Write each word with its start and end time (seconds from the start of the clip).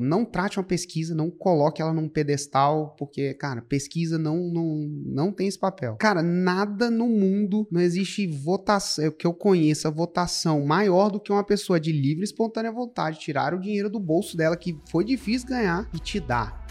Não 0.00 0.24
trate 0.24 0.58
uma 0.58 0.64
pesquisa, 0.64 1.14
não 1.14 1.30
coloque 1.30 1.82
ela 1.82 1.92
num 1.92 2.08
pedestal, 2.08 2.96
porque, 2.98 3.34
cara, 3.34 3.60
pesquisa 3.60 4.16
não, 4.16 4.38
não, 4.38 4.88
não 5.04 5.30
tem 5.30 5.46
esse 5.46 5.58
papel. 5.58 5.96
Cara, 5.96 6.22
nada 6.22 6.90
no 6.90 7.06
mundo, 7.06 7.68
não 7.70 7.78
existe 7.78 8.26
votação, 8.26 9.10
que 9.10 9.26
eu 9.26 9.34
conheça, 9.34 9.90
votação 9.90 10.64
maior 10.64 11.10
do 11.10 11.20
que 11.20 11.30
uma 11.30 11.44
pessoa 11.44 11.78
de 11.78 11.92
livre 11.92 12.22
e 12.22 12.24
espontânea 12.24 12.72
vontade 12.72 13.18
tirar 13.18 13.52
o 13.52 13.60
dinheiro 13.60 13.90
do 13.90 14.00
bolso 14.00 14.34
dela, 14.34 14.56
que 14.56 14.80
foi 14.90 15.04
difícil 15.04 15.48
ganhar, 15.48 15.86
e 15.92 15.98
te 15.98 16.18
dar. 16.18 16.66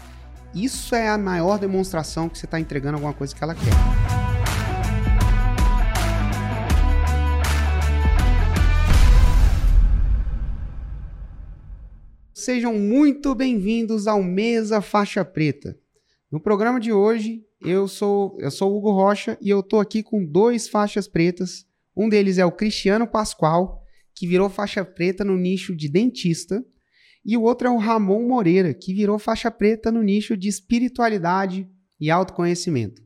Isso 0.52 0.92
é 0.96 1.08
a 1.08 1.16
maior 1.16 1.60
demonstração 1.60 2.28
que 2.28 2.36
você 2.36 2.46
está 2.46 2.58
entregando 2.58 2.96
alguma 2.96 3.14
coisa 3.14 3.32
que 3.32 3.44
ela 3.44 3.54
quer. 3.54 4.31
Sejam 12.42 12.74
muito 12.76 13.36
bem-vindos 13.36 14.08
ao 14.08 14.20
Mesa 14.20 14.82
Faixa 14.82 15.24
Preta. 15.24 15.78
No 16.28 16.40
programa 16.40 16.80
de 16.80 16.92
hoje, 16.92 17.46
eu 17.60 17.86
sou 17.86 18.36
eu 18.40 18.50
sou 18.50 18.76
Hugo 18.76 18.90
Rocha 18.90 19.38
e 19.40 19.48
eu 19.48 19.62
tô 19.62 19.78
aqui 19.78 20.02
com 20.02 20.26
dois 20.26 20.68
faixas 20.68 21.06
pretas. 21.06 21.64
Um 21.96 22.08
deles 22.08 22.38
é 22.38 22.44
o 22.44 22.50
Cristiano 22.50 23.06
Pascoal, 23.06 23.80
que 24.12 24.26
virou 24.26 24.50
faixa 24.50 24.84
preta 24.84 25.24
no 25.24 25.36
nicho 25.36 25.72
de 25.76 25.88
dentista, 25.88 26.66
e 27.24 27.36
o 27.36 27.42
outro 27.42 27.68
é 27.68 27.70
o 27.70 27.78
Ramon 27.78 28.26
Moreira, 28.26 28.74
que 28.74 28.92
virou 28.92 29.20
faixa 29.20 29.48
preta 29.48 29.92
no 29.92 30.02
nicho 30.02 30.36
de 30.36 30.48
espiritualidade 30.48 31.70
e 32.00 32.10
autoconhecimento. 32.10 33.00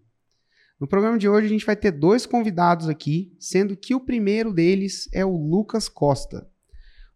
No 0.80 0.88
programa 0.88 1.18
de 1.18 1.28
hoje 1.28 1.44
a 1.44 1.50
gente 1.50 1.66
vai 1.66 1.76
ter 1.76 1.90
dois 1.90 2.24
convidados 2.24 2.88
aqui, 2.88 3.36
sendo 3.38 3.76
que 3.76 3.94
o 3.94 4.00
primeiro 4.00 4.50
deles 4.50 5.10
é 5.12 5.26
o 5.26 5.36
Lucas 5.36 5.90
Costa. 5.90 6.48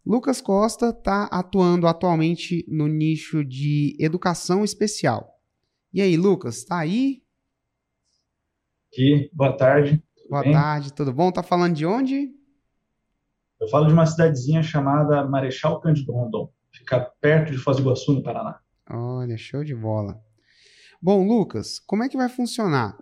Lucas 0.05 0.41
Costa 0.41 0.91
está 0.91 1.25
atuando 1.25 1.87
atualmente 1.87 2.65
no 2.69 2.89
nicho 2.89 3.45
de 3.45 3.97
educação 4.01 4.65
especial. 4.65 5.39
E 5.93 6.01
aí, 6.01 6.17
Lucas, 6.17 6.59
está 6.59 6.79
aí? 6.79 7.23
Aqui, 8.93 9.31
boa 9.33 9.57
tarde. 9.57 10.03
Boa 10.29 10.43
bem? 10.43 10.53
tarde, 10.53 10.93
tudo 10.93 11.13
bom? 11.13 11.31
Tá 11.31 11.43
falando 11.43 11.75
de 11.75 11.85
onde? 11.85 12.31
Eu 13.61 13.69
falo 13.69 13.87
de 13.87 13.93
uma 13.93 14.07
cidadezinha 14.07 14.63
chamada 14.63 15.25
Marechal 15.29 15.81
Cândido 15.81 16.13
Rondon. 16.13 16.51
Fica 16.73 17.01
perto 17.21 17.53
de 17.53 17.59
Foz 17.59 17.77
do 17.77 17.83
Iguaçu, 17.83 18.13
no 18.13 18.23
Paraná. 18.23 18.59
Olha, 18.89 19.37
show 19.37 19.63
de 19.63 19.75
bola. 19.75 20.21
Bom, 21.03 21.27
Lucas, 21.27 21.79
como 21.79 22.03
é 22.03 22.09
que 22.09 22.17
vai 22.17 22.29
funcionar? 22.29 22.97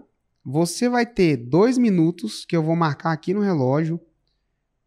Você 0.44 0.88
vai 0.88 1.06
ter 1.06 1.36
dois 1.36 1.78
minutos 1.78 2.44
que 2.44 2.56
eu 2.56 2.62
vou 2.62 2.74
marcar 2.74 3.12
aqui 3.12 3.32
no 3.32 3.41
relógio 3.41 4.00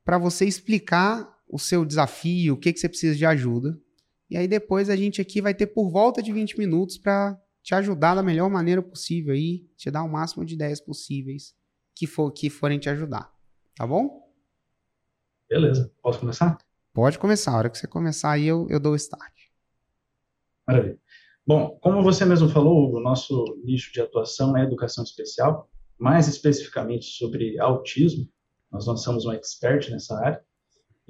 para 0.03 0.17
você 0.17 0.45
explicar 0.45 1.30
o 1.51 1.59
seu 1.59 1.83
desafio, 1.83 2.53
o 2.53 2.57
que, 2.57 2.71
que 2.71 2.79
você 2.79 2.87
precisa 2.87 3.15
de 3.15 3.25
ajuda. 3.25 3.77
E 4.29 4.37
aí 4.37 4.47
depois 4.47 4.89
a 4.89 4.95
gente 4.95 5.19
aqui 5.19 5.41
vai 5.41 5.53
ter 5.53 5.67
por 5.67 5.91
volta 5.91 6.23
de 6.23 6.31
20 6.31 6.57
minutos 6.57 6.97
para 6.97 7.37
te 7.61 7.75
ajudar 7.75 8.15
da 8.15 8.23
melhor 8.23 8.49
maneira 8.49 8.81
possível 8.81 9.33
aí, 9.33 9.67
te 9.75 9.91
dar 9.91 10.03
o 10.03 10.09
máximo 10.09 10.45
de 10.45 10.53
ideias 10.53 10.79
possíveis 10.79 11.53
que, 11.93 12.07
for, 12.07 12.31
que 12.31 12.49
forem 12.49 12.79
te 12.79 12.89
ajudar. 12.89 13.29
Tá 13.75 13.85
bom? 13.85 14.31
Beleza. 15.49 15.91
Posso 16.01 16.21
começar? 16.21 16.57
Pode 16.93 17.19
começar. 17.19 17.51
A 17.51 17.57
hora 17.57 17.69
que 17.69 17.77
você 17.77 17.87
começar 17.87 18.31
aí 18.31 18.47
eu, 18.47 18.67
eu 18.69 18.79
dou 18.79 18.93
o 18.93 18.95
start. 18.95 19.33
Maravilha. 20.65 20.97
Bom, 21.45 21.77
como 21.81 22.01
você 22.01 22.23
mesmo 22.23 22.47
falou, 22.47 22.95
o 22.95 23.01
nosso 23.01 23.43
nicho 23.65 23.91
de 23.91 23.99
atuação 23.99 24.55
é 24.55 24.63
educação 24.63 25.03
especial, 25.03 25.69
mais 25.99 26.29
especificamente 26.29 27.05
sobre 27.05 27.59
autismo. 27.59 28.25
Nós 28.71 28.87
não 28.87 28.95
somos 28.95 29.25
um 29.25 29.33
expert 29.33 29.89
nessa 29.89 30.17
área. 30.17 30.41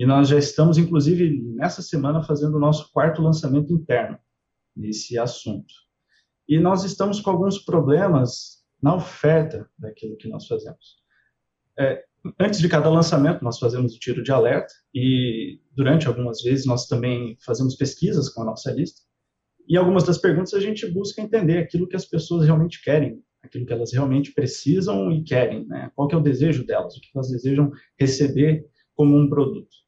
E 0.02 0.06
nós 0.08 0.30
já 0.30 0.40
estamos, 0.40 0.80
inclusive, 0.80 1.44
nessa 1.54 1.80
semana, 1.80 2.24
fazendo 2.24 2.58
o 2.58 2.60
nosso 2.60 2.92
quarto 2.92 3.22
lançamento 3.22 3.72
interno 3.72 4.18
nesse 4.76 5.16
assunto. 5.16 5.72
E 6.50 6.60
nós 6.60 6.84
estamos 6.84 7.22
com 7.22 7.30
alguns 7.30 7.60
problemas 7.60 8.64
na 8.82 8.96
oferta 8.96 9.70
daquilo 9.78 10.18
que 10.18 10.28
nós 10.28 10.48
fazemos. 10.48 10.98
É, 11.78 12.04
antes 12.40 12.60
de 12.60 12.68
cada 12.68 12.90
lançamento, 12.90 13.44
nós 13.44 13.60
fazemos 13.60 13.94
o 13.94 14.00
tiro 14.00 14.24
de 14.24 14.32
alerta 14.32 14.74
e, 14.92 15.62
durante 15.72 16.08
algumas 16.08 16.42
vezes, 16.42 16.66
nós 16.66 16.88
também 16.88 17.38
fazemos 17.46 17.76
pesquisas 17.76 18.28
com 18.28 18.42
a 18.42 18.46
nossa 18.46 18.72
lista. 18.72 19.02
E 19.68 19.78
algumas 19.78 20.04
das 20.04 20.18
perguntas 20.18 20.56
a 20.56 20.60
gente 20.60 20.88
busca 20.88 21.22
entender 21.22 21.60
aquilo 21.60 21.88
que 21.88 21.96
as 21.96 22.06
pessoas 22.06 22.44
realmente 22.44 22.82
querem, 22.82 23.22
aquilo 23.44 23.68
que 23.68 23.74
elas 23.74 23.94
realmente 23.94 24.34
precisam 24.34 25.12
e 25.12 25.24
querem, 25.24 25.68
né? 25.68 25.92
Qual 25.94 26.08
que 26.08 26.16
é 26.16 26.18
o 26.18 26.24
desejo 26.24 26.66
delas, 26.66 26.98
o 26.98 27.00
que 27.00 27.10
elas 27.14 27.30
desejam 27.30 27.72
receber 28.00 28.66
como 28.96 29.16
um 29.16 29.30
produto. 29.30 29.82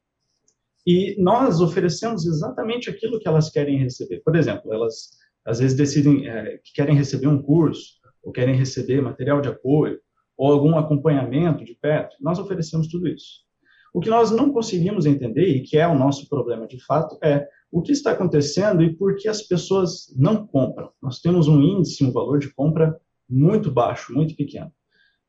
E 0.86 1.16
nós 1.18 1.60
oferecemos 1.60 2.26
exatamente 2.26 2.90
aquilo 2.90 3.18
que 3.18 3.26
elas 3.26 3.50
querem 3.50 3.78
receber. 3.78 4.20
Por 4.24 4.36
exemplo, 4.36 4.72
elas 4.72 5.10
às 5.44 5.58
vezes 5.58 5.76
decidem 5.76 6.28
é, 6.28 6.58
que 6.58 6.72
querem 6.74 6.96
receber 6.96 7.26
um 7.26 7.40
curso, 7.40 7.94
ou 8.22 8.32
querem 8.32 8.54
receber 8.54 9.02
material 9.02 9.40
de 9.40 9.48
apoio, 9.48 9.98
ou 10.36 10.52
algum 10.52 10.76
acompanhamento 10.76 11.64
de 11.64 11.74
perto. 11.74 12.16
Nós 12.20 12.38
oferecemos 12.38 12.88
tudo 12.88 13.08
isso. 13.08 13.44
O 13.92 14.00
que 14.00 14.10
nós 14.10 14.30
não 14.30 14.52
conseguimos 14.52 15.06
entender, 15.06 15.46
e 15.46 15.62
que 15.62 15.78
é 15.78 15.86
o 15.86 15.96
nosso 15.96 16.28
problema 16.28 16.66
de 16.66 16.82
fato, 16.84 17.16
é 17.22 17.46
o 17.70 17.80
que 17.80 17.92
está 17.92 18.12
acontecendo 18.12 18.82
e 18.82 18.94
por 18.94 19.16
que 19.16 19.28
as 19.28 19.42
pessoas 19.42 20.12
não 20.16 20.46
compram. 20.46 20.90
Nós 21.02 21.20
temos 21.20 21.46
um 21.46 21.60
índice, 21.62 22.04
um 22.04 22.12
valor 22.12 22.38
de 22.38 22.52
compra 22.52 22.98
muito 23.28 23.70
baixo, 23.70 24.12
muito 24.12 24.34
pequeno. 24.34 24.72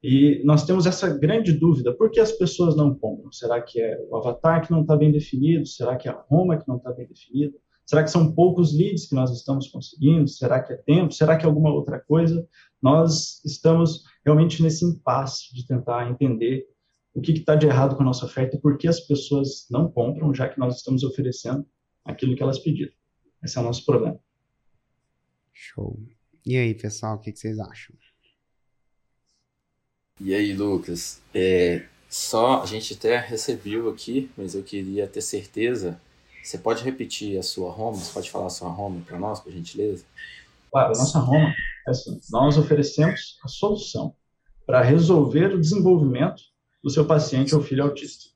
E 0.08 0.40
nós 0.44 0.64
temos 0.64 0.86
essa 0.86 1.10
grande 1.10 1.52
dúvida: 1.52 1.92
por 1.92 2.12
que 2.12 2.20
as 2.20 2.32
pessoas 2.32 2.76
não 2.76 2.94
compram? 2.94 3.32
Será 3.32 3.60
que 3.60 3.82
é 3.82 4.00
o 4.08 4.16
avatar 4.16 4.64
que 4.64 4.72
não 4.72 4.82
está 4.82 4.96
bem 4.96 5.12
definido? 5.12 5.66
Será 5.66 5.96
que 5.96 6.08
é 6.08 6.12
a 6.12 6.26
Roma 6.30 6.60
que 6.60 6.68
não 6.68 6.78
está 6.78 6.94
bem 6.94 7.08
definida? 7.08 7.58
Será 7.84 8.04
que 8.04 8.12
são 8.12 8.32
poucos 8.32 8.72
leads 8.72 9.10
que 9.10 9.16
nós 9.16 9.32
estamos 9.32 9.68
conseguindo? 9.68 10.28
Será 10.28 10.62
que 10.62 10.74
é 10.74 10.76
tempo? 10.76 11.12
Será 11.12 11.36
que 11.36 11.44
é 11.44 11.48
alguma 11.48 11.74
outra 11.74 12.00
coisa? 12.00 12.48
Nós 12.80 13.44
estamos 13.44 14.04
realmente 14.24 14.62
nesse 14.62 14.86
impasse 14.86 15.52
de 15.56 15.66
tentar 15.66 16.08
entender 16.08 16.68
o 17.12 17.20
que 17.20 17.32
está 17.32 17.56
de 17.56 17.66
errado 17.66 17.96
com 17.96 18.04
a 18.04 18.06
nossa 18.06 18.26
oferta 18.26 18.58
e 18.58 18.62
por 18.62 18.78
que 18.78 18.88
as 18.88 19.00
pessoas 19.00 19.66
não 19.72 19.90
compram, 19.90 20.32
já 20.36 20.48
que 20.48 20.60
nós 20.60 20.76
estamos 20.76 21.04
oferecendo 21.04 21.66
aquilo 22.04 22.36
que 22.36 22.44
elas 22.44 22.60
pediram. 22.60 22.94
Esse 23.44 23.58
é 23.58 23.62
o 23.62 23.64
nosso 23.64 23.84
problema. 23.84 24.20
Show. 25.52 26.00
E 26.46 26.58
aí, 26.58 26.76
pessoal, 26.76 27.16
o 27.16 27.20
que, 27.20 27.32
que 27.32 27.40
vocês 27.40 27.58
acham? 27.58 27.96
E 30.20 30.34
aí, 30.34 30.54
Lucas? 30.54 31.22
É, 31.34 31.88
só 32.10 32.62
a 32.62 32.66
gente 32.66 32.94
até 32.94 33.18
recebeu 33.18 33.90
aqui, 33.90 34.32
mas 34.38 34.56
eu 34.56 34.64
queria 34.64 35.08
ter 35.08 35.22
certeza. 35.22 36.00
Você 36.42 36.58
pode 36.58 36.84
repetir 36.84 37.38
a 37.38 37.44
sua 37.44 37.70
home? 37.76 37.98
Você 37.98 38.14
pode 38.14 38.32
falar 38.32 38.48
a 38.48 38.50
sua 38.50 38.70
home 38.70 39.02
para 39.02 39.20
nós, 39.20 39.42
por 39.42 39.52
gentileza? 39.52 40.06
Claro, 40.72 40.94
a 40.94 40.98
nossa 40.98 41.20
home 41.20 41.54
é 41.86 41.92
assim: 41.92 42.20
nós 42.32 42.58
oferecemos 42.58 43.38
a 43.44 43.48
solução 43.50 44.16
para 44.66 44.82
resolver 44.82 45.54
o 45.54 45.60
desenvolvimento 45.60 46.44
do 46.82 46.90
seu 46.90 47.06
paciente 47.06 47.54
ou 47.54 47.62
filho 47.62 47.84
autista. 47.84 48.34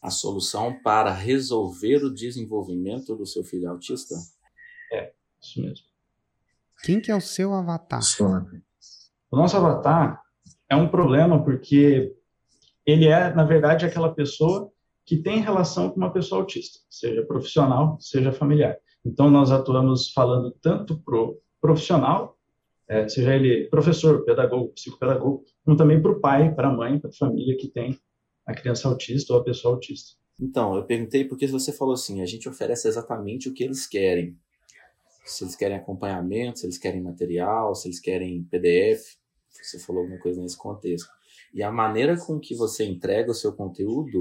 A 0.00 0.10
solução 0.10 0.80
para 0.80 1.12
resolver 1.12 2.04
o 2.04 2.14
desenvolvimento 2.14 3.16
do 3.16 3.26
seu 3.26 3.42
filho 3.42 3.68
autista? 3.68 4.14
É, 4.92 5.12
isso 5.40 5.60
mesmo. 5.60 5.84
Quem 6.84 7.00
que 7.00 7.10
é 7.10 7.16
o 7.16 7.20
seu 7.20 7.52
avatar? 7.52 8.00
O 9.30 9.36
nosso 9.36 9.56
avatar 9.56 10.20
é 10.68 10.74
um 10.74 10.88
problema 10.88 11.42
porque 11.42 12.12
ele 12.84 13.06
é, 13.06 13.32
na 13.34 13.44
verdade, 13.44 13.86
aquela 13.86 14.12
pessoa 14.12 14.70
que 15.04 15.16
tem 15.16 15.40
relação 15.40 15.90
com 15.90 15.96
uma 15.96 16.12
pessoa 16.12 16.40
autista, 16.40 16.80
seja 16.88 17.24
profissional, 17.24 17.96
seja 18.00 18.32
familiar. 18.32 18.76
Então, 19.04 19.30
nós 19.30 19.50
atuamos 19.50 20.12
falando 20.12 20.50
tanto 20.60 20.98
pro 20.98 21.40
profissional, 21.60 22.38
é, 22.88 23.08
seja 23.08 23.34
ele 23.34 23.68
professor, 23.68 24.24
pedagogo, 24.24 24.72
psicopedagogo, 24.72 25.44
como 25.64 25.76
também 25.76 26.00
para 26.00 26.10
o 26.10 26.20
pai, 26.20 26.54
para 26.54 26.68
a 26.68 26.72
mãe, 26.72 26.98
para 26.98 27.10
a 27.10 27.12
família 27.12 27.56
que 27.56 27.68
tem 27.68 27.98
a 28.46 28.54
criança 28.54 28.88
autista 28.88 29.32
ou 29.32 29.40
a 29.40 29.44
pessoa 29.44 29.74
autista. 29.74 30.18
Então, 30.40 30.74
eu 30.74 30.84
perguntei 30.84 31.24
porque 31.24 31.46
você 31.46 31.72
falou 31.72 31.94
assim, 31.94 32.22
a 32.22 32.26
gente 32.26 32.48
oferece 32.48 32.88
exatamente 32.88 33.48
o 33.48 33.54
que 33.54 33.62
eles 33.62 33.86
querem. 33.86 34.36
Se 35.24 35.44
eles 35.44 35.54
querem 35.54 35.76
acompanhamento, 35.76 36.58
se 36.58 36.66
eles 36.66 36.78
querem 36.78 37.02
material, 37.02 37.74
se 37.74 37.88
eles 37.88 38.00
querem 38.00 38.42
PDF. 38.44 39.19
Você 39.50 39.78
falou 39.78 40.02
alguma 40.02 40.20
coisa 40.20 40.40
nesse 40.40 40.56
contexto. 40.56 41.08
E 41.52 41.62
a 41.62 41.70
maneira 41.70 42.16
com 42.16 42.38
que 42.38 42.54
você 42.54 42.84
entrega 42.84 43.30
o 43.30 43.34
seu 43.34 43.52
conteúdo 43.52 44.20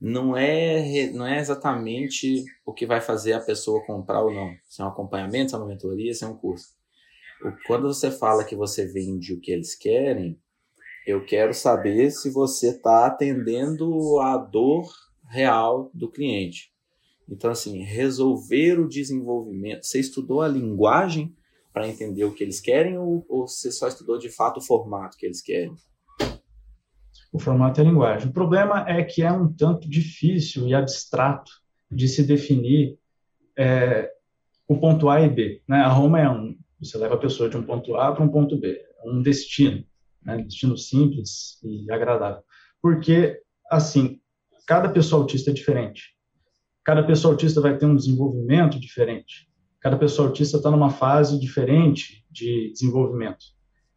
não 0.00 0.36
é, 0.36 1.10
não 1.10 1.26
é 1.26 1.40
exatamente 1.40 2.44
o 2.64 2.72
que 2.72 2.86
vai 2.86 3.00
fazer 3.00 3.32
a 3.32 3.40
pessoa 3.40 3.84
comprar 3.84 4.22
ou 4.22 4.32
não. 4.32 4.54
Se 4.66 4.80
é 4.80 4.84
um 4.84 4.88
acompanhamento, 4.88 5.50
se 5.50 5.54
é 5.56 5.58
uma 5.58 5.66
mentoria, 5.66 6.14
se 6.14 6.24
é 6.24 6.28
um 6.28 6.36
curso. 6.36 6.76
Quando 7.66 7.88
você 7.88 8.10
fala 8.10 8.44
que 8.44 8.56
você 8.56 8.86
vende 8.86 9.32
o 9.32 9.40
que 9.40 9.50
eles 9.50 9.74
querem, 9.74 10.38
eu 11.06 11.24
quero 11.24 11.54
saber 11.54 12.10
se 12.10 12.30
você 12.30 12.70
está 12.70 13.06
atendendo 13.06 14.18
a 14.20 14.36
dor 14.36 14.86
real 15.26 15.90
do 15.94 16.10
cliente. 16.10 16.72
Então, 17.28 17.50
assim, 17.50 17.82
resolver 17.82 18.80
o 18.80 18.88
desenvolvimento. 18.88 19.84
Você 19.84 20.00
estudou 20.00 20.40
a 20.40 20.48
linguagem 20.48 21.36
para 21.78 21.86
entender 21.86 22.24
o 22.24 22.34
que 22.34 22.42
eles 22.42 22.60
querem 22.60 22.98
ou, 22.98 23.24
ou 23.28 23.46
você 23.46 23.70
só 23.70 23.86
estudou 23.86 24.18
de 24.18 24.28
fato 24.28 24.56
o 24.56 24.60
formato 24.60 25.16
que 25.16 25.24
eles 25.24 25.40
querem? 25.40 25.72
O 27.32 27.38
formato 27.38 27.80
e 27.80 27.82
a 27.82 27.84
linguagem. 27.84 28.28
O 28.28 28.32
problema 28.32 28.84
é 28.88 29.04
que 29.04 29.22
é 29.22 29.30
um 29.30 29.52
tanto 29.52 29.88
difícil 29.88 30.66
e 30.66 30.74
abstrato 30.74 31.52
de 31.88 32.08
se 32.08 32.24
definir 32.24 32.98
é, 33.56 34.10
o 34.66 34.76
ponto 34.76 35.08
A 35.08 35.20
e 35.20 35.28
B. 35.28 35.62
Né? 35.68 35.78
A 35.78 35.88
Roma 35.88 36.20
é 36.20 36.28
um, 36.28 36.58
você 36.80 36.98
leva 36.98 37.14
a 37.14 37.18
pessoa 37.18 37.48
de 37.48 37.56
um 37.56 37.62
ponto 37.62 37.94
A 37.94 38.10
para 38.12 38.24
um 38.24 38.28
ponto 38.28 38.58
B, 38.58 38.72
é 38.72 39.08
um 39.08 39.22
destino, 39.22 39.84
né? 40.24 40.38
destino 40.38 40.76
simples 40.76 41.62
e 41.62 41.88
agradável. 41.92 42.42
Porque, 42.82 43.40
assim, 43.70 44.20
cada 44.66 44.88
pessoa 44.88 45.22
autista 45.22 45.50
é 45.50 45.54
diferente. 45.54 46.16
Cada 46.82 47.04
pessoa 47.04 47.34
autista 47.34 47.60
vai 47.60 47.78
ter 47.78 47.86
um 47.86 47.94
desenvolvimento 47.94 48.80
diferente. 48.80 49.47
Cada 49.80 49.96
pessoa 49.96 50.28
autista 50.28 50.56
está 50.56 50.70
numa 50.70 50.90
fase 50.90 51.38
diferente 51.38 52.24
de 52.30 52.72
desenvolvimento. 52.72 53.44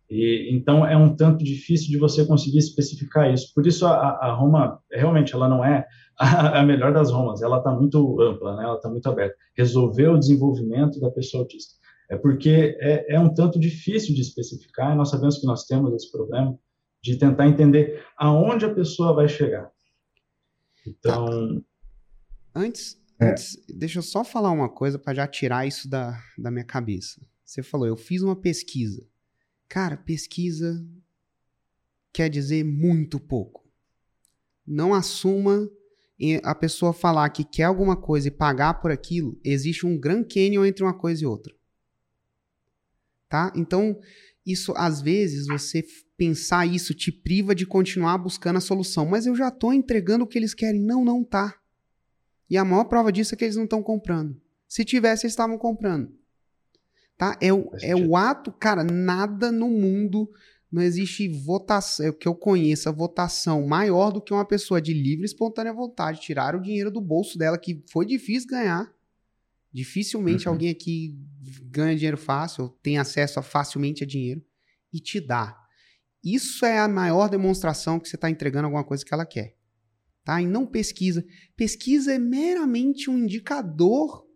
E, 0.10 0.50
então 0.54 0.86
é 0.86 0.96
um 0.98 1.16
tanto 1.16 1.44
difícil 1.44 1.90
de 1.90 1.98
você 1.98 2.26
conseguir 2.26 2.58
especificar 2.58 3.34
isso. 3.34 3.54
Por 3.54 3.66
isso 3.66 3.86
a, 3.86 3.94
a 3.94 4.34
Roma 4.34 4.80
realmente 4.92 5.34
ela 5.34 5.48
não 5.48 5.64
é 5.64 5.88
a, 6.20 6.60
a 6.60 6.64
melhor 6.64 6.94
das 6.94 7.10
Romas. 7.10 7.42
Ela 7.42 7.60
está 7.60 7.72
muito 7.72 8.22
ampla, 8.22 8.58
né? 8.58 8.64
Ela 8.66 8.76
está 8.76 8.90
muito 8.90 9.08
aberta. 9.08 9.36
Resolver 9.56 10.10
o 10.10 10.20
desenvolvimento 10.20 11.00
da 11.00 11.10
pessoa 11.10 11.44
autista 11.44 11.76
é 12.10 12.18
porque 12.18 12.78
é, 12.82 13.16
é 13.16 13.20
um 13.20 13.34
tanto 13.34 13.58
difícil 13.58 14.14
de 14.14 14.22
especificar. 14.22 14.92
E 14.92 14.98
nós 14.98 15.10
sabemos 15.10 15.38
que 15.38 15.48
nós 15.48 15.64
temos 15.64 15.94
esse 15.94 16.12
problema 16.12 16.60
de 17.02 17.16
tentar 17.16 17.48
entender 17.48 18.04
aonde 18.18 18.66
a 18.66 18.74
pessoa 18.74 19.14
vai 19.14 19.30
chegar. 19.30 19.72
Então, 20.86 21.64
antes, 22.54 23.01
é. 23.22 23.30
antes 23.30 23.58
deixa 23.70 24.00
eu 24.00 24.04
só 24.04 24.24
falar 24.24 24.52
uma 24.52 24.70
coisa 24.70 25.00
para 25.00 25.14
já 25.14 25.28
tirar 25.28 25.68
isso 25.68 25.90
da, 25.90 26.22
da 26.38 26.52
minha 26.52 26.66
cabeça. 26.66 27.22
Você 27.46 27.62
falou, 27.62 27.88
eu 27.88 27.98
fiz 27.98 28.22
uma 28.22 28.36
pesquisa 28.36 29.06
Cara, 29.72 29.96
pesquisa 29.96 30.86
quer 32.12 32.28
dizer 32.28 32.62
muito 32.62 33.18
pouco. 33.18 33.66
Não 34.68 34.94
assuma 34.94 35.72
a 36.44 36.54
pessoa 36.54 36.92
falar 36.92 37.30
que 37.30 37.46
quer 37.46 37.64
alguma 37.64 37.96
coisa 37.96 38.28
e 38.28 38.32
pagar 38.32 38.82
por 38.82 38.92
aquilo, 38.92 39.40
existe 39.46 39.86
um 39.86 39.98
Grand 39.98 40.26
Canyon 40.26 40.66
entre 40.66 40.84
uma 40.84 40.94
coisa 40.94 41.24
e 41.24 41.26
outra. 41.26 41.56
Tá? 43.30 43.54
Então, 43.56 43.98
isso 44.46 44.74
às 44.76 45.02
vezes 45.02 45.48
você 45.48 45.86
pensar 46.18 46.66
isso 46.66 46.94
te 46.94 47.10
priva 47.10 47.56
de 47.56 47.66
continuar 47.66 48.18
buscando 48.18 48.58
a 48.58 48.62
solução, 48.62 49.06
mas 49.06 49.26
eu 49.26 49.38
já 49.38 49.48
estou 49.48 49.74
entregando 49.74 50.26
o 50.26 50.28
que 50.28 50.38
eles 50.38 50.54
querem. 50.54 50.82
Não, 50.82 51.06
não 51.06 51.24
tá. 51.24 51.61
E 52.52 52.58
a 52.58 52.66
maior 52.66 52.84
prova 52.84 53.14
disso 53.14 53.34
é 53.34 53.38
que 53.38 53.46
eles 53.46 53.56
não 53.56 53.64
estão 53.64 53.82
comprando. 53.82 54.36
Se 54.68 54.84
tivesse, 54.84 55.26
eles 55.26 55.32
estavam 55.32 55.58
comprando. 55.58 56.12
Tá? 57.18 57.38
É, 57.40 57.54
o, 57.54 57.72
é 57.82 57.96
o 57.96 58.14
ato, 58.18 58.52
cara, 58.52 58.84
nada 58.84 59.54
no 59.54 59.70
mundo 59.70 60.30
não 60.70 60.82
existe 60.82 61.30
votação, 61.30 62.08
é 62.08 62.12
que 62.12 62.28
eu 62.28 62.36
conheça, 62.36 62.92
votação 62.92 63.66
maior 63.66 64.12
do 64.12 64.22
que 64.22 64.34
uma 64.34 64.44
pessoa 64.44 64.82
de 64.82 64.94
livre 64.94 65.24
e 65.24 65.26
espontânea 65.26 65.72
vontade 65.72 66.20
tirar 66.20 66.54
o 66.54 66.62
dinheiro 66.62 66.92
do 66.92 67.00
bolso 67.00 67.38
dela, 67.38 67.58
que 67.58 67.86
foi 67.90 68.06
difícil 68.06 68.50
ganhar. 68.50 68.94
Dificilmente 69.72 70.46
uhum. 70.46 70.54
alguém 70.54 70.72
aqui 70.72 71.18
ganha 71.64 71.96
dinheiro 71.96 72.18
fácil, 72.18 72.68
tem 72.84 72.98
acesso 72.98 73.40
a, 73.40 73.42
facilmente 73.42 74.04
a 74.04 74.08
dinheiro, 74.08 74.44
e 74.92 75.00
te 75.00 75.22
dá. 75.22 75.58
Isso 76.22 76.66
é 76.66 76.80
a 76.80 76.88
maior 76.90 77.30
demonstração 77.30 77.98
que 77.98 78.10
você 78.10 78.18
está 78.18 78.30
entregando 78.30 78.66
alguma 78.66 78.84
coisa 78.84 79.06
que 79.06 79.14
ela 79.14 79.26
quer. 79.26 79.56
Tá? 80.24 80.42
E 80.42 80.46
não 80.46 80.66
pesquisa. 80.66 81.26
Pesquisa 81.56 82.14
é 82.14 82.20
meramente 82.20 83.10
um 83.10 83.18
indicador 83.18 84.28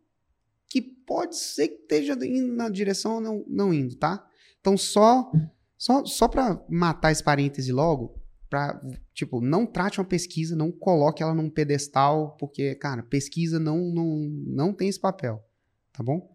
que 0.68 0.82
pode 0.82 1.38
ser 1.38 1.68
que 1.68 1.82
esteja 1.82 2.14
indo 2.26 2.54
na 2.54 2.70
direção 2.70 3.16
ou 3.16 3.22
não, 3.22 3.46
não 3.48 3.74
indo, 3.74 3.96
tá? 3.96 4.28
Então, 4.60 4.76
só 4.76 5.32
só, 5.78 6.06
só 6.06 6.28
para 6.28 6.64
matar 6.70 7.12
esse 7.12 7.24
parêntese 7.24 7.72
logo, 7.72 8.20
para 8.50 8.82
tipo, 9.14 9.42
não 9.42 9.66
trate 9.66 10.00
uma 10.00 10.06
pesquisa, 10.06 10.56
não 10.56 10.72
coloque 10.72 11.22
ela 11.22 11.34
num 11.34 11.50
pedestal, 11.50 12.36
porque, 12.40 12.76
cara, 12.76 13.04
pesquisa 13.04 13.60
não, 13.60 13.80
não, 13.94 14.06
não 14.48 14.74
tem 14.74 14.88
esse 14.88 15.00
papel, 15.00 15.44
tá 15.92 16.02
bom? 16.02 16.34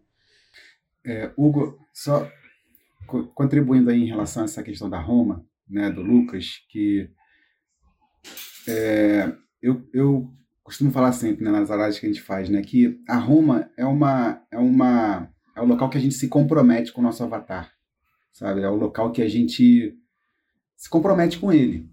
É, 1.04 1.32
Hugo, 1.36 1.78
só 1.92 2.30
co 3.06 3.26
contribuindo 3.28 3.90
aí 3.90 4.02
em 4.02 4.06
relação 4.06 4.42
a 4.42 4.44
essa 4.44 4.62
questão 4.62 4.90
da 4.90 5.00
Roma, 5.00 5.44
né, 5.68 5.90
do 5.90 6.02
Lucas, 6.02 6.62
que 6.68 7.10
é, 8.70 9.32
eu, 9.62 9.82
eu 9.92 10.32
costumo 10.62 10.90
falar 10.90 11.12
sempre 11.12 11.44
né, 11.44 11.50
nas 11.50 11.70
análises 11.70 12.00
que 12.00 12.06
a 12.06 12.08
gente 12.08 12.22
faz, 12.22 12.48
né, 12.48 12.62
que 12.62 13.00
a 13.08 13.16
Roma 13.16 13.70
é 13.76 13.84
uma 13.84 14.42
é 14.50 14.58
uma 14.58 15.28
é 15.56 15.60
o 15.60 15.66
local 15.66 15.90
que 15.90 15.98
a 15.98 16.00
gente 16.00 16.14
se 16.14 16.28
compromete 16.28 16.92
com 16.92 17.00
o 17.00 17.04
nosso 17.04 17.22
avatar, 17.22 17.72
sabe? 18.32 18.62
É 18.62 18.68
o 18.68 18.76
local 18.76 19.12
que 19.12 19.20
a 19.20 19.28
gente 19.28 19.96
se 20.76 20.88
compromete 20.88 21.38
com 21.38 21.52
ele. 21.52 21.90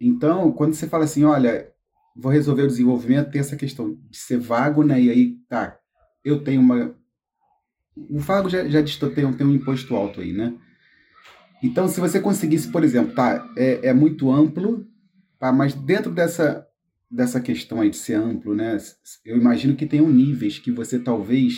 Então, 0.00 0.52
quando 0.52 0.74
você 0.74 0.86
fala 0.86 1.04
assim, 1.04 1.24
olha, 1.24 1.68
vou 2.14 2.30
resolver 2.30 2.62
o 2.62 2.68
desenvolvimento, 2.68 3.30
tem 3.30 3.40
essa 3.40 3.56
questão 3.56 3.98
de 4.08 4.16
ser 4.16 4.38
vago, 4.38 4.84
né? 4.84 5.00
E 5.00 5.10
aí, 5.10 5.36
tá, 5.48 5.76
eu 6.24 6.44
tenho 6.44 6.60
uma. 6.60 6.94
O 7.96 8.18
vago 8.18 8.48
já, 8.48 8.68
já 8.68 8.80
tem, 8.82 9.32
tem 9.32 9.46
um 9.46 9.54
imposto 9.54 9.96
alto 9.96 10.20
aí, 10.20 10.32
né? 10.32 10.54
Então, 11.62 11.88
se 11.88 11.98
você 11.98 12.20
conseguisse, 12.20 12.70
por 12.70 12.84
exemplo, 12.84 13.14
tá, 13.14 13.44
é, 13.56 13.88
é 13.88 13.92
muito 13.92 14.30
amplo, 14.30 14.86
tá, 15.38 15.52
mas 15.52 15.74
dentro 15.74 16.10
dessa 16.12 16.66
dessa 17.10 17.40
questão 17.40 17.80
aí 17.80 17.90
de 17.90 17.96
ser 17.96 18.14
amplo, 18.14 18.54
né? 18.54 18.76
Eu 19.24 19.36
imagino 19.36 19.74
que 19.74 19.86
tenham 19.86 20.08
níveis 20.10 20.58
que 20.58 20.70
você 20.70 20.98
talvez, 20.98 21.54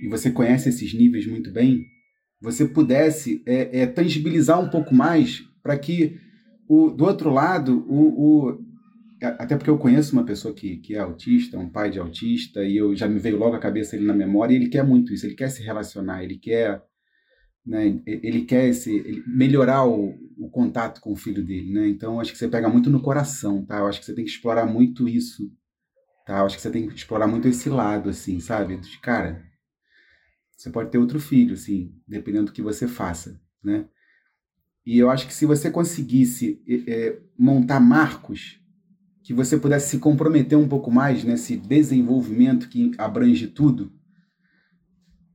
e 0.00 0.08
você 0.08 0.30
conhece 0.30 0.70
esses 0.70 0.94
níveis 0.94 1.26
muito 1.26 1.52
bem, 1.52 1.84
você 2.40 2.66
pudesse 2.66 3.42
é, 3.46 3.80
é, 3.80 3.86
tangibilizar 3.86 4.60
um 4.60 4.70
pouco 4.70 4.94
mais 4.94 5.42
para 5.62 5.78
que 5.78 6.18
o, 6.68 6.90
do 6.90 7.04
outro 7.04 7.30
lado, 7.30 7.84
o, 7.88 8.48
o, 8.48 8.64
até 9.22 9.56
porque 9.56 9.70
eu 9.70 9.78
conheço 9.78 10.12
uma 10.12 10.24
pessoa 10.24 10.54
que, 10.54 10.78
que 10.78 10.94
é 10.94 10.98
autista, 10.98 11.58
um 11.58 11.68
pai 11.68 11.90
de 11.90 11.98
autista, 11.98 12.64
e 12.64 12.76
eu 12.76 12.96
já 12.96 13.06
me 13.06 13.18
veio 13.18 13.38
logo 13.38 13.54
a 13.54 13.60
cabeça 13.60 13.96
ele 13.96 14.06
na 14.06 14.14
memória, 14.14 14.54
e 14.54 14.56
ele 14.56 14.68
quer 14.68 14.84
muito 14.84 15.12
isso, 15.12 15.26
ele 15.26 15.34
quer 15.34 15.50
se 15.50 15.62
relacionar, 15.62 16.22
ele 16.22 16.38
quer 16.38 16.82
né? 17.64 18.00
Ele 18.06 18.44
quer 18.44 18.68
esse, 18.68 18.94
ele 18.94 19.24
melhorar 19.26 19.86
o, 19.86 20.14
o, 20.36 20.50
contato 20.50 21.00
com 21.00 21.12
o 21.12 21.16
filho 21.16 21.42
dele, 21.42 21.72
né? 21.72 21.88
Então 21.88 22.20
acho 22.20 22.32
que 22.32 22.38
você 22.38 22.48
pega 22.48 22.68
muito 22.68 22.90
no 22.90 23.00
coração, 23.00 23.64
tá? 23.64 23.78
Eu 23.78 23.86
acho 23.86 24.00
que 24.00 24.06
você 24.06 24.14
tem 24.14 24.24
que 24.24 24.30
explorar 24.30 24.66
muito 24.66 25.08
isso, 25.08 25.50
tá? 26.26 26.38
Eu 26.38 26.46
acho 26.46 26.56
que 26.56 26.62
você 26.62 26.70
tem 26.70 26.86
que 26.86 26.94
explorar 26.94 27.26
muito 27.26 27.48
esse 27.48 27.68
lado, 27.70 28.10
assim, 28.10 28.38
sabe? 28.38 28.76
De 28.76 28.98
cara, 29.00 29.42
você 30.56 30.70
pode 30.70 30.90
ter 30.90 30.98
outro 30.98 31.18
filho, 31.18 31.54
assim, 31.54 31.94
dependendo 32.06 32.46
do 32.46 32.52
que 32.52 32.62
você 32.62 32.86
faça, 32.86 33.40
né? 33.62 33.86
E 34.84 34.98
eu 34.98 35.08
acho 35.08 35.26
que 35.26 35.32
se 35.32 35.46
você 35.46 35.70
conseguisse 35.70 36.62
é, 36.86 37.18
montar 37.38 37.80
marcos 37.80 38.60
que 39.22 39.32
você 39.32 39.56
pudesse 39.56 39.88
se 39.88 39.98
comprometer 39.98 40.58
um 40.58 40.68
pouco 40.68 40.90
mais 40.90 41.24
nesse 41.24 41.56
desenvolvimento 41.56 42.68
que 42.68 42.92
abrange 42.98 43.46
tudo, 43.46 43.90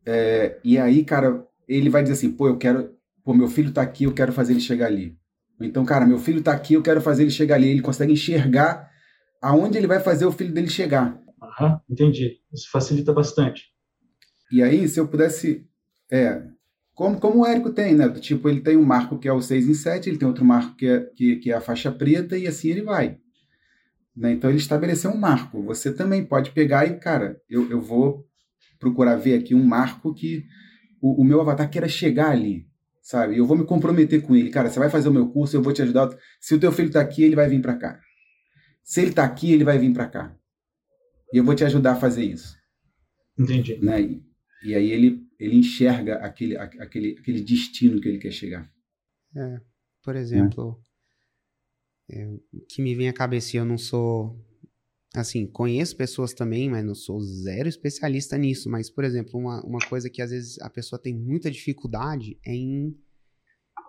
é, 0.05 0.59
e 0.63 0.77
aí, 0.77 1.03
cara, 1.03 1.48
ele 1.69 1.89
vai 1.89 2.01
dizer 2.01 2.13
assim, 2.13 2.31
pô, 2.31 2.47
eu 2.47 2.57
quero, 2.57 2.95
pô, 3.23 3.33
meu 3.33 3.47
filho 3.47 3.71
tá 3.71 3.81
aqui, 3.81 4.05
eu 4.05 4.13
quero 4.13 4.33
fazer 4.33 4.53
ele 4.53 4.59
chegar 4.59 4.87
ali. 4.87 5.15
Então, 5.61 5.85
cara, 5.85 6.05
meu 6.05 6.17
filho 6.17 6.41
tá 6.41 6.51
aqui, 6.51 6.73
eu 6.73 6.81
quero 6.81 7.01
fazer 7.01 7.23
ele 7.23 7.31
chegar 7.31 7.55
ali. 7.55 7.69
Ele 7.69 7.81
consegue 7.81 8.13
enxergar 8.13 8.89
aonde 9.41 9.77
ele 9.77 9.87
vai 9.87 9.99
fazer 9.99 10.25
o 10.25 10.31
filho 10.31 10.53
dele 10.53 10.69
chegar. 10.69 11.21
Aham, 11.41 11.81
entendi. 11.89 12.37
Isso 12.53 12.69
facilita 12.71 13.13
bastante. 13.13 13.65
E 14.51 14.63
aí, 14.63 14.87
se 14.87 14.99
eu 14.99 15.07
pudesse. 15.07 15.65
É, 16.11 16.41
como, 16.95 17.19
como 17.19 17.41
o 17.41 17.45
Érico 17.45 17.71
tem, 17.71 17.93
né? 17.93 18.09
Tipo, 18.09 18.49
ele 18.49 18.61
tem 18.61 18.75
um 18.75 18.85
marco 18.85 19.19
que 19.19 19.27
é 19.27 19.33
o 19.33 19.41
6 19.41 19.67
em 19.67 19.73
7, 19.73 20.09
ele 20.09 20.17
tem 20.17 20.27
outro 20.27 20.43
marco 20.43 20.75
que 20.75 20.87
é, 20.87 20.99
que, 21.15 21.35
que 21.37 21.51
é 21.51 21.55
a 21.55 21.61
faixa 21.61 21.91
preta, 21.91 22.37
e 22.37 22.47
assim 22.47 22.69
ele 22.69 22.81
vai. 22.81 23.17
Né? 24.15 24.31
Então, 24.31 24.49
ele 24.49 24.59
estabeleceu 24.59 25.11
um 25.11 25.17
marco. 25.17 25.61
Você 25.63 25.93
também 25.93 26.25
pode 26.25 26.51
pegar 26.51 26.85
e, 26.85 26.99
cara, 26.99 27.39
eu, 27.49 27.69
eu 27.69 27.79
vou 27.79 28.25
procurar 28.79 29.15
ver 29.15 29.37
aqui 29.37 29.53
um 29.53 29.63
marco 29.63 30.13
que 30.13 30.45
o, 31.01 31.21
o 31.21 31.23
meu 31.23 31.41
avatar 31.41 31.69
queira 31.69 31.87
chegar 31.87 32.31
ali, 32.31 32.67
sabe? 33.01 33.37
Eu 33.37 33.45
vou 33.45 33.57
me 33.57 33.65
comprometer 33.65 34.21
com 34.21 34.35
ele. 34.35 34.49
Cara, 34.49 34.69
você 34.69 34.79
vai 34.79 34.89
fazer 34.89 35.09
o 35.09 35.13
meu 35.13 35.29
curso, 35.29 35.55
eu 35.55 35.61
vou 35.61 35.73
te 35.73 35.81
ajudar. 35.81 36.09
Se 36.39 36.55
o 36.55 36.59
teu 36.59 36.71
filho 36.71 36.87
está 36.87 37.01
aqui, 37.01 37.23
ele 37.23 37.35
vai 37.35 37.47
vir 37.47 37.61
para 37.61 37.75
cá. 37.75 37.99
Se 38.83 39.01
ele 39.01 39.09
está 39.09 39.23
aqui, 39.23 39.51
ele 39.51 39.63
vai 39.63 39.77
vir 39.77 39.93
para 39.93 40.07
cá. 40.07 40.35
E 41.33 41.37
eu 41.37 41.43
vou 41.43 41.55
te 41.55 41.63
ajudar 41.63 41.93
a 41.93 41.99
fazer 41.99 42.23
isso. 42.23 42.57
Entendi. 43.37 43.77
Né? 43.77 44.01
E, 44.01 44.23
e 44.63 44.75
aí 44.75 44.91
ele, 44.91 45.23
ele 45.39 45.57
enxerga 45.57 46.15
aquele, 46.15 46.57
aquele, 46.57 47.17
aquele 47.19 47.41
destino 47.41 48.01
que 48.01 48.07
ele 48.07 48.17
quer 48.17 48.31
chegar. 48.31 48.69
É, 49.35 49.61
por 50.03 50.15
exemplo, 50.15 50.81
é. 50.85 50.89
É, 52.11 52.27
que 52.67 52.81
me 52.81 52.95
vem 52.95 53.07
à 53.07 53.13
cabeça, 53.13 53.55
eu 53.55 53.65
não 53.65 53.77
sou 53.77 54.43
assim, 55.15 55.47
conheço 55.47 55.95
pessoas 55.97 56.33
também, 56.33 56.69
mas 56.69 56.85
não 56.85 56.93
sou 56.93 57.19
zero 57.19 57.67
especialista 57.67 58.37
nisso. 58.37 58.69
Mas, 58.69 58.89
por 58.89 59.03
exemplo, 59.03 59.39
uma, 59.39 59.63
uma 59.65 59.79
coisa 59.79 60.09
que 60.09 60.21
às 60.21 60.31
vezes 60.31 60.59
a 60.61 60.69
pessoa 60.69 61.01
tem 61.01 61.15
muita 61.15 61.49
dificuldade 61.49 62.39
é 62.45 62.53
em, 62.53 62.95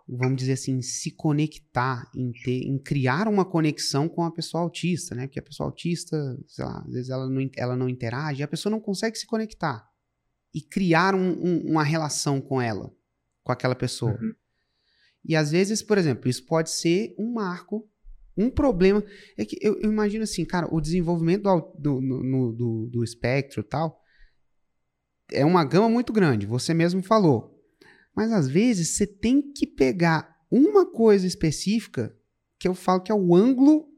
vamos 0.08 0.36
dizer 0.36 0.52
assim, 0.52 0.80
se 0.80 1.10
conectar, 1.10 2.10
em, 2.14 2.32
ter, 2.32 2.62
em 2.62 2.78
criar 2.78 3.28
uma 3.28 3.44
conexão 3.44 4.08
com 4.08 4.24
a 4.24 4.32
pessoa 4.32 4.62
autista, 4.62 5.14
né? 5.14 5.26
Porque 5.26 5.40
a 5.40 5.42
pessoa 5.42 5.68
autista, 5.68 6.16
sei 6.46 6.64
lá, 6.64 6.82
às 6.86 6.92
vezes 6.92 7.10
ela 7.10 7.28
não, 7.28 7.50
ela 7.56 7.76
não 7.76 7.88
interage, 7.88 8.42
a 8.42 8.48
pessoa 8.48 8.70
não 8.70 8.80
consegue 8.80 9.18
se 9.18 9.26
conectar 9.26 9.88
e 10.54 10.60
criar 10.60 11.14
um, 11.14 11.32
um, 11.32 11.70
uma 11.70 11.84
relação 11.84 12.40
com 12.40 12.60
ela, 12.60 12.92
com 13.42 13.52
aquela 13.52 13.74
pessoa. 13.74 14.12
Uhum. 14.12 14.34
E 15.24 15.36
às 15.36 15.50
vezes, 15.50 15.82
por 15.82 15.98
exemplo, 15.98 16.30
isso 16.30 16.46
pode 16.46 16.70
ser 16.70 17.14
um 17.18 17.34
marco 17.34 17.89
um 18.40 18.50
problema 18.50 19.04
é 19.36 19.44
que 19.44 19.58
eu, 19.60 19.78
eu 19.80 19.90
imagino 19.90 20.24
assim, 20.24 20.44
cara, 20.44 20.68
o 20.72 20.80
desenvolvimento 20.80 21.42
do, 21.42 21.60
do, 21.78 22.00
no, 22.00 22.52
do, 22.52 22.88
do 22.90 23.04
espectro 23.04 23.60
e 23.60 23.64
tal, 23.64 24.00
é 25.32 25.44
uma 25.44 25.64
gama 25.64 25.88
muito 25.88 26.12
grande, 26.12 26.46
você 26.46 26.74
mesmo 26.74 27.02
falou. 27.02 27.56
Mas 28.14 28.32
às 28.32 28.48
vezes 28.48 28.90
você 28.90 29.06
tem 29.06 29.40
que 29.52 29.66
pegar 29.66 30.36
uma 30.50 30.84
coisa 30.84 31.26
específica 31.26 32.14
que 32.58 32.66
eu 32.66 32.74
falo 32.74 33.00
que 33.00 33.12
é 33.12 33.14
o 33.14 33.34
ângulo 33.34 33.90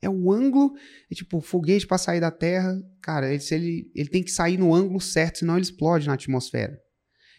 é 0.00 0.08
o 0.08 0.30
ângulo, 0.30 0.74
é 1.10 1.14
tipo, 1.14 1.40
foguete 1.40 1.86
para 1.86 1.98
sair 1.98 2.20
da 2.20 2.30
Terra, 2.30 2.80
cara, 3.02 3.32
ele, 3.32 3.42
ele, 3.50 3.92
ele 3.94 4.08
tem 4.08 4.22
que 4.22 4.30
sair 4.30 4.58
no 4.58 4.74
ângulo 4.74 5.00
certo, 5.00 5.38
senão 5.38 5.54
ele 5.54 5.64
explode 5.64 6.06
na 6.06 6.14
atmosfera. 6.14 6.78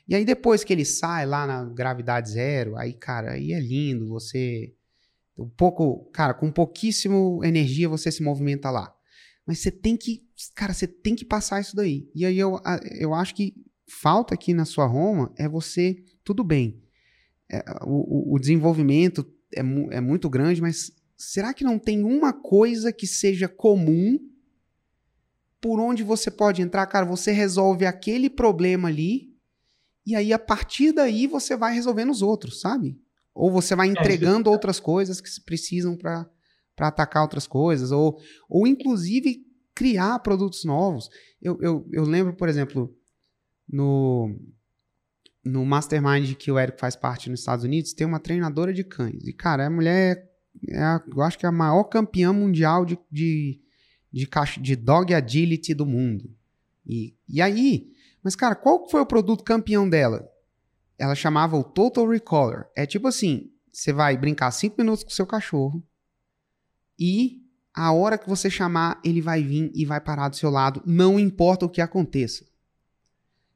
E 0.08 0.16
aí 0.16 0.24
depois 0.24 0.64
que 0.64 0.72
ele 0.72 0.86
sai 0.86 1.26
lá 1.26 1.46
na 1.46 1.66
gravidade 1.66 2.32
zero, 2.32 2.78
aí, 2.78 2.94
cara, 2.94 3.34
aí 3.34 3.54
é 3.54 3.60
lindo, 3.60 4.08
você 4.08 4.74
um 5.38 5.50
pouco, 5.50 6.10
cara, 6.12 6.34
com 6.34 6.52
pouquíssimo 6.52 7.44
energia 7.44 7.88
você 7.88 8.12
se 8.12 8.24
movimenta 8.24 8.72
lá. 8.72 8.94
Mas 9.46 9.60
você 9.60 9.72
tem 9.72 9.96
que, 9.96 10.24
cara, 10.56 10.74
você 10.74 10.88
tem 10.88 11.16
que 11.16 11.24
passar 11.24 11.62
isso 11.62 11.76
daí. 11.76 12.10
E 12.14 12.26
aí 12.26 12.38
eu, 12.38 12.60
eu 13.00 13.14
acho 13.14 13.36
que 13.36 13.56
falta 13.90 14.34
aqui 14.34 14.54
na 14.54 14.66
sua 14.66 14.86
Roma 14.86 15.34
é 15.38 15.48
você, 15.48 16.04
tudo 16.24 16.44
bem, 16.44 16.84
é, 17.50 17.64
o, 17.86 18.36
o, 18.36 18.40
desenvolvimento 18.40 19.26
é, 19.56 19.60
é 19.60 20.02
muito 20.02 20.30
grande, 20.30 20.62
mas 20.62 20.92
será 21.16 21.54
que 21.54 21.64
não 21.64 21.80
tem 21.80 22.04
uma 22.04 22.34
coisa 22.34 22.92
que 22.92 23.08
seja 23.08 23.48
comum 23.48 24.20
por 25.62 25.80
onde 25.80 26.04
você 26.04 26.30
pode 26.30 26.62
entrar? 26.62 26.86
Cara, 26.88 27.06
você 27.06 27.32
resolve 27.32 27.86
aquele 27.86 28.30
problema 28.30 28.90
ali 28.90 29.34
e 30.06 30.16
aí 30.16 30.34
a 30.34 30.40
partir 30.40 30.92
daí 30.92 31.26
você 31.26 31.56
vai 31.56 31.74
resolvendo 31.74 32.12
os 32.12 32.22
outros, 32.22 32.60
sabe? 32.60 33.00
Ou 33.38 33.52
você 33.52 33.76
vai 33.76 33.88
é, 33.88 33.92
entregando 33.92 34.50
é, 34.50 34.52
outras 34.52 34.80
coisas 34.80 35.22
que 35.22 35.30
precisam 35.42 35.96
para 35.96 36.28
atacar 36.80 37.22
outras 37.22 37.46
coisas, 37.46 37.92
ou, 37.92 38.20
ou 38.50 38.66
inclusive 38.66 39.46
criar 39.76 40.20
produtos 40.20 40.66
novos. 40.66 41.08
Eu, 41.42 41.58
eu, 41.62 41.88
eu 41.92 42.04
lembro, 42.04 42.36
por 42.36 42.50
exemplo, 42.50 42.92
no, 43.70 44.36
no 45.46 45.64
Mastermind 45.64 46.34
que 46.34 46.52
o 46.52 46.58
Eric 46.58 46.80
faz 46.80 46.96
parte 46.96 47.30
nos 47.30 47.42
Estados 47.42 47.64
Unidos, 47.64 47.94
tem 47.94 48.08
uma 48.08 48.20
treinadora 48.20 48.74
de 48.74 48.84
cães. 48.84 49.28
E, 49.28 49.34
cara, 49.34 49.68
a 49.68 49.70
mulher 49.70 50.28
é, 50.68 50.82
a, 50.82 51.04
eu 51.16 51.22
acho 51.22 51.38
que 51.38 51.46
é 51.46 51.50
a 51.50 51.52
maior 51.52 51.84
campeã 51.84 52.34
mundial 52.34 52.86
de, 52.86 52.98
de, 53.12 53.62
de, 54.12 54.28
de 54.62 54.76
dog 54.76 55.14
agility 55.14 55.76
do 55.76 55.86
mundo. 55.86 56.34
E, 56.86 57.16
e 57.30 57.40
aí, 57.40 57.88
mas, 58.24 58.36
cara, 58.36 58.56
qual 58.56 58.90
foi 58.90 59.02
o 59.02 59.06
produto 59.06 59.44
campeão 59.44 59.88
dela? 59.88 60.28
Ela 60.98 61.16
chamava 61.16 61.56
o 61.56 61.64
Total 61.64 62.08
Recolor. 62.08 62.66
É 62.76 62.86
tipo 62.86 63.08
assim: 63.08 63.52
você 63.72 63.94
vai 63.94 64.18
brincar 64.18 64.52
cinco 64.52 64.76
minutos 64.80 65.04
com 65.04 65.10
o 65.10 65.14
seu 65.14 65.26
cachorro 65.26 65.84
e 67.00 67.44
a 67.74 67.92
hora 67.92 68.18
que 68.18 68.28
você 68.28 68.50
chamar, 68.50 69.00
ele 69.04 69.22
vai 69.22 69.44
vir 69.44 69.72
e 69.76 69.86
vai 69.86 70.02
parar 70.02 70.30
do 70.30 70.36
seu 70.36 70.50
lado, 70.50 70.82
não 70.84 71.20
importa 71.20 71.66
o 71.66 71.70
que 71.70 71.80
aconteça. 71.80 72.44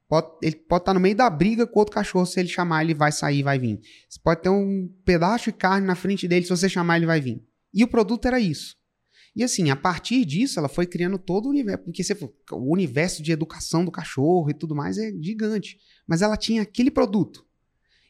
Pode, 0.07 0.27
ele 0.43 0.57
pode 0.57 0.83
estar 0.83 0.93
no 0.93 0.99
meio 0.99 1.15
da 1.15 1.29
briga 1.29 1.65
com 1.65 1.79
outro 1.79 1.95
cachorro, 1.95 2.25
se 2.25 2.39
ele 2.39 2.49
chamar, 2.49 2.83
ele 2.83 2.93
vai 2.93 3.11
sair 3.11 3.41
vai 3.41 3.57
vir. 3.57 3.81
Você 4.07 4.19
pode 4.19 4.41
ter 4.41 4.49
um 4.49 4.93
pedaço 5.03 5.45
de 5.45 5.53
carne 5.53 5.87
na 5.87 5.95
frente 5.95 6.27
dele, 6.27 6.45
se 6.45 6.51
você 6.51 6.69
chamar, 6.69 6.97
ele 6.97 7.07
vai 7.07 7.19
vir. 7.19 7.43
E 7.73 7.83
o 7.83 7.87
produto 7.87 8.27
era 8.27 8.39
isso. 8.39 8.75
E 9.35 9.43
assim, 9.43 9.69
a 9.69 9.75
partir 9.75 10.25
disso, 10.25 10.59
ela 10.59 10.67
foi 10.67 10.85
criando 10.85 11.17
todo 11.17 11.45
o 11.45 11.49
universo. 11.49 11.85
Porque 11.85 12.03
você, 12.03 12.13
o 12.51 12.71
universo 12.71 13.23
de 13.23 13.31
educação 13.31 13.85
do 13.85 13.91
cachorro 13.91 14.49
e 14.49 14.53
tudo 14.53 14.75
mais 14.75 14.97
é 14.97 15.11
gigante. 15.21 15.77
Mas 16.05 16.21
ela 16.21 16.35
tinha 16.35 16.61
aquele 16.61 16.91
produto. 16.91 17.45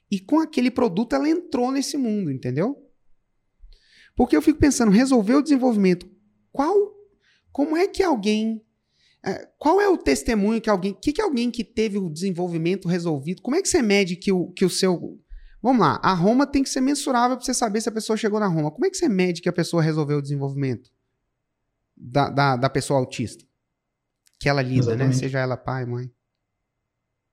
E 0.10 0.20
com 0.20 0.40
aquele 0.40 0.72
produto, 0.72 1.16
ela 1.16 1.30
entrou 1.30 1.72
nesse 1.72 1.96
mundo, 1.96 2.32
entendeu? 2.32 2.76
Porque 4.16 4.36
eu 4.36 4.42
fico 4.42 4.60
pensando, 4.60 4.92
resolver 4.92 5.36
o 5.36 5.42
desenvolvimento, 5.42 6.10
qual, 6.52 6.76
como 7.52 7.78
é 7.78 7.88
que 7.88 8.04
alguém, 8.04 8.62
é, 9.26 9.48
qual 9.58 9.80
é 9.80 9.88
o 9.88 9.98
testemunho 9.98 10.60
que 10.60 10.70
alguém, 10.70 10.94
que 11.02 11.14
que 11.14 11.22
alguém 11.22 11.50
que 11.50 11.64
teve 11.64 11.98
o 11.98 12.10
desenvolvimento 12.10 12.90
resolvido, 12.90 13.42
como 13.42 13.56
é 13.56 13.62
que 13.62 13.70
você 13.70 13.82
mede 13.82 14.18
que 14.18 14.34
o, 14.34 14.52
que 14.52 14.66
o 14.66 14.70
seu, 14.70 15.18
vamos 15.62 15.80
lá, 15.80 15.98
a 16.04 16.14
Roma 16.14 16.46
tem 16.46 16.62
que 16.62 16.70
ser 16.70 16.82
mensurável 16.82 17.38
para 17.38 17.46
você 17.46 17.54
saber 17.54 17.80
se 17.80 17.88
a 17.88 17.92
pessoa 17.94 18.18
chegou 18.18 18.38
na 18.38 18.48
Roma. 18.48 18.70
Como 18.70 18.86
é 18.86 18.90
que 18.90 18.98
você 18.98 19.08
mede 19.08 19.42
que 19.42 19.48
a 19.48 19.54
pessoa 19.54 19.82
resolveu 19.82 20.18
o 20.18 20.22
desenvolvimento 20.22 20.92
da, 22.02 22.30
da, 22.30 22.56
da 22.56 22.70
pessoa 22.70 23.00
autista? 23.00 23.46
Que 24.40 24.50
ela 24.50 24.62
lida, 24.62 24.96
né? 24.96 25.06
Exatamente. 25.06 25.14
né? 25.16 25.20
Seja 25.20 25.40
ela 25.40 25.56
pai, 25.56 25.86
mãe. 25.86 26.12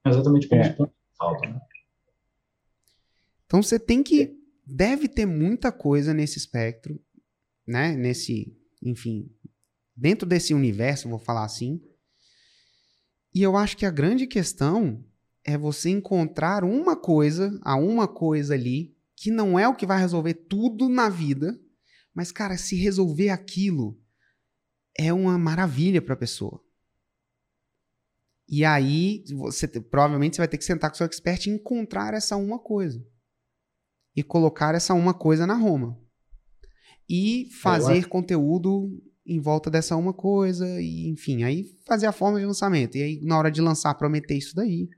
Exatamente 0.07 0.49
como 0.49 0.63
é. 0.63 0.77
falta, 1.17 1.49
né? 1.49 1.61
Então 3.47 3.63
você 3.63 3.79
tem 3.79 4.03
que 4.03 4.37
deve 4.67 5.09
ter 5.09 5.25
muita 5.25 5.73
coisa 5.73 6.13
nesse 6.13 6.37
espectro, 6.37 7.01
né? 7.67 7.97
Nesse, 7.97 8.55
enfim, 8.83 9.31
dentro 9.97 10.29
desse 10.29 10.53
universo, 10.53 11.09
vou 11.09 11.19
falar 11.19 11.45
assim. 11.45 11.81
E 13.35 13.43
eu 13.43 13.57
acho 13.57 13.77
que 13.77 13.87
a 13.87 13.91
grande 13.91 14.27
questão 14.27 15.03
é 15.45 15.57
você 15.57 15.89
encontrar 15.89 16.63
uma 16.63 16.95
coisa, 16.95 17.59
a 17.63 17.77
uma 17.77 18.07
coisa 18.07 18.53
ali, 18.53 18.95
que 19.17 19.31
não 19.31 19.59
é 19.59 19.67
o 19.67 19.75
que 19.75 19.87
vai 19.87 19.99
resolver 19.99 20.35
tudo 20.35 20.89
na 20.89 21.09
vida, 21.09 21.59
mas 22.15 22.31
cara, 22.31 22.59
se 22.59 22.77
resolver 22.77 23.31
aquilo 23.31 23.99
é 24.97 25.13
uma 25.13 25.39
maravilha 25.39 26.01
para 26.01 26.15
a 26.15 26.19
pessoa. 26.19 26.63
E 28.49 28.65
aí, 28.65 29.25
você 29.35 29.69
provavelmente 29.69 30.37
você 30.37 30.43
vai 30.43 30.49
ter 30.49 30.59
que 30.59 30.65
sentar 30.65 30.91
com 30.91 30.95
o 30.95 30.97
seu 30.97 31.07
expert 31.07 31.47
e 31.47 31.51
encontrar 31.51 32.15
essa 32.15 32.37
uma 32.37 32.59
coisa 32.59 33.05
e 34.19 34.23
colocar 34.25 34.75
essa 34.75 34.95
uma 34.95 35.15
coisa 35.15 35.47
na 35.47 35.55
Roma. 35.55 35.97
E 37.09 37.49
fazer 37.63 38.09
conteúdo 38.09 38.91
em 39.25 39.39
volta 39.41 39.71
dessa 39.71 39.95
uma 39.95 40.13
coisa, 40.13 40.67
e 40.81 41.09
enfim, 41.09 41.45
aí 41.45 41.65
fazer 41.87 42.07
a 42.07 42.13
forma 42.13 42.41
de 42.41 42.45
lançamento. 42.45 42.97
E 42.97 43.03
aí, 43.03 43.21
na 43.23 43.39
hora 43.39 43.51
de 43.51 43.61
lançar, 43.61 43.95
prometer 43.95 44.35
isso 44.35 44.57
daí. 44.57 44.89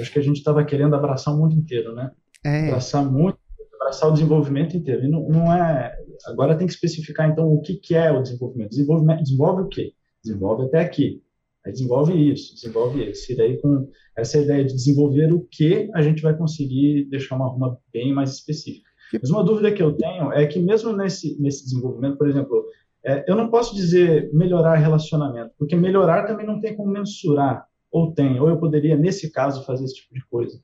Acho 0.00 0.10
que 0.10 0.18
a 0.18 0.22
gente 0.22 0.38
estava 0.38 0.64
querendo 0.64 0.96
abraçar 0.96 1.34
o 1.34 1.38
mundo 1.38 1.54
inteiro, 1.54 1.94
né? 1.94 2.10
É. 2.42 2.68
Abraçar 2.68 3.04
muito, 3.04 3.38
abraçar 3.74 4.08
o 4.08 4.12
desenvolvimento 4.12 4.74
inteiro. 4.74 5.04
E 5.04 5.10
não, 5.10 5.28
não 5.28 5.52
é. 5.52 5.94
Agora 6.26 6.56
tem 6.56 6.66
que 6.66 6.72
especificar, 6.72 7.30
então, 7.30 7.52
o 7.52 7.60
que, 7.60 7.74
que 7.74 7.94
é 7.94 8.10
o 8.10 8.22
desenvolvimento. 8.22 8.70
Desenvolvimento 8.70 9.22
desenvolve 9.22 9.62
o 9.62 9.68
quê? 9.68 9.92
Desenvolve 10.22 10.64
até 10.64 10.80
aqui. 10.80 11.22
Aí 11.64 11.72
desenvolve 11.72 12.32
isso, 12.32 12.54
desenvolve 12.54 13.10
isso. 13.10 13.32
E 13.32 13.36
daí, 13.36 13.60
com 13.60 13.88
essa 14.16 14.38
ideia 14.38 14.64
de 14.64 14.74
desenvolver 14.74 15.32
o 15.32 15.46
que, 15.50 15.88
a 15.94 16.02
gente 16.02 16.22
vai 16.22 16.36
conseguir 16.36 17.04
deixar 17.08 17.36
uma 17.36 17.48
ruma 17.48 17.78
bem 17.92 18.12
mais 18.12 18.32
específica. 18.32 18.90
Mas 19.20 19.30
uma 19.30 19.44
dúvida 19.44 19.70
que 19.70 19.82
eu 19.82 19.92
tenho 19.92 20.32
é 20.32 20.46
que, 20.46 20.58
mesmo 20.58 20.92
nesse, 20.92 21.40
nesse 21.40 21.64
desenvolvimento, 21.64 22.16
por 22.16 22.28
exemplo, 22.28 22.64
é, 23.04 23.24
eu 23.30 23.36
não 23.36 23.48
posso 23.48 23.74
dizer 23.74 24.30
melhorar 24.32 24.76
relacionamento, 24.76 25.52
porque 25.58 25.76
melhorar 25.76 26.24
também 26.24 26.46
não 26.46 26.60
tem 26.60 26.74
como 26.74 26.90
mensurar. 26.90 27.66
Ou 27.90 28.12
tem, 28.12 28.40
ou 28.40 28.48
eu 28.48 28.58
poderia, 28.58 28.96
nesse 28.96 29.30
caso, 29.30 29.64
fazer 29.64 29.84
esse 29.84 29.96
tipo 29.96 30.14
de 30.14 30.24
coisa. 30.26 30.58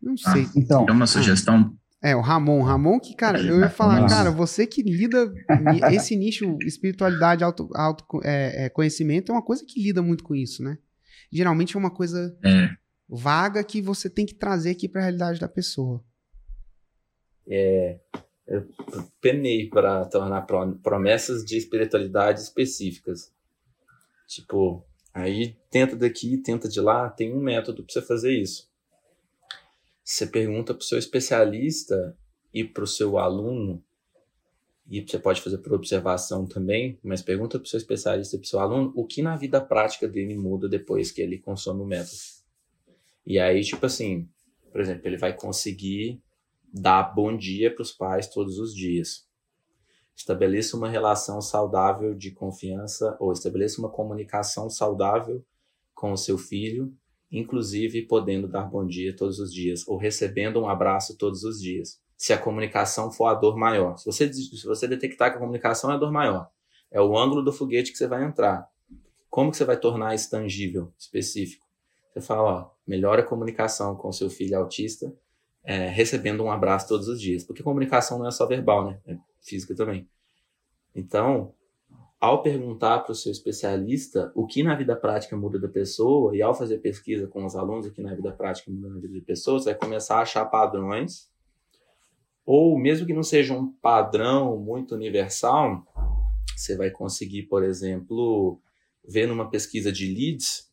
Não 0.00 0.16
sei. 0.16 0.42
Ah, 0.42 0.52
então, 0.54 0.86
é 0.86 0.92
uma 0.92 1.06
sugestão 1.06 1.74
é, 2.02 2.16
o 2.16 2.20
Ramon. 2.20 2.62
Ramon 2.62 2.98
que, 2.98 3.14
cara, 3.14 3.40
eu 3.40 3.60
ia 3.60 3.70
falar, 3.70 4.06
cara, 4.08 4.30
você 4.30 4.66
que 4.66 4.82
lida 4.82 5.32
esse 5.92 6.16
nicho 6.16 6.58
espiritualidade, 6.62 7.44
auto, 7.44 7.70
auto 7.74 8.04
é, 8.24 8.64
é, 8.64 8.68
conhecimento 8.68 9.30
é 9.30 9.34
uma 9.34 9.44
coisa 9.44 9.64
que 9.64 9.80
lida 9.80 10.02
muito 10.02 10.24
com 10.24 10.34
isso, 10.34 10.64
né? 10.64 10.78
Geralmente 11.30 11.76
é 11.76 11.78
uma 11.78 11.90
coisa 11.90 12.36
é. 12.44 12.70
vaga 13.08 13.62
que 13.62 13.80
você 13.80 14.10
tem 14.10 14.26
que 14.26 14.34
trazer 14.34 14.70
aqui 14.70 14.88
para 14.88 15.00
a 15.00 15.04
realidade 15.04 15.38
da 15.38 15.48
pessoa. 15.48 16.04
É, 17.48 18.00
eu 18.48 18.66
penei 19.20 19.68
para 19.68 20.04
tornar 20.06 20.42
promessas 20.82 21.44
de 21.44 21.56
espiritualidade 21.56 22.40
específicas. 22.40 23.32
Tipo, 24.26 24.84
aí 25.14 25.56
tenta 25.70 25.94
daqui, 25.94 26.36
tenta 26.36 26.68
de 26.68 26.80
lá, 26.80 27.08
tem 27.08 27.32
um 27.32 27.40
método 27.40 27.84
para 27.84 27.92
você 27.92 28.02
fazer 28.02 28.32
isso. 28.32 28.71
Você 30.04 30.26
pergunta 30.26 30.74
para 30.74 30.82
o 30.82 30.84
seu 30.84 30.98
especialista 30.98 32.16
e 32.52 32.64
para 32.64 32.84
o 32.84 32.86
seu 32.86 33.18
aluno, 33.18 33.82
e 34.88 35.00
você 35.00 35.18
pode 35.18 35.40
fazer 35.40 35.58
por 35.58 35.72
observação 35.72 36.44
também, 36.44 36.98
mas 37.02 37.22
pergunta 37.22 37.58
para 37.58 37.64
o 37.64 37.68
seu 37.68 37.78
especialista 37.78 38.36
e 38.36 38.38
para 38.38 38.44
o 38.44 38.48
seu 38.48 38.60
aluno 38.60 38.92
o 38.96 39.06
que 39.06 39.22
na 39.22 39.36
vida 39.36 39.60
prática 39.60 40.08
dele 40.08 40.36
muda 40.36 40.68
depois 40.68 41.10
que 41.10 41.22
ele 41.22 41.38
consome 41.38 41.80
o 41.80 41.86
método. 41.86 42.18
E 43.24 43.38
aí, 43.38 43.62
tipo 43.62 43.86
assim, 43.86 44.28
por 44.70 44.80
exemplo, 44.80 45.06
ele 45.06 45.16
vai 45.16 45.34
conseguir 45.34 46.20
dar 46.72 47.14
bom 47.14 47.36
dia 47.36 47.72
para 47.72 47.82
os 47.82 47.92
pais 47.92 48.26
todos 48.26 48.58
os 48.58 48.74
dias. 48.74 49.26
Estabeleça 50.16 50.76
uma 50.76 50.88
relação 50.88 51.40
saudável 51.40 52.14
de 52.14 52.32
confiança 52.32 53.16
ou 53.20 53.32
estabeleça 53.32 53.80
uma 53.80 53.90
comunicação 53.90 54.68
saudável 54.68 55.44
com 55.94 56.12
o 56.12 56.16
seu 56.16 56.36
filho 56.36 56.92
inclusive 57.32 58.02
podendo 58.02 58.46
dar 58.46 58.64
bom 58.64 58.86
dia 58.86 59.16
todos 59.16 59.38
os 59.38 59.52
dias 59.52 59.88
ou 59.88 59.96
recebendo 59.96 60.60
um 60.60 60.68
abraço 60.68 61.16
todos 61.16 61.42
os 61.42 61.60
dias. 61.60 62.00
Se 62.16 62.32
a 62.32 62.38
comunicação 62.38 63.10
for 63.10 63.26
a 63.26 63.34
dor 63.34 63.56
maior. 63.56 63.96
Se 63.96 64.04
você, 64.04 64.32
se 64.32 64.66
você 64.66 64.86
detectar 64.86 65.30
que 65.30 65.38
a 65.38 65.40
comunicação 65.40 65.90
é 65.90 65.94
a 65.94 65.96
dor 65.96 66.12
maior, 66.12 66.48
é 66.90 67.00
o 67.00 67.18
ângulo 67.18 67.42
do 67.42 67.52
foguete 67.52 67.90
que 67.90 67.98
você 67.98 68.06
vai 68.06 68.22
entrar. 68.22 68.68
Como 69.30 69.50
que 69.50 69.56
você 69.56 69.64
vai 69.64 69.78
tornar 69.78 70.14
isso 70.14 70.30
tangível, 70.30 70.92
específico? 70.98 71.66
Você 72.12 72.20
fala, 72.20 72.42
ó, 72.42 72.70
melhora 72.86 73.22
a 73.22 73.26
comunicação 73.26 73.96
com 73.96 74.12
seu 74.12 74.28
filho 74.28 74.58
autista, 74.58 75.12
é, 75.64 75.88
recebendo 75.88 76.44
um 76.44 76.50
abraço 76.50 76.86
todos 76.86 77.08
os 77.08 77.18
dias. 77.18 77.42
Porque 77.42 77.62
comunicação 77.62 78.18
não 78.18 78.28
é 78.28 78.30
só 78.30 78.46
verbal, 78.46 78.84
né? 78.84 79.00
É 79.06 79.16
física 79.40 79.74
também. 79.74 80.06
Então, 80.94 81.54
ao 82.22 82.40
perguntar 82.40 83.00
para 83.00 83.10
o 83.10 83.16
seu 83.16 83.32
especialista 83.32 84.30
o 84.36 84.46
que 84.46 84.62
na 84.62 84.76
vida 84.76 84.94
prática 84.94 85.36
muda 85.36 85.58
da 85.58 85.66
pessoa, 85.66 86.36
e 86.36 86.40
ao 86.40 86.54
fazer 86.54 86.78
pesquisa 86.78 87.26
com 87.26 87.44
os 87.44 87.56
alunos 87.56 87.84
o 87.84 87.90
que 87.90 88.00
na 88.00 88.14
vida 88.14 88.30
prática 88.30 88.70
muda 88.70 88.90
na 88.90 89.00
vida 89.00 89.12
de 89.12 89.20
pessoas, 89.20 89.64
vai 89.64 89.74
começar 89.74 90.18
a 90.18 90.22
achar 90.22 90.44
padrões, 90.44 91.28
ou 92.46 92.78
mesmo 92.78 93.08
que 93.08 93.12
não 93.12 93.24
seja 93.24 93.52
um 93.52 93.72
padrão 93.72 94.56
muito 94.56 94.94
universal, 94.94 95.84
você 96.56 96.76
vai 96.76 96.92
conseguir, 96.92 97.42
por 97.48 97.64
exemplo, 97.64 98.60
ver 99.04 99.26
numa 99.26 99.50
pesquisa 99.50 99.90
de 99.90 100.06
leads 100.06 100.70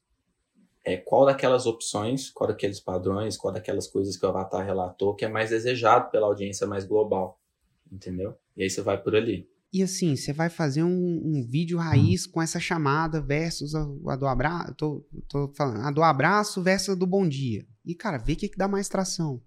é, 0.86 0.98
qual 0.98 1.26
daquelas 1.26 1.66
opções, 1.66 2.30
qual 2.30 2.48
daqueles 2.48 2.80
padrões, 2.80 3.36
qual 3.36 3.52
daquelas 3.52 3.88
coisas 3.88 4.16
que 4.16 4.24
o 4.24 4.30
avatar 4.30 4.64
relatou 4.64 5.16
que 5.16 5.26
é 5.26 5.28
mais 5.28 5.50
desejado 5.50 6.12
pela 6.12 6.28
audiência 6.28 6.68
mais 6.68 6.86
global, 6.86 7.40
entendeu? 7.92 8.38
E 8.56 8.62
aí 8.62 8.70
você 8.70 8.84
vai 8.84 9.02
por 9.02 9.16
ali. 9.16 9.50
E 9.72 9.84
assim, 9.84 10.16
você 10.16 10.34
vai 10.34 10.50
fazer 10.50 10.84
um, 10.84 11.22
um 11.24 11.48
vídeo 11.48 11.78
raiz 11.78 12.26
com 12.26 12.42
essa 12.42 12.60
chamada 12.60 13.22
versus 13.22 13.76
a, 13.76 13.88
a 14.08 14.16
do 14.16 14.26
abraço. 14.26 14.74
Tô, 14.74 15.08
tô 15.28 15.54
falando, 15.56 15.86
a 15.86 15.92
do 15.92 16.02
abraço 16.02 16.62
versus 16.62 16.90
a 16.90 16.96
do 16.96 17.06
bom 17.06 17.28
dia. 17.28 17.68
E, 17.86 17.94
cara, 17.94 18.18
vê 18.18 18.34
o 18.34 18.36
que, 18.36 18.50
que 18.50 18.58
dá 18.58 18.68
mais 18.68 18.90
tração. 18.90 19.42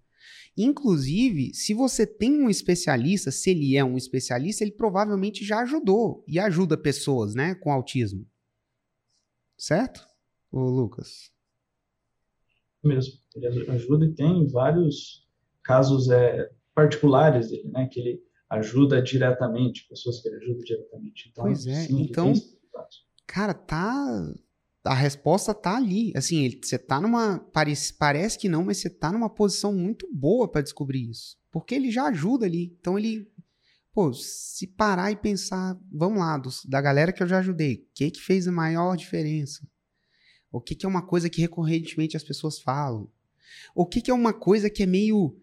Inclusive, 0.57 1.52
se 1.55 1.75
você 1.75 2.07
tem 2.07 2.41
um 2.41 2.49
especialista, 2.49 3.33
se 3.33 3.50
ele 3.50 3.76
é 3.76 3.85
um 3.85 3.97
especialista, 3.97 4.62
ele 4.62 4.73
provavelmente 4.73 5.45
já 5.45 5.61
ajudou 5.61 6.25
e 6.29 6.38
ajuda 6.38 6.76
pessoas, 6.76 7.35
né, 7.35 7.55
com 7.57 7.73
autismo. 7.73 8.25
Certo? 9.59 10.07
Ô, 10.50 10.61
Lucas. 10.61 11.33
Mesmo. 12.85 13.14
Ele 13.35 13.71
ajuda 13.71 14.05
e 14.05 14.14
tem 14.14 14.47
vários 14.49 15.26
casos 15.64 16.11
é, 16.11 16.50
particulares 16.75 17.49
dele, 17.49 17.69
né, 17.71 17.88
que 17.91 17.99
ele 17.99 18.23
ajuda 18.52 19.02
diretamente, 19.02 19.87
pessoas 19.88 20.21
que 20.21 20.28
ele 20.28 20.37
ajuda 20.37 20.62
diretamente. 20.64 21.28
Então, 21.30 21.44
pois 21.44 21.66
é, 21.66 21.87
sim, 21.87 22.02
então, 22.02 22.32
cara, 23.26 23.54
tá 23.54 24.32
a 24.85 24.94
resposta 24.94 25.54
tá 25.54 25.76
ali. 25.76 26.12
Assim, 26.16 26.59
você 26.61 26.78
tá 26.78 27.00
numa. 27.00 27.38
Parece, 27.52 27.94
parece 27.94 28.38
que 28.38 28.49
não, 28.49 28.64
mas 28.64 28.78
você 28.78 28.90
tá 28.90 29.12
numa 29.12 29.30
posição 29.30 29.73
muito 29.73 30.09
boa 30.12 30.50
para 30.50 30.62
descobrir 30.62 31.09
isso. 31.09 31.37
Porque 31.50 31.75
ele 31.75 31.90
já 31.90 32.06
ajuda 32.06 32.47
ali. 32.47 32.76
Então 32.80 32.99
ele. 32.99 33.30
Pô, 33.94 34.12
se 34.12 34.66
parar 34.66 35.12
e 35.12 35.16
pensar, 35.16 35.78
vamos 35.92 36.18
lá, 36.18 36.38
dos, 36.38 36.64
da 36.64 36.80
galera 36.80 37.12
que 37.12 37.23
eu 37.23 37.26
já 37.26 37.40
ajudei, 37.40 37.75
o 37.75 37.87
que 37.94 38.11
que 38.11 38.23
fez 38.23 38.49
a 38.49 38.52
maior 38.52 38.97
diferença? 38.97 39.68
O 40.50 40.62
que 40.62 40.75
que 40.75 40.87
é 40.87 40.88
uma 40.88 41.02
coisa 41.06 41.28
que 41.28 41.42
recorrentemente 41.42 42.16
as 42.16 42.25
pessoas 42.25 42.59
falam? 42.59 43.11
O 43.75 43.85
que 43.85 44.00
que 44.00 44.11
é 44.11 44.14
uma 44.14 44.32
coisa 44.32 44.71
que 44.71 44.82
é 44.82 44.87
meio 44.87 45.37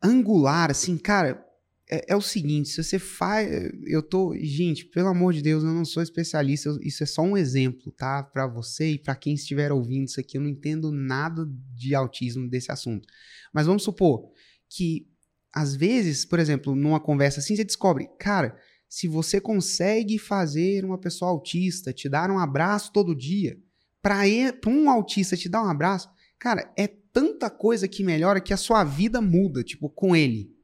angular, 0.00 0.70
assim, 0.70 0.96
cara, 0.96 1.44
é, 1.90 2.04
é, 2.12 2.16
o 2.16 2.20
seguinte, 2.20 2.68
se 2.68 2.82
você 2.82 2.98
faz, 2.98 3.48
eu 3.84 4.00
tô, 4.00 4.34
gente, 4.38 4.84
pelo 4.84 5.08
amor 5.08 5.32
de 5.32 5.42
Deus, 5.42 5.64
eu 5.64 5.72
não 5.72 5.84
sou 5.84 6.02
especialista, 6.02 6.68
eu, 6.68 6.78
isso 6.80 7.02
é 7.02 7.06
só 7.06 7.22
um 7.22 7.36
exemplo, 7.36 7.90
tá? 7.90 8.22
Para 8.22 8.46
você 8.46 8.92
e 8.92 8.98
para 8.98 9.16
quem 9.16 9.34
estiver 9.34 9.72
ouvindo 9.72 10.06
isso 10.06 10.20
aqui, 10.20 10.38
eu 10.38 10.40
não 10.40 10.48
entendo 10.48 10.92
nada 10.92 11.44
de 11.74 11.94
autismo 11.94 12.48
desse 12.48 12.70
assunto. 12.70 13.08
Mas 13.52 13.66
vamos 13.66 13.82
supor 13.82 14.30
que 14.68 15.08
às 15.52 15.74
vezes, 15.74 16.24
por 16.24 16.38
exemplo, 16.38 16.76
numa 16.76 17.00
conversa 17.00 17.40
assim, 17.40 17.56
você 17.56 17.64
descobre, 17.64 18.08
cara, 18.20 18.56
se 18.88 19.08
você 19.08 19.40
consegue 19.40 20.16
fazer 20.16 20.84
uma 20.84 20.98
pessoa 20.98 21.32
autista 21.32 21.92
te 21.92 22.08
dar 22.08 22.30
um 22.30 22.38
abraço 22.38 22.92
todo 22.92 23.16
dia, 23.16 23.58
para 24.00 24.22
um 24.68 24.88
autista 24.88 25.36
te 25.36 25.48
dar 25.48 25.64
um 25.64 25.68
abraço, 25.68 26.08
cara, 26.38 26.72
é 26.76 26.86
tanta 26.86 27.50
coisa 27.50 27.88
que 27.88 28.04
melhora 28.04 28.40
que 28.40 28.54
a 28.54 28.56
sua 28.56 28.84
vida 28.84 29.20
muda, 29.20 29.64
tipo, 29.64 29.90
com 29.90 30.14
ele 30.14 30.59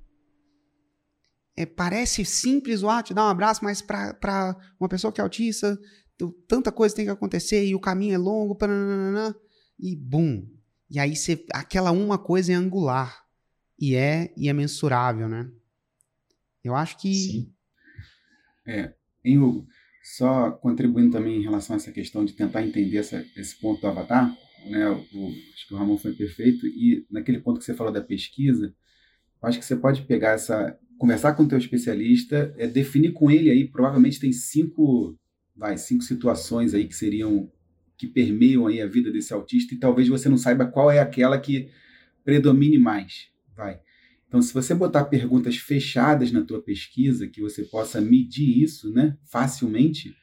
é, 1.57 1.65
parece 1.65 2.25
simples 2.25 2.83
o 2.83 2.91
ato 2.91 3.09
de 3.09 3.15
dar 3.15 3.27
um 3.27 3.31
abraço, 3.31 3.65
mas 3.65 3.81
para 3.81 4.57
uma 4.79 4.89
pessoa 4.89 5.13
que 5.13 5.21
é 5.21 5.25
autista, 5.25 5.79
tanta 6.47 6.71
coisa 6.71 6.95
tem 6.95 7.07
que 7.07 7.11
acontecer 7.11 7.65
e 7.65 7.75
o 7.75 7.81
caminho 7.81 8.15
é 8.15 8.19
longo, 8.19 8.57
e 9.79 9.97
bum. 9.97 10.47
E 10.91 10.99
aí 10.99 11.17
você, 11.17 11.45
aquela 11.53 11.91
uma 11.93 12.19
coisa 12.19 12.53
é 12.53 12.55
angular 12.55 13.25
e 13.79 13.95
é 13.95 14.33
e 14.37 14.49
é 14.49 14.53
mensurável, 14.53 15.29
né? 15.29 15.51
Eu 16.63 16.75
acho 16.75 16.99
que 16.99 17.15
Sim. 17.15 17.53
É, 18.67 18.95
em 19.25 19.39
Hugo, 19.39 19.67
só 20.03 20.51
contribuindo 20.51 21.13
também 21.13 21.39
em 21.39 21.43
relação 21.43 21.75
a 21.75 21.79
essa 21.79 21.93
questão 21.93 22.25
de 22.25 22.33
tentar 22.33 22.63
entender 22.63 22.99
essa, 22.99 23.25
esse 23.37 23.59
ponto 23.61 23.81
do 23.81 23.87
avatar, 23.87 24.37
né? 24.69 24.89
O, 24.89 25.29
acho 25.55 25.69
que 25.69 25.75
o 25.75 25.77
Ramon 25.77 25.97
foi 25.97 26.13
perfeito 26.13 26.67
e 26.67 27.07
naquele 27.11 27.41
ponto 27.41 27.59
que 27.59 27.65
você 27.65 27.75
falou 27.75 27.93
da 27.93 28.01
pesquisa, 28.01 28.75
acho 29.43 29.59
que 29.59 29.65
você 29.65 29.77
pode 29.77 30.03
pegar 30.03 30.33
essa 30.33 30.79
conversar 30.99 31.35
com 31.35 31.45
o 31.45 31.49
teu 31.49 31.59
especialista, 31.59 32.55
é 32.57 32.67
definir 32.67 33.13
com 33.13 33.31
ele 33.31 33.51
aí, 33.51 33.69
provavelmente 33.69 34.21
tem 34.21 34.33
cinco, 34.33 35.19
vai, 35.55 35.77
cinco 35.77 36.03
situações 36.03 36.75
aí 36.75 36.87
que 36.87 36.95
seriam 36.95 37.51
que 37.97 38.07
permeiam 38.07 38.67
aí 38.67 38.83
a 38.83 38.87
vida 38.87 39.11
desse 39.11 39.33
autista 39.33 39.75
e 39.75 39.79
talvez 39.79 40.07
você 40.07 40.29
não 40.29 40.37
saiba 40.37 40.67
qual 40.67 40.91
é 40.91 40.99
aquela 40.99 41.41
que 41.41 41.71
predomine 42.23 42.79
mais, 42.79 43.29
vai. 43.57 43.81
Então, 44.29 44.43
se 44.43 44.53
você 44.53 44.75
botar 44.75 45.05
perguntas 45.05 45.57
fechadas 45.57 46.31
na 46.31 46.43
tua 46.43 46.61
pesquisa, 46.61 47.27
que 47.27 47.41
você 47.41 47.63
possa 47.63 48.01
medir 48.01 48.63
isso, 48.63 48.93
né, 48.93 49.17
facilmente, 49.25 50.15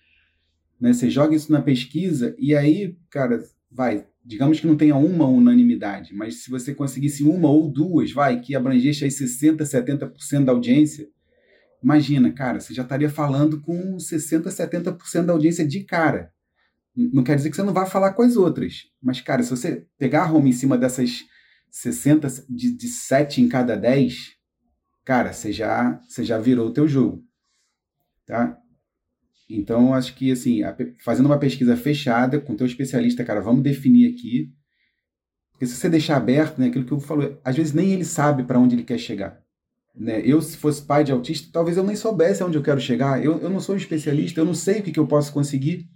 né, 0.79 0.93
você 0.93 1.09
joga 1.09 1.36
isso 1.36 1.51
na 1.51 1.62
pesquisa 1.62 2.36
e 2.38 2.55
aí, 2.55 2.95
cara, 3.09 3.43
vai, 3.73 4.05
digamos 4.23 4.59
que 4.59 4.67
não 4.67 4.77
tenha 4.77 4.95
uma 4.95 5.25
unanimidade, 5.25 6.13
mas 6.13 6.43
se 6.43 6.49
você 6.49 6.73
conseguisse 6.73 7.23
uma 7.23 7.49
ou 7.49 7.69
duas, 7.69 8.12
vai, 8.12 8.39
que 8.39 8.55
abrangesse 8.55 9.03
aí 9.03 9.09
60%, 9.09 9.57
70% 9.57 10.45
da 10.45 10.51
audiência, 10.51 11.07
imagina, 11.83 12.31
cara, 12.31 12.59
você 12.59 12.73
já 12.73 12.83
estaria 12.83 13.09
falando 13.09 13.59
com 13.62 13.97
60%, 13.97 14.43
70% 14.43 15.25
da 15.25 15.33
audiência 15.33 15.67
de 15.67 15.83
cara. 15.83 16.31
Não 16.95 17.23
quer 17.23 17.36
dizer 17.36 17.49
que 17.49 17.55
você 17.55 17.63
não 17.63 17.73
vá 17.73 17.86
falar 17.86 18.13
com 18.13 18.21
as 18.21 18.38
outras, 18.38 18.83
mas, 19.01 19.19
cara, 19.19 19.41
se 19.41 19.49
você 19.49 19.88
pegar 19.97 20.25
a 20.25 20.31
home 20.31 20.51
em 20.51 20.53
cima 20.53 20.77
dessas 20.77 21.23
60, 21.71 22.27
de, 22.47 22.71
de 22.77 22.88
7 22.88 23.41
em 23.41 23.49
cada 23.49 23.75
10, 23.75 24.36
cara, 25.03 25.33
você 25.33 25.51
já, 25.51 25.99
você 26.07 26.23
já 26.23 26.38
virou 26.38 26.67
o 26.67 26.73
teu 26.73 26.88
jogo, 26.88 27.23
tá? 28.27 28.55
Então, 29.49 29.93
acho 29.93 30.15
que, 30.15 30.32
assim, 30.32 30.62
fazendo 31.03 31.25
uma 31.25 31.38
pesquisa 31.38 31.75
fechada 31.75 32.39
com 32.39 32.53
o 32.53 32.56
teu 32.56 32.65
especialista, 32.65 33.23
cara, 33.23 33.41
vamos 33.41 33.63
definir 33.63 34.12
aqui. 34.12 34.51
Porque 35.51 35.65
se 35.65 35.75
você 35.75 35.89
deixar 35.89 36.17
aberto, 36.17 36.60
né, 36.60 36.67
aquilo 36.67 36.86
que 36.86 36.91
eu 36.91 36.99
falei, 36.99 37.38
às 37.43 37.56
vezes 37.56 37.73
nem 37.73 37.91
ele 37.91 38.06
sabe 38.06 38.43
para 38.43 38.60
onde 38.60 38.75
ele 38.75 38.84
quer 38.84 38.97
chegar. 38.97 39.41
Né? 39.95 40.21
Eu, 40.25 40.41
se 40.41 40.58
fosse 40.58 40.82
pai 40.82 41.03
de 41.03 41.12
autista, 41.12 41.49
talvez 41.51 41.77
eu 41.77 41.84
nem 41.84 41.95
soubesse 41.95 42.41
aonde 42.41 42.58
eu 42.58 42.63
quero 42.63 42.79
chegar. 42.79 43.23
Eu, 43.23 43.39
eu 43.39 43.49
não 43.49 43.60
sou 43.60 43.75
um 43.75 43.77
especialista, 43.77 44.39
eu 44.39 44.45
não 44.45 44.56
sei 44.56 44.79
o 44.79 44.84
que, 44.84 44.91
que 44.91 44.99
eu 44.99 45.08
posso 45.08 45.32
conseguir. 45.32 45.88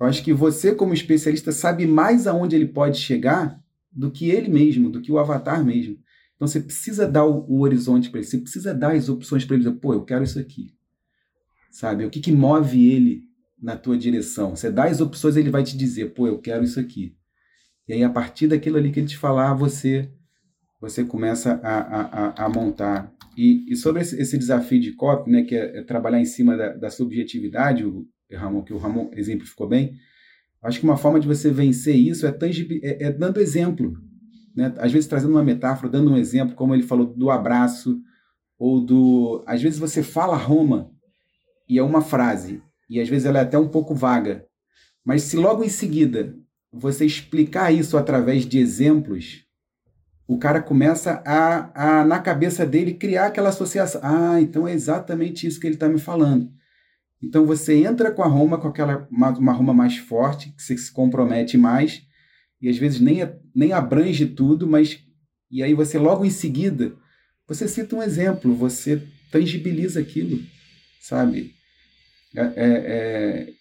Eu 0.00 0.06
acho 0.06 0.22
que 0.22 0.32
você, 0.32 0.74
como 0.74 0.94
especialista, 0.94 1.52
sabe 1.52 1.86
mais 1.86 2.26
aonde 2.26 2.56
ele 2.56 2.66
pode 2.66 2.98
chegar 2.98 3.60
do 3.90 4.10
que 4.10 4.30
ele 4.30 4.48
mesmo, 4.48 4.88
do 4.88 5.02
que 5.02 5.12
o 5.12 5.18
avatar 5.18 5.62
mesmo. 5.64 5.98
Então 6.34 6.48
você 6.48 6.58
precisa 6.58 7.06
dar 7.06 7.26
o, 7.26 7.44
o 7.46 7.60
horizonte 7.60 8.08
para 8.08 8.20
ele, 8.20 8.26
você 8.26 8.38
precisa 8.38 8.74
dar 8.74 8.92
as 8.92 9.08
opções 9.08 9.44
para 9.44 9.54
ele. 9.54 9.64
Dizer, 9.64 9.76
Pô, 9.76 9.92
eu 9.92 10.04
quero 10.04 10.24
isso 10.24 10.38
aqui 10.38 10.72
sabe? 11.72 12.04
O 12.04 12.10
que, 12.10 12.20
que 12.20 12.30
move 12.30 12.92
ele 12.92 13.22
na 13.60 13.76
tua 13.76 13.96
direção? 13.96 14.54
Você 14.54 14.70
dá 14.70 14.84
as 14.84 15.00
opções, 15.00 15.36
ele 15.36 15.50
vai 15.50 15.64
te 15.64 15.76
dizer, 15.76 16.12
pô, 16.12 16.28
eu 16.28 16.38
quero 16.38 16.62
isso 16.62 16.78
aqui. 16.78 17.16
E 17.88 17.94
aí, 17.94 18.04
a 18.04 18.10
partir 18.10 18.46
daquilo 18.46 18.76
ali 18.76 18.92
que 18.92 19.00
ele 19.00 19.08
te 19.08 19.16
falar, 19.16 19.54
você 19.54 20.08
você 20.80 21.04
começa 21.04 21.60
a, 21.62 22.40
a, 22.40 22.44
a 22.44 22.48
montar. 22.48 23.14
E, 23.36 23.72
e 23.72 23.76
sobre 23.76 24.02
esse, 24.02 24.20
esse, 24.20 24.36
desafio 24.36 24.80
de 24.80 24.92
COP, 24.92 25.30
né, 25.30 25.44
que 25.44 25.54
é, 25.54 25.78
é 25.78 25.82
trabalhar 25.84 26.20
em 26.20 26.24
cima 26.24 26.56
da, 26.56 26.72
da, 26.72 26.90
subjetividade, 26.90 27.84
o 27.84 28.04
Ramon, 28.32 28.64
que 28.64 28.72
o 28.72 28.78
Ramon 28.78 29.08
exemplificou 29.14 29.68
bem, 29.68 29.94
acho 30.60 30.80
que 30.80 30.84
uma 30.84 30.96
forma 30.96 31.20
de 31.20 31.28
você 31.28 31.52
vencer 31.52 31.94
isso 31.94 32.26
é, 32.26 32.36
é, 32.82 33.04
é 33.04 33.12
dando 33.12 33.40
exemplo. 33.40 33.92
Né? 34.56 34.74
Às 34.76 34.90
vezes 34.90 35.08
trazendo 35.08 35.30
uma 35.30 35.44
metáfora, 35.44 35.88
dando 35.88 36.10
um 36.10 36.16
exemplo, 36.16 36.56
como 36.56 36.74
ele 36.74 36.82
falou, 36.82 37.06
do 37.06 37.30
abraço, 37.30 38.02
ou 38.58 38.84
do. 38.84 39.44
Às 39.46 39.62
vezes 39.62 39.78
você 39.78 40.02
fala 40.02 40.36
Roma, 40.36 40.91
e 41.72 41.78
é 41.78 41.82
uma 41.82 42.02
frase, 42.02 42.60
e 42.88 43.00
às 43.00 43.08
vezes 43.08 43.24
ela 43.24 43.38
é 43.38 43.42
até 43.42 43.58
um 43.58 43.66
pouco 43.66 43.94
vaga. 43.94 44.44
Mas 45.02 45.22
se 45.22 45.38
logo 45.38 45.64
em 45.64 45.70
seguida 45.70 46.36
você 46.70 47.06
explicar 47.06 47.72
isso 47.72 47.96
através 47.96 48.44
de 48.44 48.58
exemplos, 48.58 49.46
o 50.28 50.36
cara 50.36 50.60
começa 50.60 51.22
a, 51.24 52.00
a 52.00 52.04
na 52.04 52.18
cabeça 52.18 52.66
dele, 52.66 52.92
criar 52.92 53.28
aquela 53.28 53.48
associação. 53.48 54.02
Ah, 54.04 54.38
então 54.38 54.68
é 54.68 54.74
exatamente 54.74 55.46
isso 55.46 55.58
que 55.58 55.66
ele 55.66 55.74
está 55.74 55.88
me 55.88 55.98
falando. 55.98 56.52
Então 57.22 57.46
você 57.46 57.82
entra 57.82 58.10
com 58.10 58.22
a 58.22 58.28
Roma, 58.28 58.58
com 58.58 58.68
aquela 58.68 59.08
uma, 59.10 59.30
uma 59.30 59.52
Roma 59.54 59.72
mais 59.72 59.96
forte, 59.96 60.52
que 60.52 60.62
você 60.62 60.76
se 60.76 60.92
compromete 60.92 61.56
mais, 61.56 62.02
e 62.60 62.68
às 62.68 62.76
vezes 62.76 63.00
nem, 63.00 63.20
nem 63.54 63.72
abrange 63.72 64.26
tudo, 64.26 64.66
mas. 64.66 65.02
E 65.50 65.62
aí 65.62 65.72
você 65.72 65.98
logo 65.98 66.22
em 66.22 66.30
seguida, 66.30 66.94
você 67.48 67.66
cita 67.66 67.96
um 67.96 68.02
exemplo, 68.02 68.54
você 68.54 69.02
tangibiliza 69.30 70.00
aquilo 70.00 70.38
sabe? 71.02 71.54
É, 72.36 72.40
é, 72.40 73.46
é, 73.46 73.52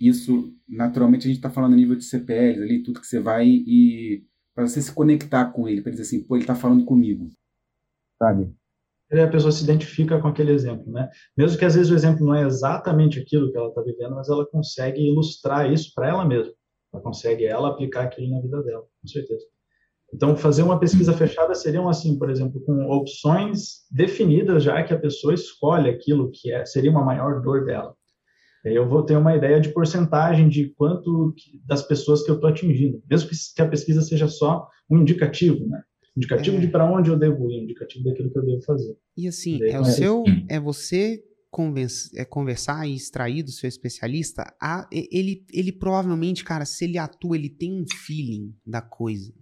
isso, 0.00 0.52
naturalmente, 0.68 1.22
a 1.22 1.28
gente 1.28 1.36
está 1.36 1.50
falando 1.50 1.72
a 1.74 1.76
nível 1.76 1.96
de 1.96 2.04
CPLs 2.04 2.62
ali, 2.62 2.82
tudo 2.82 3.00
que 3.00 3.06
você 3.06 3.20
vai 3.20 3.46
e 3.46 4.24
para 4.54 4.66
você 4.66 4.80
se 4.80 4.92
conectar 4.92 5.52
com 5.52 5.68
ele, 5.68 5.82
para 5.82 5.90
dizer 5.92 6.04
assim, 6.04 6.24
pô, 6.24 6.34
ele 6.34 6.44
está 6.44 6.54
falando 6.54 6.84
comigo, 6.84 7.30
sabe? 8.18 8.50
a 9.12 9.28
pessoa 9.28 9.52
se 9.52 9.62
identifica 9.62 10.20
com 10.20 10.26
aquele 10.26 10.50
exemplo, 10.50 10.90
né? 10.90 11.08
Mesmo 11.36 11.56
que 11.58 11.64
às 11.64 11.74
vezes 11.76 11.92
o 11.92 11.94
exemplo 11.94 12.26
não 12.26 12.34
é 12.34 12.44
exatamente 12.44 13.20
aquilo 13.20 13.52
que 13.52 13.56
ela 13.56 13.68
está 13.68 13.80
vivendo, 13.80 14.16
mas 14.16 14.28
ela 14.28 14.44
consegue 14.46 15.00
ilustrar 15.00 15.70
isso 15.70 15.92
para 15.94 16.08
ela 16.08 16.24
mesma. 16.24 16.52
Ela 16.92 17.02
consegue 17.02 17.44
ela 17.44 17.68
aplicar 17.68 18.02
aquilo 18.02 18.30
na 18.30 18.40
vida 18.40 18.62
dela, 18.64 18.82
com 19.00 19.06
certeza. 19.06 19.46
Então, 20.16 20.34
fazer 20.34 20.62
uma 20.62 20.80
pesquisa 20.80 21.12
fechada 21.12 21.54
seriam 21.54 21.90
assim, 21.90 22.18
por 22.18 22.30
exemplo, 22.30 22.58
com 22.62 22.86
opções 22.88 23.82
definidas 23.90 24.62
já 24.62 24.82
que 24.82 24.94
a 24.94 24.98
pessoa 24.98 25.34
escolhe 25.34 25.90
aquilo 25.90 26.30
que 26.32 26.50
é, 26.50 26.64
seria 26.64 26.90
uma 26.90 27.04
maior 27.04 27.42
dor 27.42 27.66
dela. 27.66 27.94
Aí 28.64 28.74
eu 28.74 28.88
vou 28.88 29.02
ter 29.02 29.14
uma 29.14 29.36
ideia 29.36 29.60
de 29.60 29.68
porcentagem 29.68 30.48
de 30.48 30.72
quanto 30.74 31.34
das 31.66 31.82
pessoas 31.82 32.22
que 32.24 32.30
eu 32.30 32.36
estou 32.36 32.48
atingindo, 32.48 33.02
mesmo 33.08 33.28
que 33.28 33.60
a 33.62 33.68
pesquisa 33.68 34.00
seja 34.00 34.26
só 34.26 34.66
um 34.90 35.02
indicativo, 35.02 35.66
né? 35.68 35.82
Indicativo 36.16 36.56
é. 36.56 36.60
de 36.60 36.68
para 36.68 36.90
onde 36.90 37.10
eu 37.10 37.18
devo 37.18 37.50
ir, 37.50 37.64
indicativo 37.64 38.04
daquilo 38.04 38.32
que 38.32 38.38
eu 38.38 38.46
devo 38.46 38.62
fazer. 38.62 38.96
E 39.18 39.28
assim, 39.28 39.58
Daí, 39.58 39.68
é 39.68 39.78
o 39.78 39.84
seu, 39.84 40.24
é 40.48 40.58
você 40.58 41.22
é 42.16 42.24
conversar 42.24 42.86
e 42.86 42.94
extrair 42.94 43.42
do 43.42 43.50
seu 43.50 43.68
especialista, 43.68 44.44
a, 44.60 44.88
ele, 44.90 45.44
ele 45.52 45.72
provavelmente, 45.72 46.44
cara, 46.44 46.64
se 46.64 46.84
ele 46.84 46.98
atua, 46.98 47.36
ele 47.36 47.48
tem 47.48 47.72
um 47.72 47.84
feeling 48.06 48.54
da 48.66 48.82
coisa. 48.82 49.32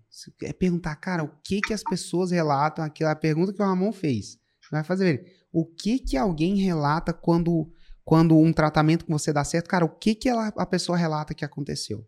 É 0.42 0.53
perguntar, 0.53 0.94
cara, 0.96 1.24
o 1.24 1.31
que 1.42 1.61
que 1.61 1.72
as 1.72 1.83
pessoas 1.83 2.31
relatam, 2.31 2.85
aquela 2.85 3.14
pergunta 3.14 3.53
que 3.53 3.62
o 3.62 3.64
Ramon 3.64 3.92
fez. 3.92 4.38
Vai 4.70 4.83
fazer, 4.83 5.27
o 5.53 5.64
que 5.64 5.98
que 5.98 6.16
alguém 6.16 6.57
relata 6.57 7.12
quando 7.12 7.70
quando 8.05 8.38
um 8.38 8.53
tratamento 8.53 9.07
com 9.07 9.12
você 9.18 9.33
dá 9.33 9.42
certo, 9.42 9.68
cara, 9.68 9.85
o 9.85 9.88
que 9.88 10.14
que 10.14 10.29
ela, 10.29 10.48
a 10.48 10.66
pessoa 10.66 10.96
relata 10.96 11.33
que 11.33 11.44
aconteceu? 11.44 12.07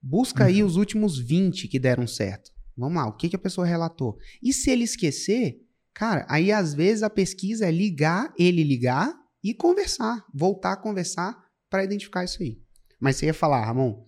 Busca 0.00 0.44
uhum. 0.44 0.48
aí 0.48 0.64
os 0.64 0.76
últimos 0.76 1.18
20 1.18 1.68
que 1.68 1.78
deram 1.78 2.06
certo. 2.06 2.50
Vamos 2.76 2.96
lá, 2.96 3.06
o 3.06 3.12
que 3.12 3.28
que 3.28 3.36
a 3.36 3.38
pessoa 3.38 3.66
relatou? 3.66 4.16
E 4.42 4.52
se 4.52 4.70
ele 4.70 4.84
esquecer, 4.84 5.60
cara, 5.92 6.26
aí 6.28 6.50
às 6.50 6.72
vezes 6.72 7.02
a 7.02 7.10
pesquisa 7.10 7.66
é 7.66 7.70
ligar, 7.70 8.32
ele 8.38 8.64
ligar 8.64 9.14
e 9.44 9.52
conversar, 9.52 10.24
voltar 10.32 10.72
a 10.72 10.76
conversar 10.76 11.44
para 11.68 11.84
identificar 11.84 12.24
isso 12.24 12.42
aí. 12.42 12.58
Mas 12.98 13.16
você 13.16 13.26
ia 13.26 13.34
falar, 13.34 13.66
Ramon? 13.66 14.02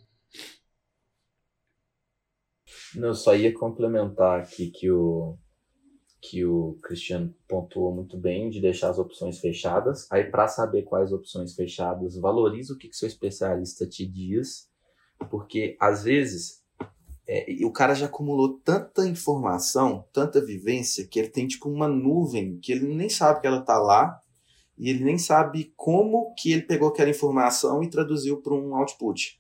Não, 2.95 3.09
eu 3.09 3.15
só 3.15 3.35
ia 3.35 3.53
complementar 3.53 4.41
aqui 4.41 4.71
que 4.71 4.91
o 4.91 5.37
que 6.27 6.43
o 6.43 6.79
Cristiano 6.83 7.35
pontuou 7.47 7.95
muito 7.95 8.17
bem 8.17 8.49
de 8.49 8.59
deixar 8.59 8.89
as 8.89 8.99
opções 8.99 9.41
fechadas. 9.41 10.11
Aí, 10.11 10.25
para 10.25 10.49
saber 10.49 10.85
quais 10.85 11.13
opções 11.13 11.55
fechadas, 11.55 12.17
valoriza 12.17 12.73
o 12.73 12.79
que, 12.79 12.89
que 12.89 12.97
seu 12.97 13.07
especialista 13.07 13.87
te 13.87 14.07
diz, 14.07 14.67
porque 15.31 15.77
às 15.79 16.03
vezes 16.03 16.63
é, 17.29 17.47
o 17.65 17.71
cara 17.71 17.95
já 17.95 18.07
acumulou 18.07 18.59
tanta 18.65 19.07
informação, 19.07 20.07
tanta 20.15 20.45
vivência, 20.45 21.07
que 21.07 21.19
ele 21.19 21.29
tem 21.29 21.47
tipo 21.47 21.69
uma 21.69 21.89
nuvem 21.89 22.59
que 22.59 22.73
ele 22.73 22.87
nem 22.95 23.11
sabe 23.11 23.43
que 23.43 23.47
ela 23.47 23.61
está 23.61 23.79
lá 23.79 24.19
e 24.79 24.89
ele 24.89 25.05
nem 25.05 25.19
sabe 25.19 25.75
como 25.77 26.35
que 26.35 26.53
ele 26.53 26.63
pegou 26.63 26.89
aquela 26.89 27.11
informação 27.11 27.83
e 27.83 27.91
traduziu 27.91 28.41
para 28.41 28.55
um 28.55 28.75
output 28.75 29.39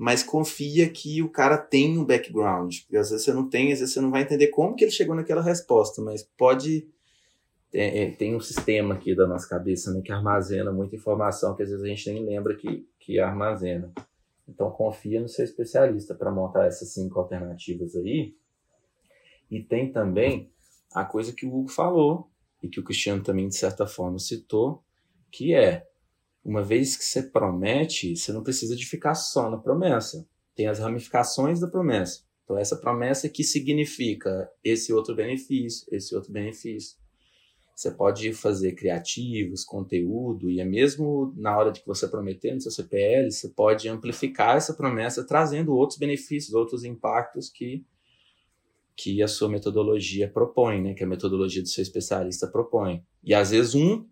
mas 0.00 0.22
confia 0.22 0.88
que 0.88 1.20
o 1.20 1.28
cara 1.28 1.58
tem 1.58 1.98
um 1.98 2.06
background. 2.06 2.74
Porque 2.80 2.96
às 2.96 3.10
vezes 3.10 3.22
você 3.22 3.34
não 3.34 3.50
tem, 3.50 3.70
às 3.70 3.80
vezes 3.80 3.92
você 3.92 4.00
não 4.00 4.10
vai 4.10 4.22
entender 4.22 4.46
como 4.46 4.74
que 4.74 4.82
ele 4.82 4.90
chegou 4.90 5.14
naquela 5.14 5.42
resposta, 5.42 6.00
mas 6.00 6.22
pode. 6.22 6.88
É, 7.70 8.04
é, 8.04 8.10
tem 8.10 8.34
um 8.34 8.40
sistema 8.40 8.94
aqui 8.94 9.14
da 9.14 9.26
nossa 9.26 9.46
cabeça 9.46 9.92
né, 9.92 10.00
que 10.02 10.10
armazena 10.10 10.72
muita 10.72 10.96
informação 10.96 11.54
que 11.54 11.62
às 11.62 11.68
vezes 11.68 11.84
a 11.84 11.88
gente 11.88 12.10
nem 12.10 12.24
lembra 12.24 12.56
que, 12.56 12.88
que 12.98 13.20
armazena. 13.20 13.92
Então 14.48 14.70
confia 14.70 15.20
no 15.20 15.28
seu 15.28 15.44
especialista 15.44 16.14
para 16.14 16.32
montar 16.32 16.64
essas 16.64 16.88
cinco 16.94 17.20
alternativas 17.20 17.94
aí. 17.94 18.34
E 19.50 19.62
tem 19.62 19.92
também 19.92 20.50
a 20.94 21.04
coisa 21.04 21.30
que 21.30 21.44
o 21.44 21.54
Hugo 21.54 21.68
falou, 21.68 22.30
e 22.62 22.68
que 22.68 22.80
o 22.80 22.84
Cristiano 22.84 23.22
também, 23.22 23.48
de 23.48 23.56
certa 23.56 23.86
forma, 23.86 24.18
citou, 24.18 24.82
que 25.30 25.54
é 25.54 25.86
uma 26.44 26.62
vez 26.62 26.96
que 26.96 27.04
você 27.04 27.22
promete, 27.22 28.16
você 28.16 28.32
não 28.32 28.42
precisa 28.42 28.74
de 28.74 28.86
ficar 28.86 29.14
só 29.14 29.50
na 29.50 29.58
promessa. 29.58 30.26
Tem 30.54 30.66
as 30.66 30.78
ramificações 30.78 31.60
da 31.60 31.68
promessa. 31.68 32.22
Então, 32.44 32.58
essa 32.58 32.76
promessa 32.76 33.28
que 33.28 33.44
significa 33.44 34.50
esse 34.64 34.92
outro 34.92 35.14
benefício, 35.14 35.86
esse 35.92 36.14
outro 36.14 36.32
benefício. 36.32 36.98
Você 37.76 37.90
pode 37.92 38.32
fazer 38.32 38.72
criativos, 38.72 39.64
conteúdo, 39.64 40.50
e 40.50 40.60
é 40.60 40.64
mesmo 40.64 41.32
na 41.36 41.56
hora 41.56 41.70
de 41.70 41.80
que 41.80 41.86
você 41.86 42.08
prometer 42.08 42.52
no 42.52 42.60
seu 42.60 42.70
CPL, 42.70 43.30
você 43.30 43.48
pode 43.48 43.88
amplificar 43.88 44.56
essa 44.56 44.74
promessa 44.74 45.24
trazendo 45.24 45.74
outros 45.74 45.98
benefícios, 45.98 46.52
outros 46.52 46.84
impactos 46.84 47.48
que, 47.48 47.86
que 48.96 49.22
a 49.22 49.28
sua 49.28 49.48
metodologia 49.48 50.28
propõe, 50.28 50.82
né? 50.82 50.92
que 50.92 51.04
a 51.04 51.06
metodologia 51.06 51.62
do 51.62 51.68
seu 51.68 51.82
especialista 51.82 52.46
propõe. 52.46 53.02
E 53.24 53.32
às 53.32 53.50
vezes 53.50 53.74
um 53.74 54.06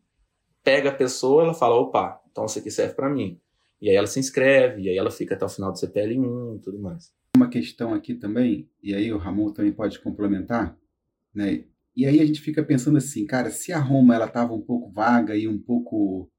pega 0.68 0.90
a 0.90 0.94
pessoa, 0.94 1.44
ela 1.44 1.54
fala, 1.54 1.76
opa, 1.76 2.20
então 2.30 2.44
isso 2.44 2.58
aqui 2.58 2.70
serve 2.70 2.92
para 2.92 3.08
mim. 3.08 3.40
E 3.80 3.88
aí 3.88 3.96
ela 3.96 4.06
se 4.06 4.20
inscreve, 4.20 4.82
e 4.82 4.90
aí 4.90 4.98
ela 4.98 5.10
fica 5.10 5.34
até 5.34 5.46
o 5.46 5.48
final 5.48 5.72
do 5.72 5.78
CPL1 5.78 6.56
e 6.56 6.60
tudo 6.60 6.78
mais. 6.78 7.10
Uma 7.34 7.48
questão 7.48 7.94
aqui 7.94 8.14
também, 8.14 8.68
e 8.82 8.94
aí 8.94 9.10
o 9.10 9.16
Ramon 9.16 9.50
também 9.50 9.72
pode 9.72 9.98
complementar, 9.98 10.76
né? 11.34 11.64
E 11.96 12.04
aí 12.04 12.20
a 12.20 12.26
gente 12.26 12.42
fica 12.42 12.62
pensando 12.62 12.98
assim, 12.98 13.24
cara, 13.24 13.48
se 13.48 13.72
a 13.72 13.78
Roma 13.78 14.14
ela 14.14 14.28
tava 14.28 14.52
um 14.52 14.60
pouco 14.60 14.92
vaga 14.92 15.34
e 15.34 15.48
um 15.48 15.58
pouco, 15.58 16.30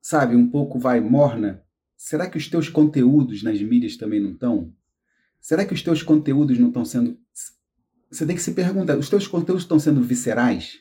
sabe, 0.00 0.36
um 0.36 0.48
pouco 0.48 0.78
vai 0.78 1.00
morna, 1.00 1.64
será 1.96 2.30
que 2.30 2.38
os 2.38 2.48
teus 2.48 2.68
conteúdos 2.68 3.42
nas 3.42 3.60
mídias 3.60 3.96
também 3.96 4.20
não 4.20 4.34
estão? 4.34 4.72
Será 5.40 5.64
que 5.64 5.74
os 5.74 5.82
teus 5.82 6.00
conteúdos 6.00 6.56
não 6.60 6.68
estão 6.68 6.84
sendo 6.84 7.18
você 8.08 8.26
tem 8.26 8.34
que 8.34 8.42
se 8.42 8.52
perguntar, 8.52 8.98
os 8.98 9.08
teus 9.08 9.26
conteúdos 9.26 9.62
estão 9.62 9.78
sendo 9.78 10.00
viscerais? 10.00 10.80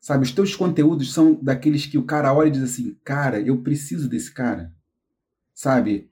Sabe, 0.00 0.24
os 0.24 0.32
teus 0.32 0.54
conteúdos 0.54 1.12
são 1.12 1.34
daqueles 1.42 1.86
que 1.86 1.98
o 1.98 2.04
cara 2.04 2.32
olha 2.32 2.48
e 2.48 2.52
diz 2.52 2.62
assim, 2.62 2.96
cara, 3.02 3.40
eu 3.40 3.62
preciso 3.62 4.08
desse 4.08 4.32
cara. 4.32 4.72
Sabe? 5.54 6.10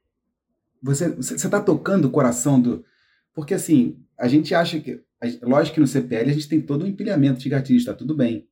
Você, 0.82 1.08
você, 1.10 1.48
tá 1.48 1.60
tocando 1.60 2.06
o 2.06 2.10
coração 2.10 2.60
do. 2.60 2.84
Porque 3.32 3.54
assim, 3.54 4.02
a 4.18 4.28
gente 4.28 4.54
acha 4.54 4.80
que. 4.80 5.02
Lógico 5.42 5.74
que 5.74 5.80
no 5.80 5.86
CPL 5.86 6.30
a 6.30 6.34
gente 6.34 6.48
tem 6.48 6.60
todo 6.60 6.84
um 6.84 6.88
empilhamento 6.88 7.40
de 7.40 7.48
gatilhos, 7.48 7.84
tá 7.84 7.94
tudo 7.94 8.14
bem. 8.14 8.48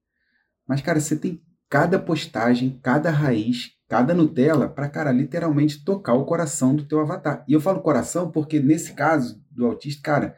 Mas, 0.66 0.80
cara, 0.80 1.00
você 1.00 1.16
tem 1.16 1.42
cada 1.68 1.98
postagem, 1.98 2.78
cada 2.82 3.10
raiz, 3.10 3.72
cada 3.88 4.14
Nutella 4.14 4.68
para, 4.68 4.88
cara, 4.88 5.12
literalmente 5.12 5.84
tocar 5.84 6.14
o 6.14 6.24
coração 6.24 6.74
do 6.74 6.84
teu 6.84 7.00
avatar. 7.00 7.44
E 7.46 7.52
eu 7.52 7.60
falo 7.60 7.82
coração 7.82 8.30
porque, 8.30 8.60
nesse 8.60 8.94
caso 8.94 9.42
do 9.50 9.66
autista, 9.66 10.02
cara, 10.02 10.36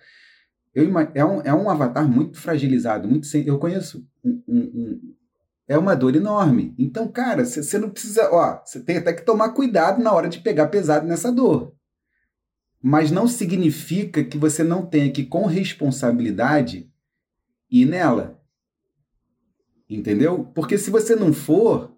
eu, 0.74 0.90
é, 1.14 1.24
um, 1.24 1.40
é 1.42 1.54
um 1.54 1.70
avatar 1.70 2.08
muito 2.08 2.38
fragilizado, 2.38 3.08
muito 3.08 3.26
sem, 3.26 3.46
eu 3.46 3.58
conheço 3.58 4.04
um, 4.24 4.42
um, 4.48 4.58
um, 4.58 5.14
é 5.68 5.78
uma 5.78 5.94
dor 5.94 6.16
enorme. 6.16 6.74
Então, 6.76 7.06
cara, 7.06 7.44
você 7.44 7.78
não 7.78 7.90
precisa, 7.90 8.28
ó, 8.32 8.60
você 8.64 8.80
tem 8.80 8.96
até 8.96 9.12
que 9.12 9.24
tomar 9.24 9.50
cuidado 9.50 10.02
na 10.02 10.12
hora 10.12 10.28
de 10.28 10.40
pegar 10.40 10.66
pesado 10.66 11.06
nessa 11.06 11.30
dor. 11.30 11.74
Mas 12.82 13.10
não 13.10 13.28
significa 13.28 14.22
que 14.24 14.36
você 14.36 14.62
não 14.62 14.84
tenha 14.84 15.10
que 15.10 15.24
com 15.24 15.46
responsabilidade 15.46 16.90
ir 17.70 17.86
nela. 17.86 18.40
Entendeu? 19.88 20.44
Porque 20.54 20.76
se 20.76 20.90
você 20.90 21.14
não 21.14 21.32
for, 21.32 21.96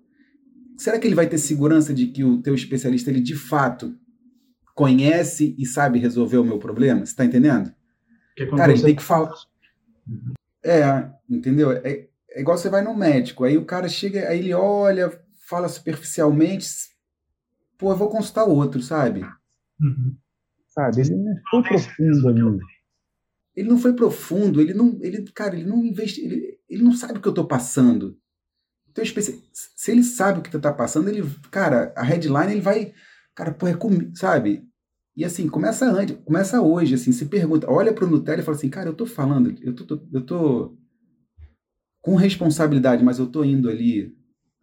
será 0.76 0.98
que 0.98 1.06
ele 1.06 1.14
vai 1.14 1.26
ter 1.26 1.38
segurança 1.38 1.94
de 1.94 2.08
que 2.08 2.22
o 2.22 2.42
teu 2.42 2.54
especialista 2.54 3.10
ele 3.10 3.20
de 3.20 3.34
fato 3.34 3.96
conhece 4.74 5.56
e 5.58 5.64
sabe 5.64 5.98
resolver 5.98 6.36
o 6.36 6.44
meu 6.44 6.58
problema? 6.58 7.00
Você 7.00 7.12
está 7.12 7.24
entendendo? 7.24 7.72
Cara, 8.56 8.72
ele 8.72 8.82
tem 8.82 8.96
que 8.96 9.02
falar. 9.02 9.32
É, 10.64 11.10
entendeu? 11.28 11.72
É, 11.72 12.08
é 12.30 12.40
igual 12.40 12.58
você 12.58 12.68
vai 12.68 12.82
no 12.82 12.94
médico, 12.94 13.44
aí 13.44 13.56
o 13.56 13.64
cara 13.64 13.88
chega, 13.88 14.28
aí 14.28 14.40
ele 14.40 14.52
olha, 14.52 15.10
fala 15.46 15.68
superficialmente, 15.68 16.66
pô, 17.78 17.90
eu 17.90 17.96
vou 17.96 18.10
consultar 18.10 18.44
outro, 18.44 18.82
sabe? 18.82 19.22
Uhum. 19.80 20.16
Sabe, 20.68 21.00
ele 21.00 21.16
não 21.16 21.34
foi 21.50 21.62
profundo 21.62 22.28
ali. 22.28 22.60
Ele 23.54 23.68
não 23.68 23.78
foi 23.78 23.92
profundo, 23.94 24.60
ele 24.60 24.74
não, 24.74 24.98
ele, 25.00 25.22
cara, 25.32 25.56
ele 25.56 25.64
não 25.64 25.82
investe, 25.82 26.20
ele, 26.20 26.60
ele 26.68 26.82
não 26.82 26.92
sabe 26.92 27.18
o 27.18 27.22
que 27.22 27.28
eu 27.28 27.34
tô 27.34 27.46
passando. 27.46 28.18
Então, 28.90 29.02
se 29.02 29.90
ele 29.90 30.02
sabe 30.02 30.38
o 30.38 30.42
que 30.42 30.50
tu 30.50 30.60
tá 30.60 30.72
passando, 30.72 31.08
ele, 31.08 31.22
cara, 31.50 31.92
a 31.96 32.02
headline 32.02 32.52
ele 32.52 32.60
vai, 32.60 32.92
cara, 33.34 33.52
pô, 33.52 33.66
é 33.66 33.74
comigo, 33.74 34.14
sabe? 34.14 34.66
E 35.16 35.24
assim, 35.24 35.48
começa 35.48 35.90
antes, 35.90 36.16
começa 36.24 36.60
hoje, 36.60 36.94
assim, 36.94 37.10
se 37.10 37.24
pergunta, 37.24 37.70
olha 37.70 37.92
para 37.92 38.04
o 38.04 38.10
Nutella 38.10 38.42
e 38.42 38.44
fala 38.44 38.56
assim, 38.56 38.68
cara, 38.68 38.90
eu 38.90 38.94
tô 38.94 39.06
falando, 39.06 39.54
eu 39.62 39.74
tô, 39.74 40.06
eu 40.12 40.20
tô 40.20 40.76
com 42.02 42.16
responsabilidade, 42.16 43.02
mas 43.02 43.18
eu 43.18 43.26
tô 43.26 43.42
indo 43.42 43.70
ali, 43.70 44.14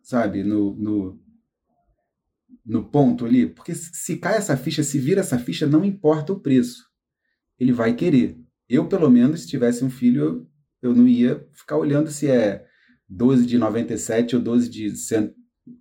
sabe, 0.04 0.44
no, 0.44 0.76
no, 0.76 1.20
no 2.64 2.84
ponto 2.84 3.26
ali, 3.26 3.48
porque 3.48 3.74
se 3.74 4.18
cai 4.18 4.38
essa 4.38 4.56
ficha, 4.56 4.84
se 4.84 5.00
vira 5.00 5.22
essa 5.22 5.40
ficha, 5.40 5.66
não 5.66 5.84
importa 5.84 6.32
o 6.32 6.40
preço, 6.40 6.84
ele 7.60 7.74
vai 7.74 7.96
querer. 7.96 8.38
Eu, 8.70 8.88
pelo 8.88 9.10
menos, 9.10 9.42
se 9.42 9.48
tivesse 9.48 9.84
um 9.84 9.90
filho, 9.90 10.22
eu, 10.22 10.48
eu 10.92 10.96
não 10.96 11.08
ia 11.08 11.48
ficar 11.52 11.78
olhando 11.78 12.12
se 12.12 12.30
é 12.30 12.64
12 13.10 13.48
de 13.48 13.58
97 13.58 14.36
ou 14.36 14.42
12 14.42 14.70
de 14.70 14.96
100, 14.96 15.34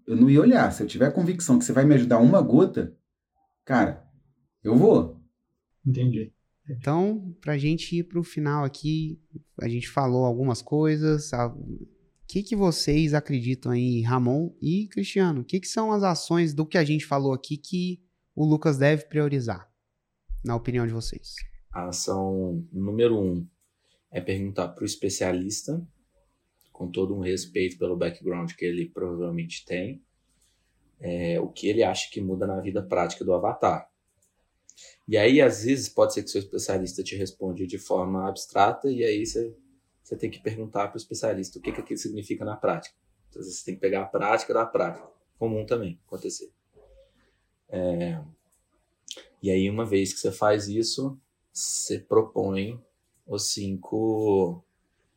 eu 0.07 0.17
não 0.17 0.31
ia 0.31 0.41
olhar. 0.41 0.73
Se 0.73 0.83
eu 0.83 0.87
tiver 0.87 1.13
convicção 1.13 1.59
que 1.59 1.65
você 1.65 1.73
vai 1.73 1.85
me 1.85 1.95
ajudar 1.95 2.19
uma 2.19 2.41
gota, 2.41 2.97
cara, 3.65 4.02
eu 4.63 4.77
vou. 4.77 5.21
Entendi. 5.85 6.33
Então, 6.69 7.35
para 7.41 7.55
a 7.55 7.59
gente 7.59 7.97
ir 7.97 8.05
para 8.05 8.21
o 8.21 8.25
final 8.25 8.65
aqui, 8.65 9.21
a 9.61 9.69
gente 9.69 9.89
falou 9.89 10.25
algumas 10.25 10.63
coisas. 10.63 11.33
O 11.33 12.27
que, 12.29 12.43
que 12.43 12.55
vocês 12.55 13.15
acreditam 13.15 13.73
aí, 13.73 14.01
Ramon 14.03 14.55
e 14.61 14.87
Cristiano? 14.89 15.41
O 15.41 15.45
que, 15.45 15.61
que 15.61 15.69
são 15.69 15.93
as 15.93 16.03
ações 16.03 16.55
do 16.55 16.65
que 16.65 16.79
a 16.79 16.85
gente 16.85 17.05
falou 17.05 17.33
aqui 17.33 17.57
que 17.57 18.01
o 18.35 18.45
Lucas 18.45 18.79
deve 18.79 19.07
priorizar, 19.07 19.71
na 20.45 20.55
opinião 20.55 20.87
de 20.87 20.93
vocês? 20.93 21.35
A 21.73 21.89
ação 21.89 22.67
número 22.73 23.19
um 23.19 23.47
é 24.11 24.21
perguntar 24.21 24.69
para 24.69 24.83
o 24.83 24.87
especialista, 24.87 25.85
com 26.73 26.91
todo 26.91 27.15
um 27.15 27.21
respeito 27.21 27.79
pelo 27.79 27.97
background 27.97 28.53
que 28.53 28.65
ele 28.65 28.89
provavelmente 28.89 29.65
tem, 29.65 30.03
é, 31.01 31.41
o 31.41 31.49
que 31.49 31.69
ele 31.69 31.83
acha 31.83 32.09
que 32.11 32.21
muda 32.21 32.47
na 32.47 32.61
vida 32.61 32.83
prática 32.83 33.25
do 33.25 33.35
avatar. 33.35 33.92
E 35.07 35.17
aí, 35.17 35.41
às 35.41 35.65
vezes, 35.65 35.89
pode 35.89 36.15
ser 36.15 36.23
que 36.23 36.31
seu 36.31 36.41
especialista 36.41 37.03
te 37.03 37.17
responda 37.17 37.67
de 37.67 37.79
forma 37.79 38.29
abstrata, 38.29 38.91
e 38.91 39.05
aí 39.05 39.27
você, 39.27 39.55
você 40.03 40.17
tem 40.17 40.31
que 40.31 40.41
perguntar 40.41 40.89
para 40.89 40.95
o 40.95 40.99
especialista 40.99 41.59
o 41.59 41.63
que, 41.63 41.73
que 41.73 41.81
aquilo 41.81 41.99
significa 41.99 42.45
na 42.45 42.57
prática. 42.57 42.95
Então, 43.29 43.41
às 43.41 43.47
vezes, 43.47 43.61
você 43.61 43.67
tem 43.67 43.75
que 43.75 43.81
pegar 43.81 44.03
a 44.03 44.07
prática 44.07 44.55
da 44.55 44.65
prática. 44.65 45.07
Comum 45.39 45.67
também 45.67 46.01
acontecer. 46.07 46.53
É, 47.69 48.23
e 49.43 49.51
aí, 49.51 49.69
uma 49.69 49.85
vez 49.85 50.13
que 50.13 50.21
você 50.21 50.31
faz 50.31 50.69
isso, 50.69 51.19
você 51.53 51.99
propõe 51.99 52.81
os 53.27 53.53
cinco. 53.53 54.65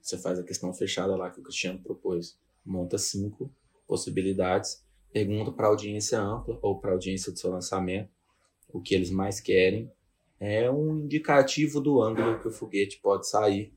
Você 0.02 0.18
faz 0.18 0.40
a 0.40 0.44
questão 0.44 0.74
fechada 0.74 1.16
lá 1.16 1.30
que 1.30 1.40
o 1.40 1.44
Cristiano 1.44 1.80
propôs. 1.80 2.38
Monta 2.66 2.98
cinco 2.98 3.52
possibilidades, 3.88 4.84
pergunta 5.14 5.52
para 5.52 5.68
audiência 5.68 6.20
ampla 6.20 6.58
ou 6.62 6.80
para 6.80 6.92
audiência 6.92 7.32
do 7.32 7.38
seu 7.38 7.52
lançamento 7.52 8.10
o 8.76 8.82
que 8.82 8.94
eles 8.94 9.10
mais 9.10 9.40
querem. 9.40 9.90
É 10.38 10.70
um 10.70 10.98
indicativo 10.98 11.80
do 11.80 12.02
ângulo 12.02 12.40
que 12.40 12.48
o 12.50 12.52
foguete 12.52 13.00
pode 13.02 13.28
sair. 13.28 13.74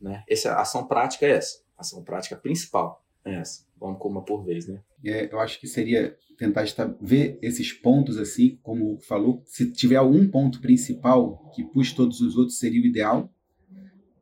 Né? 0.00 0.22
Essa 0.28 0.52
a 0.52 0.62
ação 0.62 0.86
prática 0.86 1.26
é 1.26 1.30
essa. 1.30 1.58
A 1.76 1.80
ação 1.80 2.04
prática 2.04 2.36
principal 2.36 3.04
é 3.24 3.34
essa. 3.34 3.66
Vamos 3.78 3.98
com 3.98 4.08
uma 4.08 4.24
por 4.24 4.44
vez, 4.44 4.68
né? 4.68 4.80
É, 5.04 5.32
eu 5.32 5.40
acho 5.40 5.60
que 5.60 5.66
seria 5.66 6.16
tentar 6.38 6.64
ver 7.00 7.36
esses 7.42 7.72
pontos 7.72 8.16
assim, 8.16 8.58
como 8.62 8.98
falou, 9.00 9.42
se 9.44 9.70
tiver 9.72 9.96
algum 9.96 10.28
ponto 10.28 10.60
principal 10.60 11.50
que 11.52 11.64
puxe 11.64 11.94
todos 11.94 12.20
os 12.20 12.36
outros 12.36 12.58
seria 12.58 12.80
o 12.80 12.86
ideal. 12.86 13.28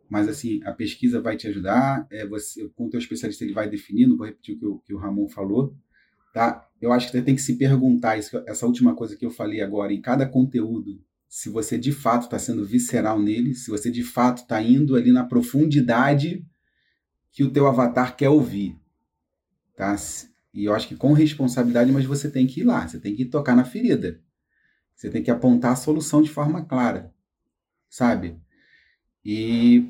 Mas 0.08 0.28
assim, 0.28 0.62
a 0.64 0.72
pesquisa 0.72 1.20
vai 1.20 1.36
te 1.36 1.46
ajudar, 1.46 2.06
é, 2.10 2.26
você, 2.26 2.68
com 2.70 2.86
o 2.86 2.90
teu 2.90 2.98
especialista 2.98 3.44
ele 3.44 3.52
vai 3.52 3.68
definir, 3.68 4.06
não 4.06 4.16
vou 4.16 4.26
repetir 4.26 4.54
o 4.54 4.58
que 4.58 4.66
o, 4.66 4.78
que 4.78 4.94
o 4.94 4.98
Ramon 4.98 5.28
falou, 5.28 5.74
tá? 6.32 6.68
Eu 6.80 6.92
acho 6.92 7.06
que 7.06 7.12
você 7.12 7.22
tem 7.22 7.34
que 7.34 7.42
se 7.42 7.56
perguntar 7.56 8.18
isso, 8.18 8.42
essa 8.46 8.66
última 8.66 8.94
coisa 8.94 9.16
que 9.16 9.24
eu 9.24 9.30
falei 9.30 9.60
agora, 9.60 9.92
em 9.92 10.00
cada 10.00 10.26
conteúdo, 10.26 11.00
se 11.28 11.48
você 11.48 11.78
de 11.78 11.92
fato 11.92 12.24
está 12.24 12.38
sendo 12.38 12.64
visceral 12.64 13.20
nele, 13.20 13.54
se 13.54 13.70
você 13.70 13.90
de 13.90 14.02
fato 14.02 14.42
está 14.42 14.60
indo 14.60 14.96
ali 14.96 15.12
na 15.12 15.24
profundidade 15.24 16.44
que 17.30 17.44
o 17.44 17.50
teu 17.50 17.66
avatar 17.66 18.16
quer 18.16 18.28
ouvir, 18.28 18.76
tá? 19.76 19.96
E 20.52 20.64
eu 20.64 20.74
acho 20.74 20.88
que 20.88 20.96
com 20.96 21.12
responsabilidade, 21.12 21.90
mas 21.90 22.04
você 22.04 22.30
tem 22.30 22.46
que 22.46 22.60
ir 22.60 22.64
lá, 22.64 22.86
você 22.86 22.98
tem 22.98 23.14
que 23.14 23.24
tocar 23.24 23.56
na 23.56 23.64
ferida. 23.64 24.20
Você 24.94 25.08
tem 25.08 25.22
que 25.22 25.30
apontar 25.30 25.72
a 25.72 25.76
solução 25.76 26.20
de 26.20 26.30
forma 26.30 26.64
clara, 26.64 27.12
sabe? 27.88 28.38
E, 29.24 29.88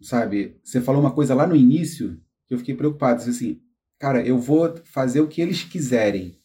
sabe, 0.00 0.58
você 0.62 0.80
falou 0.80 1.00
uma 1.00 1.12
coisa 1.12 1.34
lá 1.34 1.46
no 1.46 1.56
início 1.56 2.20
que 2.46 2.54
eu 2.54 2.58
fiquei 2.58 2.74
preocupado, 2.74 3.22
assim, 3.22 3.60
cara, 3.98 4.24
eu 4.24 4.38
vou 4.38 4.76
fazer 4.84 5.20
o 5.20 5.28
que 5.28 5.40
eles 5.40 5.62
quiserem. 5.62 6.38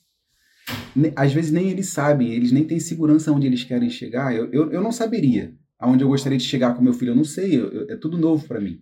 Às 1.15 1.33
vezes 1.33 1.51
nem 1.51 1.69
eles 1.69 1.89
sabem, 1.89 2.31
eles 2.31 2.51
nem 2.51 2.63
têm 2.63 2.79
segurança 2.79 3.31
onde 3.31 3.47
eles 3.47 3.63
querem 3.63 3.89
chegar. 3.89 4.35
Eu, 4.35 4.51
eu, 4.51 4.71
eu 4.71 4.81
não 4.81 4.91
saberia 4.91 5.55
aonde 5.83 6.01
eu 6.01 6.07
gostaria 6.07 6.37
de 6.37 6.45
chegar 6.45 6.73
com 6.73 6.81
meu 6.81 6.93
filho, 6.93 7.11
eu 7.11 7.15
não 7.15 7.25
sei, 7.25 7.59
eu, 7.59 7.89
é 7.89 7.97
tudo 7.97 8.17
novo 8.17 8.47
para 8.47 8.61
mim. 8.61 8.79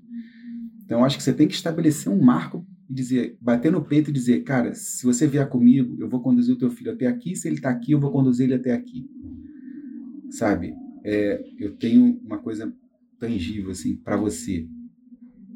Então, 0.86 1.04
acho 1.04 1.18
que 1.18 1.24
você 1.24 1.34
tem 1.34 1.48
que 1.48 1.56
estabelecer 1.56 2.12
um 2.12 2.22
marco 2.22 2.64
e 2.88 2.94
dizer, 2.94 3.38
bater 3.42 3.72
no 3.72 3.84
peito 3.84 4.12
e 4.12 4.14
dizer, 4.14 4.44
cara, 4.44 4.76
se 4.76 5.04
você 5.04 5.26
vier 5.26 5.50
comigo, 5.50 5.98
eu 6.00 6.08
vou 6.08 6.22
conduzir 6.22 6.54
o 6.54 6.58
teu 6.58 6.70
filho 6.70 6.92
até 6.92 7.08
aqui, 7.08 7.36
se 7.36 7.48
ele 7.48 7.56
está 7.56 7.72
aqui, 7.72 7.94
eu 7.94 8.00
vou 8.00 8.12
conduzir 8.12 8.46
ele 8.46 8.54
até 8.54 8.72
aqui. 8.72 9.04
Sabe? 10.30 10.76
É, 11.04 11.44
eu 11.58 11.76
tenho 11.76 12.20
uma 12.24 12.38
coisa 12.38 12.72
tangível 13.20 13.72
assim 13.72 13.96
para 13.96 14.16
você. 14.16 14.68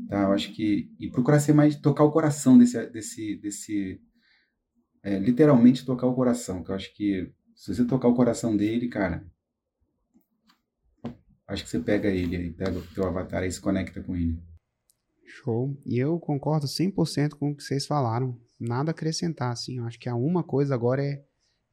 Tá? 0.08 0.24
Eu 0.24 0.32
acho 0.32 0.54
que 0.54 0.92
e 1.00 1.10
procurar 1.10 1.40
ser 1.40 1.54
mais 1.54 1.76
tocar 1.76 2.04
o 2.04 2.12
coração 2.12 2.58
desse 2.58 2.86
desse 2.90 3.36
desse 3.38 4.02
é, 5.04 5.20
literalmente 5.20 5.86
tocar 5.86 6.08
o 6.08 6.16
coração, 6.16 6.64
que 6.64 6.72
eu 6.72 6.76
acho 6.76 6.94
que 6.96 7.32
se 7.56 7.74
você 7.74 7.86
tocar 7.86 8.08
o 8.08 8.16
coração 8.16 8.58
dele, 8.58 8.90
cara, 8.90 9.26
acho 11.48 11.64
que 11.64 11.70
você 11.70 11.80
pega 11.80 12.10
ele 12.10 12.36
aí, 12.36 12.52
pega 12.52 12.78
o 12.78 12.88
teu 12.88 13.06
avatar 13.06 13.44
e 13.44 13.52
se 13.52 13.62
conecta 13.62 14.02
com 14.04 14.16
ele. 14.16 14.38
Show. 15.26 15.80
E 15.86 15.98
eu 15.98 16.20
concordo 16.20 16.68
100% 16.68 17.36
com 17.36 17.52
o 17.52 17.56
que 17.56 17.64
vocês 17.64 17.86
falaram. 17.86 18.40
Nada 18.60 18.92
a 18.92 18.94
acrescentar, 18.94 19.52
assim. 19.52 19.78
Eu 19.78 19.86
acho 19.86 20.00
que 20.00 20.10
a 20.10 20.16
uma 20.16 20.44
coisa 20.44 20.74
agora 20.74 21.04
é, 21.04 21.24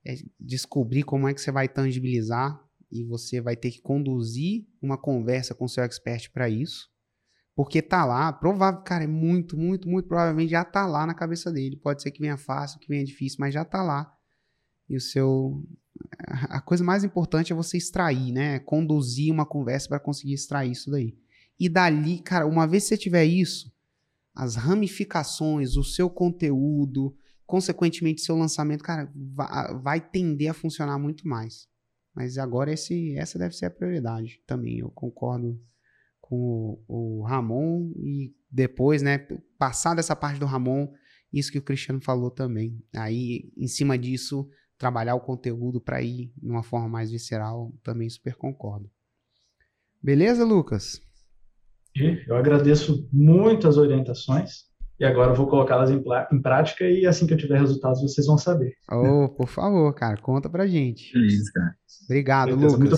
é 0.05 0.15
descobrir 0.39 1.03
como 1.03 1.29
é 1.29 1.35
que 1.35 1.41
você 1.41 1.51
vai 1.51 1.69
tangibilizar 1.69 2.61
e 2.91 3.05
você 3.05 3.41
vai 3.41 3.57
ter 3.57 3.71
que 3.71 3.81
conduzir 3.81 4.67
uma 4.81 4.99
conversa 4.99 5.55
com 5.55 5.67
seu 5.67 5.83
expert 5.85 6.31
para 6.33 6.49
isso. 6.49 6.92
Porque 7.55 7.83
tá 7.83 8.05
lá, 8.05 8.33
provável, 8.33 8.81
cara, 8.81 9.05
é 9.05 9.07
muito, 9.07 9.59
muito, 9.59 9.89
muito 9.89 10.09
provavelmente 10.09 10.51
já 10.51 10.65
tá 10.65 10.87
lá 10.87 11.07
na 11.07 11.15
cabeça 11.15 11.53
dele. 11.53 11.77
Pode 11.77 12.03
ser 12.03 12.11
que 12.11 12.21
venha 12.21 12.39
fácil, 12.39 12.81
que 12.81 12.89
venha 12.89 13.05
difícil, 13.05 13.39
mas 13.41 13.53
já 13.53 13.65
tá 13.65 13.83
lá. 13.83 14.11
E 14.89 14.97
o 14.97 15.01
seu 15.01 15.63
a 16.49 16.61
coisa 16.61 16.83
mais 16.83 17.05
importante 17.05 17.53
é 17.53 17.57
você 17.57 17.77
extrair, 17.77 18.33
né? 18.33 18.59
Conduzir 18.61 19.33
uma 19.33 19.47
conversa 19.47 19.89
para 19.89 20.01
conseguir 20.01 20.35
extrair 20.35 20.73
isso 20.73 20.91
daí. 20.91 21.15
E 21.59 21.69
dali, 21.69 22.19
cara, 22.19 22.47
uma 22.47 22.67
vez 22.67 22.85
que 22.85 22.89
você 22.91 22.97
tiver 22.97 23.25
isso, 23.25 23.73
as 24.35 24.57
ramificações, 24.57 25.77
o 25.77 25.85
seu 25.85 26.09
conteúdo, 26.09 27.15
consequentemente 27.47 28.23
seu 28.23 28.37
lançamento, 28.37 28.83
cara, 28.83 29.13
vai, 29.15 29.75
vai 29.79 30.01
tender 30.01 30.51
a 30.51 30.55
funcionar 30.55 30.99
muito 30.99 31.29
mais. 31.29 31.69
Mas 32.15 32.39
agora 32.39 32.73
esse, 32.73 33.17
essa 33.17 33.39
deve 33.39 33.55
ser 33.55 33.67
a 33.67 33.71
prioridade 33.71 34.41
também. 34.47 34.79
Eu 34.79 34.91
concordo 34.91 35.61
com 36.33 36.81
o, 36.89 37.21
o 37.21 37.23
Ramon 37.25 37.93
e 37.95 38.35
depois, 38.51 39.03
né, 39.03 39.27
passar 39.59 39.95
dessa 39.95 40.17
parte 40.17 40.41
do 40.41 40.47
Ramon, 40.47 40.89
isso 41.31 41.53
que 41.53 41.59
o 41.59 41.63
Cristiano 41.63 42.01
falou 42.01 42.31
também. 42.31 42.83
Aí, 42.97 43.53
em 43.55 43.67
cima 43.67 43.99
disso, 43.99 44.49
trabalhar 44.79 45.15
o 45.15 45.21
conteúdo 45.21 45.79
para 45.79 46.01
ir 46.01 46.33
de 46.35 46.49
uma 46.49 46.63
forma 46.63 46.89
mais 46.89 47.11
visceral, 47.11 47.71
também 47.83 48.09
super 48.09 48.35
concordo. 48.35 48.91
Beleza, 50.03 50.43
Lucas? 50.43 51.03
Eu 52.27 52.35
agradeço 52.35 53.07
muito 53.13 53.69
as 53.69 53.77
orientações 53.77 54.65
e 54.99 55.05
agora 55.05 55.33
eu 55.33 55.37
vou 55.37 55.47
colocá-las 55.47 55.91
em, 55.91 56.03
em, 56.33 56.41
prática 56.41 56.89
e 56.89 57.05
assim 57.05 57.27
que 57.27 57.35
eu 57.35 57.39
tiver 57.39 57.59
resultados 57.59 58.01
vocês 58.01 58.27
vão 58.27 58.39
saber. 58.39 58.73
Oh, 58.91 59.29
por 59.29 59.49
favor, 59.49 59.95
cara, 59.95 60.17
conta 60.17 60.49
pra 60.49 60.67
gente. 60.67 61.13
Feliz, 61.13 61.51
cara. 61.51 61.77
Obrigado, 62.07 62.55
Lucas. 62.57 62.79
Muito. 62.79 62.97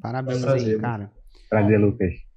Parabéns 0.00 0.42
prazer, 0.42 0.74
aí, 0.76 0.80
cara. 0.80 1.10
Prazer, 1.48 1.80
Lucas. 1.80 2.29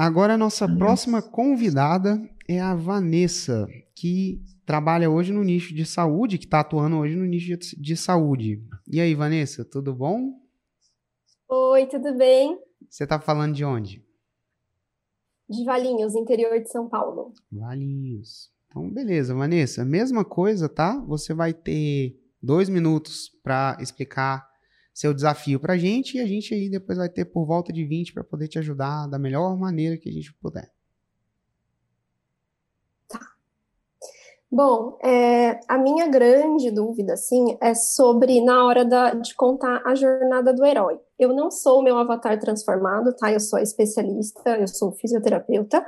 Agora 0.00 0.32
a 0.32 0.38
nossa 0.38 0.66
próxima 0.66 1.20
convidada 1.20 2.18
é 2.48 2.58
a 2.58 2.74
Vanessa, 2.74 3.68
que 3.94 4.42
trabalha 4.64 5.10
hoje 5.10 5.30
no 5.30 5.44
nicho 5.44 5.74
de 5.74 5.84
saúde, 5.84 6.38
que 6.38 6.46
está 6.46 6.60
atuando 6.60 6.96
hoje 6.96 7.14
no 7.14 7.26
nicho 7.26 7.54
de, 7.54 7.76
de 7.78 7.96
saúde. 7.98 8.64
E 8.88 8.98
aí, 8.98 9.14
Vanessa, 9.14 9.62
tudo 9.62 9.94
bom? 9.94 10.40
Oi, 11.46 11.84
tudo 11.84 12.16
bem? 12.16 12.58
Você 12.88 13.04
está 13.04 13.20
falando 13.20 13.54
de 13.54 13.62
onde? 13.62 14.02
de 15.50 15.64
Valinhos, 15.64 16.14
interior 16.14 16.58
de 16.58 16.70
São 16.70 16.88
Paulo. 16.88 17.34
Valinhos. 17.52 18.50
Então, 18.68 18.88
beleza, 18.88 19.34
Vanessa. 19.34 19.84
Mesma 19.84 20.24
coisa, 20.24 20.66
tá? 20.66 20.98
Você 21.00 21.34
vai 21.34 21.52
ter 21.52 22.18
dois 22.42 22.70
minutos 22.70 23.28
para 23.42 23.76
explicar 23.80 24.49
seu 25.00 25.14
desafio 25.14 25.58
para 25.58 25.72
a 25.72 25.78
gente 25.78 26.18
e 26.18 26.20
a 26.20 26.26
gente 26.26 26.52
aí 26.52 26.68
depois 26.68 26.98
vai 26.98 27.08
ter 27.08 27.24
por 27.24 27.46
volta 27.46 27.72
de 27.72 27.82
20 27.86 28.12
para 28.12 28.22
poder 28.22 28.48
te 28.48 28.58
ajudar 28.58 29.06
da 29.08 29.18
melhor 29.18 29.56
maneira 29.58 29.96
que 29.96 30.10
a 30.10 30.12
gente 30.12 30.30
puder. 30.34 30.70
Bom, 34.52 34.98
é, 35.02 35.60
a 35.68 35.78
minha 35.78 36.08
grande 36.08 36.70
dúvida, 36.72 37.14
assim, 37.14 37.56
é 37.62 37.72
sobre 37.72 38.44
na 38.44 38.66
hora 38.66 38.84
da, 38.84 39.14
de 39.14 39.34
contar 39.34 39.80
a 39.86 39.94
jornada 39.94 40.52
do 40.52 40.64
herói. 40.66 40.98
Eu 41.18 41.32
não 41.32 41.50
sou 41.52 41.78
o 41.78 41.82
meu 41.82 41.96
avatar 41.96 42.38
transformado, 42.38 43.14
tá? 43.14 43.32
Eu 43.32 43.38
sou 43.38 43.60
especialista, 43.60 44.50
eu 44.58 44.66
sou 44.66 44.92
fisioterapeuta. 44.92 45.86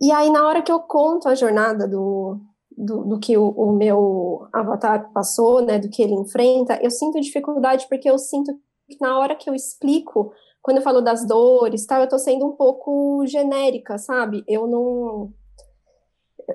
E 0.00 0.10
aí, 0.10 0.30
na 0.30 0.48
hora 0.48 0.62
que 0.62 0.72
eu 0.72 0.80
conto 0.80 1.28
a 1.28 1.34
jornada 1.34 1.86
do, 1.86 2.40
do, 2.76 3.04
do 3.04 3.18
que 3.18 3.36
o, 3.36 3.48
o, 3.48 3.72
meu 3.72 4.46
avatar 4.52 5.12
passou, 5.12 5.62
né, 5.62 5.78
do 5.78 5.88
que 5.88 6.02
ele 6.02 6.14
enfrenta, 6.14 6.78
eu 6.82 6.90
sinto 6.90 7.20
dificuldade 7.20 7.86
porque 7.88 8.08
eu 8.08 8.18
sinto 8.18 8.52
que 8.88 8.96
na 9.00 9.18
hora 9.18 9.34
que 9.34 9.48
eu 9.48 9.54
explico, 9.54 10.32
quando 10.62 10.78
eu 10.78 10.82
falo 10.82 11.00
das 11.00 11.26
dores, 11.26 11.86
tal, 11.86 12.00
eu 12.00 12.08
tô 12.08 12.18
sendo 12.18 12.46
um 12.46 12.52
pouco 12.52 13.24
genérica, 13.26 13.98
sabe? 13.98 14.44
Eu 14.48 14.66
não 14.66 15.32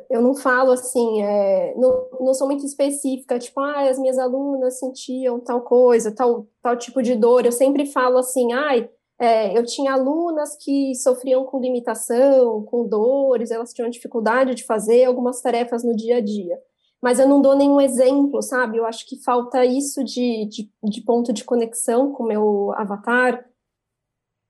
eu 0.10 0.22
não 0.22 0.36
falo 0.36 0.72
assim, 0.72 1.22
é, 1.24 1.74
não, 1.76 2.08
não 2.20 2.34
sou 2.34 2.48
muito 2.48 2.66
específica, 2.66 3.40
tipo, 3.40 3.60
ah, 3.60 3.90
as 3.90 3.98
minhas 3.98 4.20
alunas 4.20 4.78
sentiam 4.78 5.40
tal 5.40 5.62
coisa, 5.62 6.12
tal, 6.12 6.48
tal 6.62 6.78
tipo 6.78 7.02
de 7.02 7.16
dor. 7.16 7.46
Eu 7.46 7.52
sempre 7.52 7.86
falo 7.88 8.18
assim, 8.18 8.54
ai, 8.54 8.90
é, 9.20 9.58
eu 9.58 9.66
tinha 9.66 9.94
alunas 9.94 10.56
que 10.56 10.96
sofriam 10.96 11.44
com 11.46 11.60
limitação, 11.60 12.64
com 12.64 12.88
dores, 12.88 13.52
elas 13.52 13.74
tinham 13.74 13.90
dificuldade 13.90 14.56
de 14.56 14.64
fazer 14.64 15.04
algumas 15.04 15.42
tarefas 15.42 15.84
no 15.84 15.94
dia 15.94 16.18
a 16.18 16.22
dia. 16.22 16.58
Mas 17.02 17.20
eu 17.20 17.28
não 17.28 17.42
dou 17.42 17.56
nenhum 17.56 17.82
exemplo, 17.82 18.42
sabe? 18.42 18.78
Eu 18.78 18.86
acho 18.86 19.06
que 19.08 19.22
falta 19.22 19.66
isso 19.66 20.04
de, 20.04 20.46
de, 20.46 20.72
de 20.84 21.02
ponto 21.02 21.34
de 21.34 21.44
conexão 21.44 22.14
com 22.14 22.24
o 22.24 22.28
meu 22.28 22.72
avatar. 22.76 23.46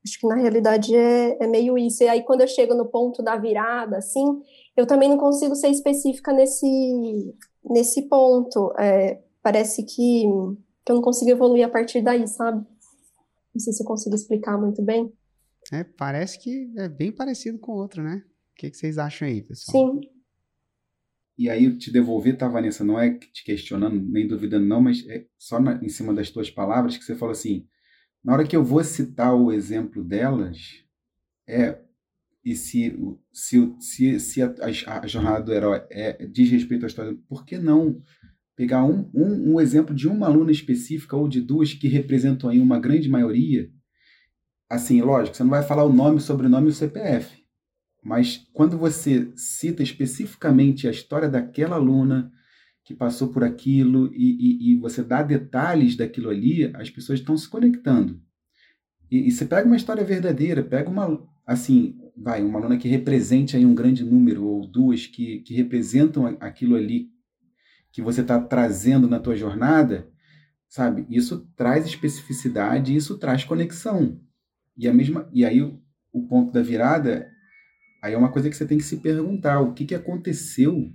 Acho 0.04 0.18
que 0.20 0.26
na 0.26 0.36
realidade 0.36 0.94
é, 0.94 1.36
é 1.42 1.46
meio 1.48 1.76
isso. 1.76 2.02
E 2.04 2.08
aí, 2.08 2.22
quando 2.22 2.40
eu 2.42 2.48
chego 2.48 2.74
no 2.74 2.86
ponto 2.86 3.22
da 3.22 3.36
virada, 3.36 3.98
assim, 3.98 4.40
eu 4.76 4.86
também 4.86 5.08
não 5.08 5.18
consigo 5.18 5.54
ser 5.54 5.68
específica 5.68 6.32
nesse, 6.32 7.34
nesse 7.64 8.02
ponto. 8.08 8.72
É, 8.78 9.20
parece 9.42 9.84
que, 9.84 10.24
que 10.84 10.92
eu 10.92 10.96
não 10.96 11.02
consigo 11.02 11.30
evoluir 11.30 11.66
a 11.66 11.70
partir 11.70 12.02
daí, 12.02 12.26
sabe? 12.26 12.64
Não 13.54 13.60
sei 13.60 13.72
se 13.72 13.82
eu 13.82 13.86
consigo 13.86 14.14
explicar 14.14 14.58
muito 14.58 14.82
bem. 14.82 15.12
É, 15.72 15.84
parece 15.84 16.38
que 16.38 16.72
é 16.76 16.88
bem 16.88 17.12
parecido 17.12 17.58
com 17.58 17.72
o 17.72 17.76
outro, 17.76 18.02
né? 18.02 18.24
O 18.52 18.60
que, 18.60 18.70
que 18.70 18.76
vocês 18.76 18.98
acham 18.98 19.28
aí, 19.28 19.42
pessoal? 19.42 19.94
Sim. 19.94 20.00
E 21.38 21.48
aí 21.48 21.74
te 21.76 21.90
devolver, 21.90 22.36
tá, 22.36 22.48
Vanessa? 22.48 22.84
Não 22.84 22.98
é 22.98 23.14
te 23.14 23.44
questionando, 23.44 24.00
nem 24.00 24.26
duvidando, 24.26 24.66
não, 24.66 24.80
mas 24.80 25.06
é 25.08 25.26
só 25.38 25.58
na, 25.58 25.82
em 25.82 25.88
cima 25.88 26.12
das 26.12 26.30
tuas 26.30 26.50
palavras 26.50 26.96
que 26.96 27.04
você 27.04 27.14
falou 27.14 27.32
assim. 27.32 27.66
Na 28.22 28.34
hora 28.34 28.46
que 28.46 28.54
eu 28.54 28.62
vou 28.62 28.84
citar 28.84 29.34
o 29.34 29.50
exemplo 29.50 30.04
delas, 30.04 30.58
é 31.48 31.80
e 32.44 32.54
se, 32.54 32.96
se, 33.32 33.74
se, 33.80 34.20
se 34.20 34.42
a, 34.42 34.54
a, 35.02 35.06
jornada 35.06 35.42
do 35.42 35.52
herói 35.52 35.82
é, 35.90 36.26
diz 36.26 36.50
respeito 36.50 36.84
à 36.84 36.86
história, 36.86 37.16
por 37.28 37.44
que 37.44 37.58
não 37.58 38.02
pegar 38.60 38.84
um, 38.84 39.08
um, 39.14 39.54
um 39.54 39.60
exemplo 39.60 39.94
de 39.94 40.06
uma 40.06 40.26
aluna 40.26 40.52
específica 40.52 41.16
ou 41.16 41.26
de 41.26 41.40
duas 41.40 41.72
que 41.72 41.88
representam 41.88 42.50
aí 42.50 42.60
uma 42.60 42.78
grande 42.78 43.08
maioria? 43.08 43.70
Assim, 44.68 45.00
lógico, 45.00 45.34
você 45.34 45.42
não 45.42 45.48
vai 45.48 45.62
falar 45.62 45.82
o 45.84 45.92
nome, 45.92 46.20
sobrenome 46.20 46.66
e 46.66 46.68
o 46.68 46.74
CPF, 46.74 47.42
mas 48.04 48.46
quando 48.52 48.76
você 48.76 49.32
cita 49.34 49.82
especificamente 49.82 50.86
a 50.86 50.90
história 50.90 51.26
daquela 51.26 51.76
aluna 51.76 52.30
que 52.84 52.92
passou 52.92 53.28
por 53.28 53.42
aquilo 53.42 54.12
e, 54.12 54.26
e, 54.68 54.72
e 54.72 54.78
você 54.78 55.02
dá 55.02 55.22
detalhes 55.22 55.96
daquilo 55.96 56.28
ali, 56.28 56.70
as 56.76 56.90
pessoas 56.90 57.20
estão 57.20 57.38
se 57.38 57.48
conectando. 57.48 58.20
E, 59.10 59.26
e, 59.26 59.30
você 59.30 59.46
pega 59.46 59.66
uma 59.66 59.76
história 59.76 60.04
verdadeira, 60.04 60.62
pega 60.62 60.90
uma, 60.90 61.26
assim, 61.46 61.98
vai, 62.14 62.44
uma 62.44 62.58
aluna 62.58 62.76
que 62.76 62.88
represente 62.88 63.56
aí 63.56 63.64
um 63.64 63.74
grande 63.74 64.04
número 64.04 64.44
ou 64.44 64.66
duas 64.66 65.06
que, 65.06 65.38
que 65.38 65.54
representam 65.54 66.36
aquilo 66.38 66.76
ali 66.76 67.08
que 67.92 68.02
você 68.02 68.20
está 68.20 68.40
trazendo 68.40 69.08
na 69.08 69.18
tua 69.18 69.36
jornada, 69.36 70.08
sabe? 70.68 71.06
Isso 71.08 71.46
traz 71.56 71.84
especificidade, 71.86 72.94
isso 72.94 73.18
traz 73.18 73.44
conexão. 73.44 74.20
E 74.76 74.88
a 74.88 74.94
mesma, 74.94 75.28
e 75.32 75.44
aí 75.44 75.60
o, 75.62 75.80
ponto 76.28 76.52
da 76.52 76.62
virada 76.62 77.30
Aí 78.02 78.14
é 78.14 78.16
uma 78.18 78.32
coisa 78.32 78.48
que 78.48 78.56
você 78.56 78.66
tem 78.66 78.78
que 78.78 78.84
se 78.84 78.96
perguntar: 78.98 79.60
o 79.60 79.74
que, 79.74 79.84
que 79.84 79.94
aconteceu 79.94 80.90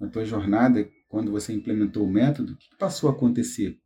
na 0.00 0.08
tua 0.08 0.24
jornada 0.24 0.88
quando 1.08 1.30
você 1.30 1.52
implementou 1.52 2.04
o 2.04 2.10
método? 2.10 2.52
O 2.52 2.56
que, 2.56 2.70
que 2.70 2.78
passou 2.78 3.10
a 3.10 3.12
acontecer? 3.12 3.78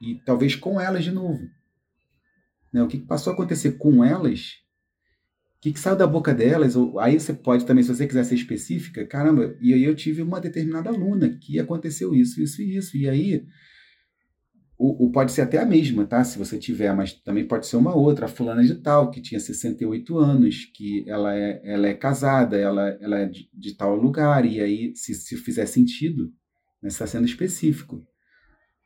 E 0.00 0.16
talvez 0.24 0.56
com 0.56 0.80
elas 0.80 1.04
de 1.04 1.12
novo. 1.12 1.40
Né? 2.72 2.82
O 2.82 2.88
que, 2.88 2.98
que 2.98 3.06
passou 3.06 3.30
a 3.30 3.34
acontecer 3.34 3.72
com 3.72 4.04
elas? 4.04 4.61
Que, 5.62 5.72
que 5.72 5.78
saiu 5.78 5.96
da 5.96 6.06
boca 6.06 6.34
delas? 6.34 6.74
Ou, 6.74 6.98
aí 6.98 7.18
você 7.18 7.32
pode 7.32 7.64
também, 7.64 7.84
se 7.84 7.94
você 7.94 8.06
quiser 8.06 8.24
ser 8.24 8.34
específica, 8.34 9.06
caramba, 9.06 9.56
e 9.60 9.72
aí 9.72 9.84
eu 9.84 9.94
tive 9.94 10.20
uma 10.20 10.40
determinada 10.40 10.90
aluna 10.90 11.38
que 11.40 11.60
aconteceu 11.60 12.14
isso, 12.14 12.42
isso 12.42 12.60
e 12.60 12.76
isso. 12.76 12.96
E 12.96 13.08
aí 13.08 13.46
o, 14.76 15.06
o, 15.06 15.12
pode 15.12 15.30
ser 15.30 15.42
até 15.42 15.58
a 15.58 15.64
mesma, 15.64 16.04
tá? 16.04 16.24
Se 16.24 16.36
você 16.36 16.58
tiver, 16.58 16.92
mas 16.92 17.12
também 17.12 17.46
pode 17.46 17.68
ser 17.68 17.76
uma 17.76 17.94
outra, 17.94 18.26
a 18.26 18.28
fulana 18.28 18.64
de 18.64 18.74
tal, 18.74 19.12
que 19.12 19.22
tinha 19.22 19.38
68 19.38 20.18
anos, 20.18 20.64
que 20.74 21.04
ela 21.08 21.32
é, 21.32 21.60
ela 21.64 21.86
é 21.86 21.94
casada, 21.94 22.56
ela, 22.56 22.88
ela 23.00 23.20
é 23.20 23.26
de, 23.26 23.48
de 23.54 23.76
tal 23.76 23.94
lugar, 23.94 24.44
e 24.44 24.60
aí, 24.60 24.92
se, 24.96 25.14
se 25.14 25.36
fizer 25.36 25.66
sentido, 25.66 26.32
né, 26.82 26.88
está 26.88 27.06
sendo 27.06 27.24
específico. 27.24 28.04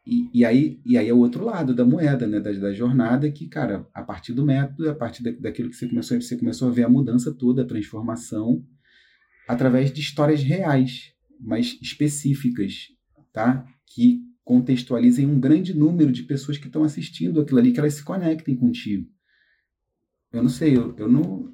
E, 0.06 0.30
e, 0.32 0.44
aí, 0.44 0.80
e 0.86 0.96
aí 0.96 1.08
é 1.08 1.12
o 1.12 1.18
outro 1.18 1.44
lado 1.44 1.74
da 1.74 1.84
moeda, 1.84 2.28
né, 2.28 2.38
da, 2.38 2.52
da 2.52 2.72
jornada, 2.72 3.28
que, 3.28 3.48
cara, 3.48 3.88
a 3.92 4.02
partir 4.02 4.32
do 4.32 4.46
método, 4.46 4.88
a 4.88 4.94
partir 4.94 5.22
da, 5.24 5.32
daquilo 5.32 5.68
que 5.68 5.74
você 5.74 5.88
começou, 5.88 6.20
você 6.20 6.36
começou 6.36 6.68
a 6.68 6.70
ver 6.70 6.84
a 6.84 6.88
mudança 6.88 7.34
toda, 7.34 7.62
a 7.62 7.66
transformação, 7.66 8.64
através 9.48 9.92
de 9.92 10.00
histórias 10.00 10.42
reais, 10.44 11.12
mas 11.40 11.76
específicas, 11.82 12.88
tá? 13.32 13.66
Que 13.84 14.22
contextualizem 14.44 15.26
um 15.26 15.40
grande 15.40 15.74
número 15.74 16.12
de 16.12 16.22
pessoas 16.22 16.56
que 16.56 16.68
estão 16.68 16.84
assistindo 16.84 17.40
aquilo 17.40 17.58
ali, 17.58 17.72
que 17.72 17.80
elas 17.80 17.94
se 17.94 18.04
conectem 18.04 18.54
contigo. 18.54 19.10
Eu 20.32 20.40
não 20.40 20.48
sei, 20.48 20.76
eu, 20.76 20.94
eu 20.96 21.08
não, 21.08 21.52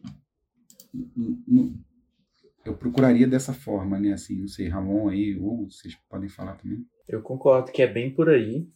não, 1.48 1.74
Eu 2.66 2.76
procuraria 2.76 3.26
dessa 3.26 3.54
forma, 3.54 3.98
né? 3.98 4.12
Assim, 4.12 4.38
não 4.38 4.48
sei, 4.48 4.68
Ramon 4.68 5.08
aí, 5.08 5.34
Hugo, 5.36 5.70
vocês 5.70 5.96
podem 6.10 6.28
falar 6.28 6.56
também. 6.56 6.84
Eu 7.08 7.22
concordo 7.22 7.72
que 7.72 7.82
é 7.82 7.86
bem 7.86 8.14
por 8.14 8.28
aí. 8.28 8.68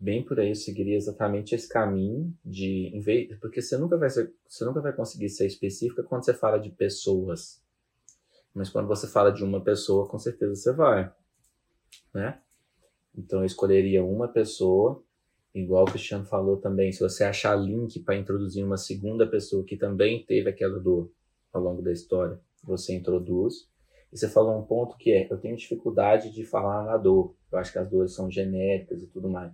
Bem 0.00 0.24
por 0.24 0.38
aí, 0.38 0.50
eu 0.50 0.54
seguiria 0.54 0.96
exatamente 0.96 1.56
esse 1.56 1.68
caminho 1.68 2.32
de 2.44 2.92
porque 3.40 3.60
você 3.60 3.76
nunca 3.76 3.96
vai 3.96 4.08
ser, 4.08 4.32
você 4.48 4.64
nunca 4.64 4.80
vai 4.80 4.92
conseguir 4.92 5.28
ser 5.28 5.44
específica 5.44 6.04
quando 6.04 6.24
você 6.24 6.32
fala 6.32 6.56
de 6.58 6.70
pessoas. 6.70 7.60
Mas 8.54 8.70
quando 8.70 8.86
você 8.86 9.08
fala 9.08 9.32
de 9.32 9.42
uma 9.42 9.60
pessoa, 9.60 10.08
com 10.08 10.16
certeza 10.16 10.54
você 10.54 10.72
vai, 10.72 11.12
né? 12.14 12.40
Então 13.12 13.40
eu 13.40 13.44
escolheria 13.44 14.04
uma 14.04 14.28
pessoa, 14.28 15.02
igual 15.52 15.82
o 15.82 15.90
Cristiano 15.90 16.24
falou 16.24 16.58
também, 16.58 16.92
se 16.92 17.00
você 17.00 17.24
achar 17.24 17.56
link 17.56 17.98
para 18.00 18.16
introduzir 18.16 18.64
uma 18.64 18.76
segunda 18.76 19.26
pessoa 19.26 19.64
que 19.64 19.76
também 19.76 20.24
teve 20.24 20.48
aquela 20.48 20.78
dor 20.78 21.10
ao 21.52 21.60
longo 21.60 21.82
da 21.82 21.90
história, 21.90 22.40
você 22.62 22.94
introduz. 22.94 23.68
E 24.12 24.18
você 24.18 24.28
falou 24.28 24.58
um 24.58 24.64
ponto 24.64 24.96
que 24.96 25.12
é, 25.12 25.30
eu 25.30 25.38
tenho 25.38 25.56
dificuldade 25.56 26.30
de 26.30 26.44
falar 26.44 26.84
na 26.84 26.96
dor. 26.96 27.34
Eu 27.52 27.58
acho 27.58 27.72
que 27.72 27.78
as 27.78 27.88
dores 27.88 28.14
são 28.14 28.30
genéricas 28.30 29.02
e 29.02 29.06
tudo 29.06 29.28
mais. 29.28 29.52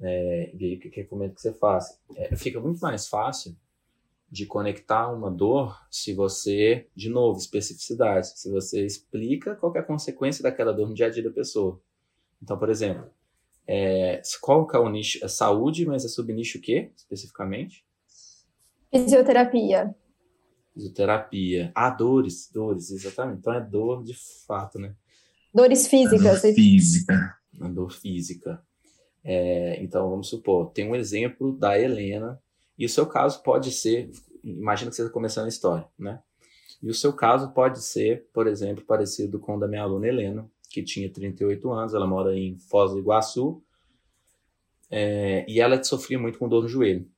É, 0.00 0.50
e 0.54 0.76
o 0.76 0.80
que 0.80 0.88
recomendo 0.88 1.34
que 1.34 1.40
você 1.40 1.52
faça? 1.52 1.98
É, 2.16 2.34
fica 2.34 2.60
muito 2.60 2.80
mais 2.80 3.08
fácil 3.08 3.56
de 4.30 4.46
conectar 4.46 5.12
uma 5.12 5.30
dor 5.30 5.78
se 5.90 6.14
você, 6.14 6.88
de 6.96 7.10
novo, 7.10 7.38
especificidade, 7.38 8.38
se 8.38 8.50
você 8.50 8.84
explica 8.84 9.54
qual 9.54 9.74
é 9.76 9.80
a 9.80 9.84
consequência 9.84 10.42
daquela 10.42 10.72
dor 10.72 10.88
no 10.88 10.94
dia 10.94 11.06
a 11.06 11.10
dia 11.10 11.22
da 11.22 11.30
pessoa. 11.30 11.78
Então, 12.42 12.58
por 12.58 12.70
exemplo, 12.70 13.10
é, 13.66 14.22
qual 14.40 14.66
que 14.66 14.74
é 14.74 14.78
o 14.78 14.88
nicho? 14.88 15.22
É 15.22 15.28
saúde, 15.28 15.84
mas 15.86 16.04
é 16.04 16.08
subnicho 16.08 16.58
o 16.58 16.60
quê, 16.62 16.90
especificamente? 16.96 17.84
Fisioterapia. 18.90 19.94
Fisioterapia. 20.74 21.70
Ah, 21.74 21.90
dores, 21.90 22.50
dores, 22.52 22.90
exatamente. 22.90 23.38
Então 23.38 23.52
é 23.52 23.60
dor 23.60 24.02
de 24.02 24.14
fato, 24.46 24.78
né? 24.78 24.94
Dores 25.54 25.86
físicas. 25.86 26.42
Dor 26.42 26.54
física. 26.54 27.36
A 27.60 27.68
dor 27.68 27.92
física. 27.92 28.62
É, 29.24 29.80
então, 29.82 30.10
vamos 30.10 30.28
supor, 30.28 30.70
tem 30.70 30.88
um 30.88 30.96
exemplo 30.96 31.56
da 31.56 31.78
Helena, 31.78 32.40
e 32.76 32.84
o 32.84 32.88
seu 32.88 33.06
caso 33.06 33.42
pode 33.42 33.70
ser, 33.70 34.10
imagina 34.42 34.90
que 34.90 34.96
você 34.96 35.02
está 35.02 35.12
começando 35.12 35.44
a 35.44 35.48
história, 35.48 35.86
né? 35.98 36.20
E 36.82 36.90
o 36.90 36.94
seu 36.94 37.12
caso 37.12 37.52
pode 37.52 37.80
ser, 37.80 38.26
por 38.32 38.48
exemplo, 38.48 38.84
parecido 38.84 39.38
com 39.38 39.56
o 39.56 39.60
da 39.60 39.68
minha 39.68 39.82
aluna 39.82 40.08
Helena, 40.08 40.50
que 40.68 40.82
tinha 40.82 41.08
38 41.08 41.70
anos, 41.70 41.94
ela 41.94 42.06
mora 42.06 42.36
em 42.36 42.58
Foz 42.58 42.90
do 42.90 42.98
Iguaçu, 42.98 43.62
é, 44.90 45.44
e 45.48 45.60
ela 45.60 45.82
sofria 45.84 46.18
muito 46.18 46.38
com 46.38 46.48
dor 46.48 46.62
no 46.62 46.68
joelho. 46.68 47.08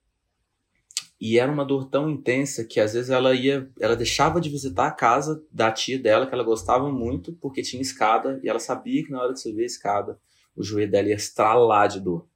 E 1.26 1.38
era 1.38 1.50
uma 1.50 1.64
dor 1.64 1.88
tão 1.88 2.10
intensa 2.10 2.66
que 2.66 2.78
às 2.78 2.92
vezes 2.92 3.08
ela 3.08 3.34
ia, 3.34 3.66
ela 3.80 3.96
deixava 3.96 4.38
de 4.38 4.50
visitar 4.50 4.88
a 4.88 4.90
casa 4.90 5.42
da 5.50 5.72
tia 5.72 5.98
dela, 5.98 6.26
que 6.26 6.34
ela 6.34 6.44
gostava 6.44 6.92
muito, 6.92 7.32
porque 7.40 7.62
tinha 7.62 7.80
escada, 7.80 8.38
e 8.44 8.48
ela 8.50 8.58
sabia 8.58 9.02
que 9.02 9.10
na 9.10 9.22
hora 9.22 9.32
de 9.32 9.40
subir 9.40 9.62
a 9.62 9.64
escada, 9.64 10.20
o 10.54 10.62
joelho 10.62 10.90
dela 10.90 11.08
ia 11.08 11.14
estralar 11.14 11.88
de 11.88 11.98
dor. 11.98 12.26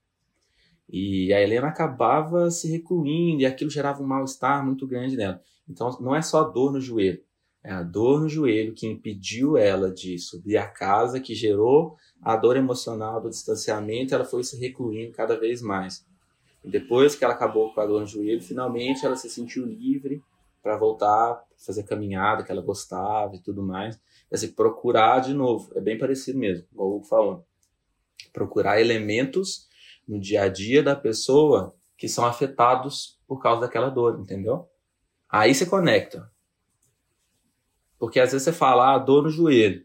E 0.89 1.31
a 1.35 1.43
Helena 1.43 1.69
acabava 1.69 2.51
se 2.51 2.67
recluindo, 2.71 3.43
e 3.43 3.45
aquilo 3.45 3.69
gerava 3.69 4.03
um 4.03 4.07
mal-estar 4.07 4.65
muito 4.65 4.87
grande 4.87 5.19
nela. 5.19 5.39
Então, 5.69 5.95
não 6.01 6.17
é 6.17 6.23
só 6.23 6.43
dor 6.45 6.73
no 6.73 6.81
joelho, 6.81 7.23
é 7.63 7.71
a 7.71 7.83
dor 7.83 8.23
no 8.23 8.29
joelho 8.31 8.73
que 8.73 8.87
impediu 8.87 9.59
ela 9.59 9.93
de 9.93 10.19
subir 10.19 10.57
a 10.57 10.67
casa, 10.67 11.21
que 11.21 11.35
gerou 11.35 11.95
a 12.23 12.35
dor 12.37 12.57
emocional 12.57 13.21
do 13.21 13.29
distanciamento, 13.29 14.15
ela 14.15 14.25
foi 14.25 14.43
se 14.43 14.59
recluindo 14.59 15.13
cada 15.13 15.39
vez 15.39 15.61
mais. 15.61 16.08
Depois 16.69 17.15
que 17.15 17.25
ela 17.25 17.33
acabou 17.33 17.73
com 17.73 17.81
a 17.81 17.87
dor 17.87 18.01
no 18.01 18.07
joelho, 18.07 18.43
finalmente 18.43 19.05
ela 19.05 19.17
se 19.17 19.31
sentiu 19.31 19.65
livre 19.65 20.23
para 20.63 20.77
voltar, 20.77 21.43
fazer 21.57 21.85
caminhada 21.85 22.45
que 22.45 22.53
ela 22.53 22.61
gostava 22.61 23.35
e 23.35 23.41
tudo 23.41 23.63
mais. 23.63 23.99
Assim, 24.31 24.53
procurar 24.53 25.21
de 25.21 25.33
novo, 25.33 25.73
é 25.75 25.81
bem 25.81 25.97
parecido 25.97 26.39
mesmo, 26.39 26.67
como 26.69 26.83
o 26.83 26.97
Hugo 26.97 27.07
falou. 27.07 27.47
Procurar 28.33 28.81
elementos 28.81 29.67
no 30.07 30.21
dia 30.21 30.43
a 30.43 30.49
dia 30.49 30.83
da 30.83 30.95
pessoa 30.95 31.75
que 31.97 32.07
são 32.07 32.27
afetados 32.27 33.19
por 33.27 33.41
causa 33.41 33.63
daquela 33.63 33.89
dor, 33.89 34.21
entendeu? 34.21 34.69
Aí 35.29 35.55
você 35.55 35.65
conecta. 35.65 36.31
Porque 37.99 38.21
às 38.21 38.33
vezes 38.33 38.45
você 38.45 38.53
fala, 38.53 38.95
ah, 38.95 38.99
dor 38.99 39.23
no 39.25 39.31
joelho. 39.31 39.85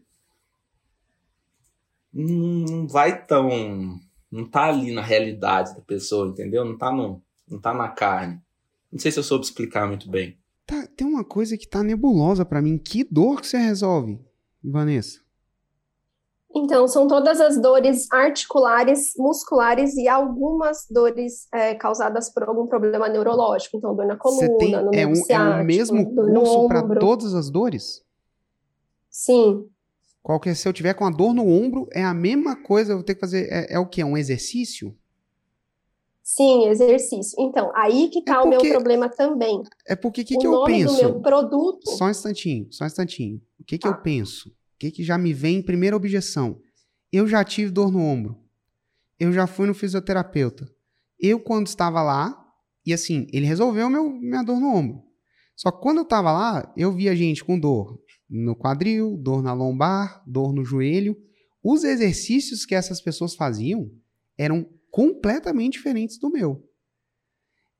Não 2.12 2.86
vai 2.86 3.26
tão. 3.26 3.98
Não 4.34 4.44
tá 4.44 4.64
ali 4.64 4.90
na 4.90 5.00
realidade 5.00 5.76
da 5.76 5.80
pessoa, 5.80 6.26
entendeu? 6.26 6.64
Não 6.64 6.76
tá 6.76 6.90
no. 6.90 7.22
não 7.48 7.60
tá 7.60 7.72
na 7.72 7.88
carne. 7.88 8.42
Não 8.90 8.98
sei 8.98 9.12
se 9.12 9.18
eu 9.20 9.22
soube 9.22 9.44
explicar 9.44 9.86
muito 9.86 10.10
bem. 10.10 10.36
Tá, 10.66 10.88
tem 10.96 11.06
uma 11.06 11.24
coisa 11.24 11.56
que 11.56 11.68
tá 11.68 11.84
nebulosa 11.84 12.44
pra 12.44 12.60
mim. 12.60 12.76
Que 12.76 13.04
dor 13.04 13.40
que 13.40 13.46
você 13.46 13.58
resolve, 13.58 14.18
Vanessa? 14.60 15.20
Então, 16.52 16.88
são 16.88 17.06
todas 17.06 17.40
as 17.40 17.60
dores 17.60 18.10
articulares, 18.10 19.12
musculares 19.16 19.96
e 19.96 20.08
algumas 20.08 20.84
dores 20.90 21.46
é, 21.54 21.76
causadas 21.76 22.28
por 22.32 22.42
algum 22.42 22.66
problema 22.66 23.08
neurológico. 23.08 23.76
Então, 23.76 23.94
dor 23.94 24.06
na 24.06 24.16
Você 24.16 24.48
coluna, 24.48 24.58
tem 24.58 24.72
no 24.72 24.94
é, 24.94 25.06
um, 25.06 25.12
é 25.28 25.62
o 25.62 25.64
mesmo 25.64 26.12
curso 26.12 26.66
pra 26.66 26.82
ombro. 26.82 26.98
todas 26.98 27.34
as 27.34 27.50
dores? 27.50 28.04
Sim, 29.08 29.68
Qualquer, 30.24 30.56
se 30.56 30.66
eu 30.66 30.72
tiver 30.72 30.94
com 30.94 31.04
a 31.04 31.10
dor 31.10 31.34
no 31.34 31.46
ombro, 31.46 31.86
é 31.92 32.02
a 32.02 32.14
mesma 32.14 32.56
coisa, 32.56 32.92
eu 32.92 32.96
vou 32.96 33.04
ter 33.04 33.14
que 33.14 33.20
fazer. 33.20 33.46
É, 33.52 33.74
é 33.74 33.78
o 33.78 33.86
quê? 33.86 34.02
Um 34.02 34.16
exercício? 34.16 34.96
sim, 36.26 36.68
exercício. 36.68 37.36
Então, 37.38 37.70
aí 37.76 38.08
que 38.08 38.22
tá 38.24 38.36
É 38.36 38.40
o 38.40 38.48
meu 38.48 38.58
porque- 38.58 38.72
problema 38.72 39.08
também. 39.10 39.62
É 39.86 39.94
porque 39.94 40.22
o 40.22 40.24
que, 40.24 40.36
o 40.36 40.38
que 40.38 40.46
eu 40.46 40.52
nome 40.52 40.72
penso? 40.72 40.96
do 40.96 41.02
meu 41.02 41.20
produto. 41.20 41.90
Só 41.90 42.06
um 42.06 42.10
instantinho, 42.10 42.66
só 42.72 42.84
um 42.84 42.86
instantinho. 42.86 43.42
O 43.60 43.64
que, 43.64 43.76
que 43.76 43.86
Tá. 43.86 43.90
eu 43.94 44.00
penso? 44.00 44.48
O 44.48 44.52
que, 44.78 44.90
que 44.90 45.04
já 45.04 45.18
me 45.18 45.34
vem 45.34 45.56
em 45.58 45.62
primeira 45.62 45.94
objeção? 45.94 46.58
Eu 47.12 47.26
já 47.28 47.44
tive 47.44 47.70
dor 47.70 47.92
no 47.92 48.00
ombro. 48.00 48.38
Eu 49.20 49.32
já 49.32 49.46
fui 49.46 49.66
no 49.66 49.74
fisioterapeuta. 49.74 50.66
Eu, 51.20 51.38
quando 51.38 51.66
estava 51.66 52.02
lá, 52.02 52.42
e 52.86 52.94
assim, 52.94 53.26
ele 53.30 53.44
resolveu 53.44 53.90
meu, 53.90 54.08
minha 54.08 54.42
dor 54.42 54.58
no 54.58 54.74
ombro. 54.74 55.02
Só 55.54 55.70
que 55.70 55.82
quando 55.82 55.98
eu 55.98 56.02
estava 56.04 56.32
lá, 56.32 56.72
eu 56.74 56.90
via 56.90 57.14
gente 57.14 57.44
com 57.44 57.58
dor 57.60 58.00
no 58.36 58.56
quadril, 58.56 59.16
dor 59.16 59.42
na 59.42 59.52
lombar, 59.52 60.22
dor 60.26 60.52
no 60.52 60.64
joelho. 60.64 61.16
Os 61.62 61.84
exercícios 61.84 62.66
que 62.66 62.74
essas 62.74 63.00
pessoas 63.00 63.34
faziam 63.34 63.90
eram 64.36 64.68
completamente 64.90 65.74
diferentes 65.74 66.18
do 66.18 66.30
meu. 66.30 66.68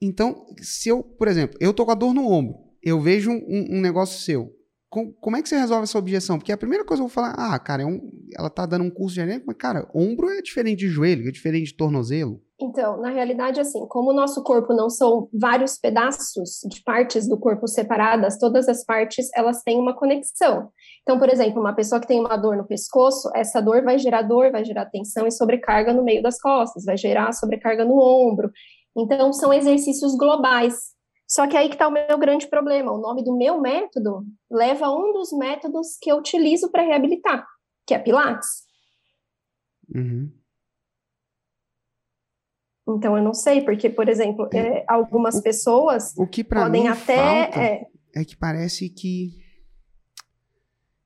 Então, 0.01 0.47
se 0.61 0.89
eu, 0.89 1.03
por 1.03 1.29
exemplo, 1.29 1.57
eu 1.61 1.73
tô 1.73 1.85
com 1.85 1.91
a 1.91 1.95
dor 1.97 2.15
no 2.15 2.31
ombro, 2.31 2.57
eu 2.83 3.01
vejo 3.01 3.31
um, 3.31 3.77
um 3.77 3.81
negócio 3.81 4.21
seu. 4.21 4.55
Com- 4.89 5.13
como 5.15 5.37
é 5.37 5.43
que 5.43 5.49
você 5.49 5.59
resolve 5.59 5.85
essa 5.85 5.99
objeção? 5.99 6.39
Porque 6.39 6.53
a 6.53 6.57
primeira 6.57 6.85
coisa 6.85 7.01
que 7.01 7.05
eu 7.05 7.09
vou 7.09 7.15
falar, 7.15 7.33
ah, 7.37 7.59
cara, 7.59 7.83
é 7.83 7.87
um- 7.87 8.11
ela 8.37 8.51
tá 8.51 8.65
dando 8.67 8.85
um 8.85 8.91
curso 8.91 9.17
genérico, 9.17 9.47
mas, 9.47 9.57
cara, 9.57 9.91
ombro 9.95 10.29
é 10.29 10.41
diferente 10.43 10.81
de 10.81 10.89
joelho, 10.89 11.27
é 11.29 11.33
diferente 11.33 11.67
de 11.69 11.75
tornozelo. 11.75 12.41
Então, 12.61 13.01
na 13.01 13.11
realidade, 13.11 13.61
assim, 13.61 13.85
como 13.89 14.11
o 14.11 14.15
nosso 14.15 14.43
corpo 14.45 14.73
não 14.73 14.89
são 14.89 15.29
vários 15.33 15.77
pedaços 15.77 16.61
de 16.69 16.81
partes 16.83 17.29
do 17.29 17.37
corpo 17.37 17.67
separadas, 17.67 18.39
todas 18.39 18.69
as 18.69 18.85
partes 18.85 19.29
elas 19.35 19.63
têm 19.63 19.79
uma 19.79 19.95
conexão. 19.95 20.71
Então, 21.03 21.19
por 21.19 21.29
exemplo, 21.29 21.61
uma 21.61 21.75
pessoa 21.75 22.01
que 22.01 22.07
tem 22.07 22.21
uma 22.21 22.37
dor 22.37 22.57
no 22.57 22.67
pescoço, 22.67 23.29
essa 23.35 23.61
dor 23.61 23.83
vai 23.83 23.99
gerar 23.99 24.23
dor, 24.23 24.53
vai 24.53 24.65
gerar 24.65 24.87
tensão 24.87 25.27
e 25.27 25.33
sobrecarga 25.33 25.93
no 25.93 26.05
meio 26.05 26.23
das 26.23 26.41
costas, 26.41 26.85
vai 26.85 26.97
gerar 26.97 27.33
sobrecarga 27.33 27.85
no 27.85 27.99
ombro. 27.99 28.51
Então, 28.97 29.33
são 29.33 29.53
exercícios 29.53 30.17
globais. 30.17 30.95
Só 31.27 31.49
que 31.49 31.57
aí 31.57 31.69
que 31.69 31.75
está 31.75 31.89
o 31.89 31.91
meu 31.91 32.19
grande 32.19 32.47
problema. 32.47 32.93
O 32.93 33.01
nome 33.01 33.25
do 33.25 33.37
meu 33.37 33.61
método 33.61 34.25
leva 34.49 34.87
a 34.87 34.97
um 34.97 35.13
dos 35.13 35.33
métodos 35.33 35.97
que 36.01 36.13
eu 36.13 36.19
utilizo 36.19 36.71
para 36.71 36.83
reabilitar, 36.83 37.45
que 37.85 37.95
é 37.95 37.99
Pilates. 37.99 38.63
Uhum. 39.93 40.31
Então, 42.87 43.17
eu 43.17 43.23
não 43.25 43.33
sei, 43.33 43.63
porque, 43.63 43.89
por 43.89 44.09
exemplo, 44.09 44.49
é, 44.53 44.85
algumas 44.87 45.37
O- 45.37 45.43
pessoas 45.43 46.15
O 46.19 46.27
que 46.27 46.45
podem 46.45 46.87
até. 46.89 47.17
falta 47.17 47.61
é, 47.61 47.87
é 48.15 48.25
que 48.25 48.37
parece 48.37 48.89
que 48.91 49.31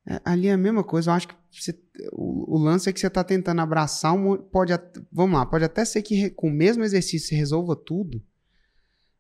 é, 0.07 0.21
ali 0.25 0.49
é 0.49 0.53
a 0.53 0.57
mesma 0.59 0.83
coisa. 0.83 1.11
Eu 1.11 1.15
acho 1.15 1.29
que 1.29 1.35
você- 1.53 1.79
o, 2.13 2.57
o 2.57 2.59
lance 2.59 2.89
é 2.89 2.93
que 2.93 2.99
você 2.99 3.09
tá 3.09 3.23
tentando 3.23 3.61
abraçar 3.61 4.13
um. 4.15 4.37
Pode, 4.37 4.73
vamos 5.13 5.39
lá, 5.39 5.47
pode 5.47 5.65
até 5.65 5.85
ser 5.85 6.03
que 6.03 6.31
com 6.31 6.49
o 6.49 6.53
mesmo 6.53 6.83
exercício 6.83 7.29
você 7.29 7.35
resolva 7.37 7.77
tudo, 7.77 8.21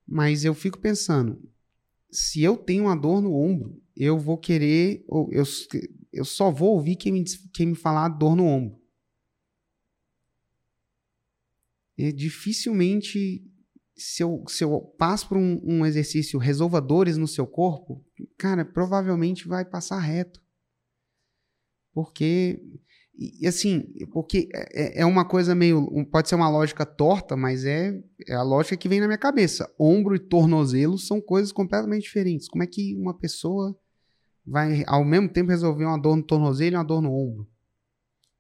mas 0.07 0.45
eu 0.45 0.55
fico 0.55 0.79
pensando: 0.79 1.41
se 2.11 2.43
eu 2.43 2.57
tenho 2.57 2.85
uma 2.85 2.97
dor 2.97 3.21
no 3.21 3.35
ombro, 3.35 3.81
eu 3.97 4.19
vou 4.19 4.37
querer. 4.37 5.05
ou 5.09 5.29
Eu, 5.33 5.45
eu 6.13 6.25
só 6.25 6.51
vou 6.51 6.71
ouvir 6.71 6.97
quem 6.97 7.13
me, 7.13 7.25
quem 7.55 7.67
me 7.67 7.75
falar 7.77 8.09
dor 8.09 8.35
no 8.35 8.45
ombro. 8.47 8.79
E 11.99 12.13
dificilmente, 12.13 13.45
se 13.97 14.23
eu, 14.23 14.45
se 14.47 14.63
eu 14.63 14.81
passo 14.97 15.29
por 15.29 15.37
um, 15.37 15.61
um 15.65 15.85
exercício 15.85 16.39
resolva 16.39 16.81
dores 16.81 17.17
no 17.17 17.27
seu 17.27 17.45
corpo, 17.45 18.05
cara, 18.39 18.65
provavelmente 18.65 19.49
vai 19.49 19.65
passar 19.65 19.99
reto. 19.99 20.41
Porque, 21.93 22.63
e, 23.19 23.45
assim, 23.49 23.93
porque 24.13 24.49
é, 24.55 25.01
é 25.01 25.05
uma 25.05 25.25
coisa 25.25 25.57
meio, 25.57 25.89
pode 26.07 26.29
ser 26.29 26.37
uma 26.37 26.49
lógica 26.49 26.87
torta, 26.87 27.37
mas 27.37 27.65
é, 27.65 28.01
é 28.29 28.35
a 28.35 28.43
lógica 28.43 28.77
que 28.77 28.89
vem 28.89 29.01
na 29.01 29.09
minha 29.09 29.19
cabeça. 29.19 29.69
Ombro 29.77 30.15
e 30.15 30.21
tornozelo 30.21 30.97
são 30.97 31.21
coisas 31.21 31.51
completamente 31.51 32.03
diferentes. 32.03 32.49
Como 32.49 32.63
é 32.63 32.67
que 32.69 32.95
uma 32.95 33.19
pessoa 33.19 33.77
vai, 34.47 34.85
ao 34.87 35.05
mesmo 35.05 35.29
tempo, 35.29 35.51
resolver 35.51 35.85
uma 35.85 35.99
dor 35.99 36.15
no 36.15 36.23
tornozelo 36.23 36.77
e 36.77 36.79
uma 36.79 36.85
dor 36.85 37.03
no 37.03 37.13
ombro? 37.13 37.49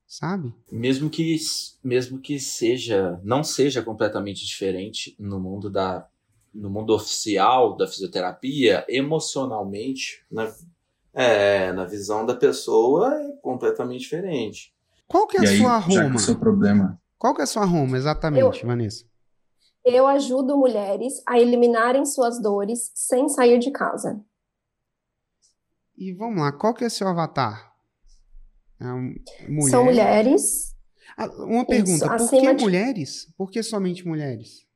Sabe? 0.09 0.55
Mesmo 0.73 1.11
que, 1.11 1.37
mesmo 1.85 2.19
que 2.19 2.41
seja, 2.41 3.21
não 3.23 3.45
seja 3.45 3.83
completamente 3.83 4.45
diferente 4.45 5.15
no 5.19 5.39
mundo 5.39 5.69
da 5.71 6.09
no 6.53 6.71
mundo 6.71 6.95
oficial 6.95 7.77
da 7.77 7.87
fisioterapia, 7.87 8.85
emocionalmente, 8.89 10.25
na, 10.33 10.51
é, 11.13 11.71
na 11.73 11.85
visão 11.85 12.25
da 12.25 12.35
pessoa 12.35 13.15
é 13.15 13.33
completamente 13.43 14.01
diferente. 14.01 14.75
Qual 15.07 15.27
que 15.27 15.37
é 15.37 15.43
E 15.43 15.47
a 15.47 15.51
aí, 15.51 15.59
sua 15.59 15.83
que 15.83 15.99
Roma? 15.99 16.17
o 16.17 16.19
seu 16.19 16.37
problema. 16.39 17.01
Qual 17.19 17.35
que 17.35 17.43
é 17.43 17.45
a 17.45 17.47
sua 17.47 17.65
Roma, 17.67 17.97
exatamente, 17.97 18.65
Vanessa? 18.65 19.05
eu 19.85 20.07
ajudo 20.07 20.57
mulheres 20.57 21.23
a 21.27 21.39
eliminarem 21.39 22.05
suas 22.05 22.41
dores 22.41 22.91
sem 22.95 23.29
sair 23.29 23.59
de 23.59 23.71
casa. 23.71 24.21
E 25.97 26.13
vamos 26.13 26.41
lá, 26.43 26.53
qual 26.53 26.75
que 26.75 26.85
é 26.85 26.89
seu 26.89 27.09
avatar? 27.09 27.68
Mulher? 28.81 29.71
São 29.71 29.85
mulheres. 29.85 30.75
Ah, 31.17 31.27
uma 31.45 31.65
pergunta, 31.67 32.07
por 32.07 32.15
acima 32.15 32.51
que 32.51 32.55
de- 32.55 32.65
mulheres? 32.65 33.33
Por 33.37 33.51
que 33.51 33.63
somente 33.63 34.07
mulheres? 34.07 34.67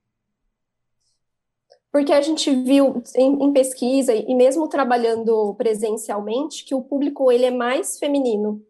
Porque 1.92 2.12
a 2.12 2.22
gente 2.22 2.50
viu 2.64 3.02
em, 3.14 3.44
em 3.44 3.52
pesquisa 3.52 4.14
e 4.14 4.34
mesmo 4.34 4.66
trabalhando 4.68 5.54
presencialmente 5.56 6.64
que 6.64 6.74
o 6.74 6.82
público 6.82 7.30
ele 7.30 7.44
é 7.44 7.50
mais 7.50 7.98
feminino. 7.98 8.64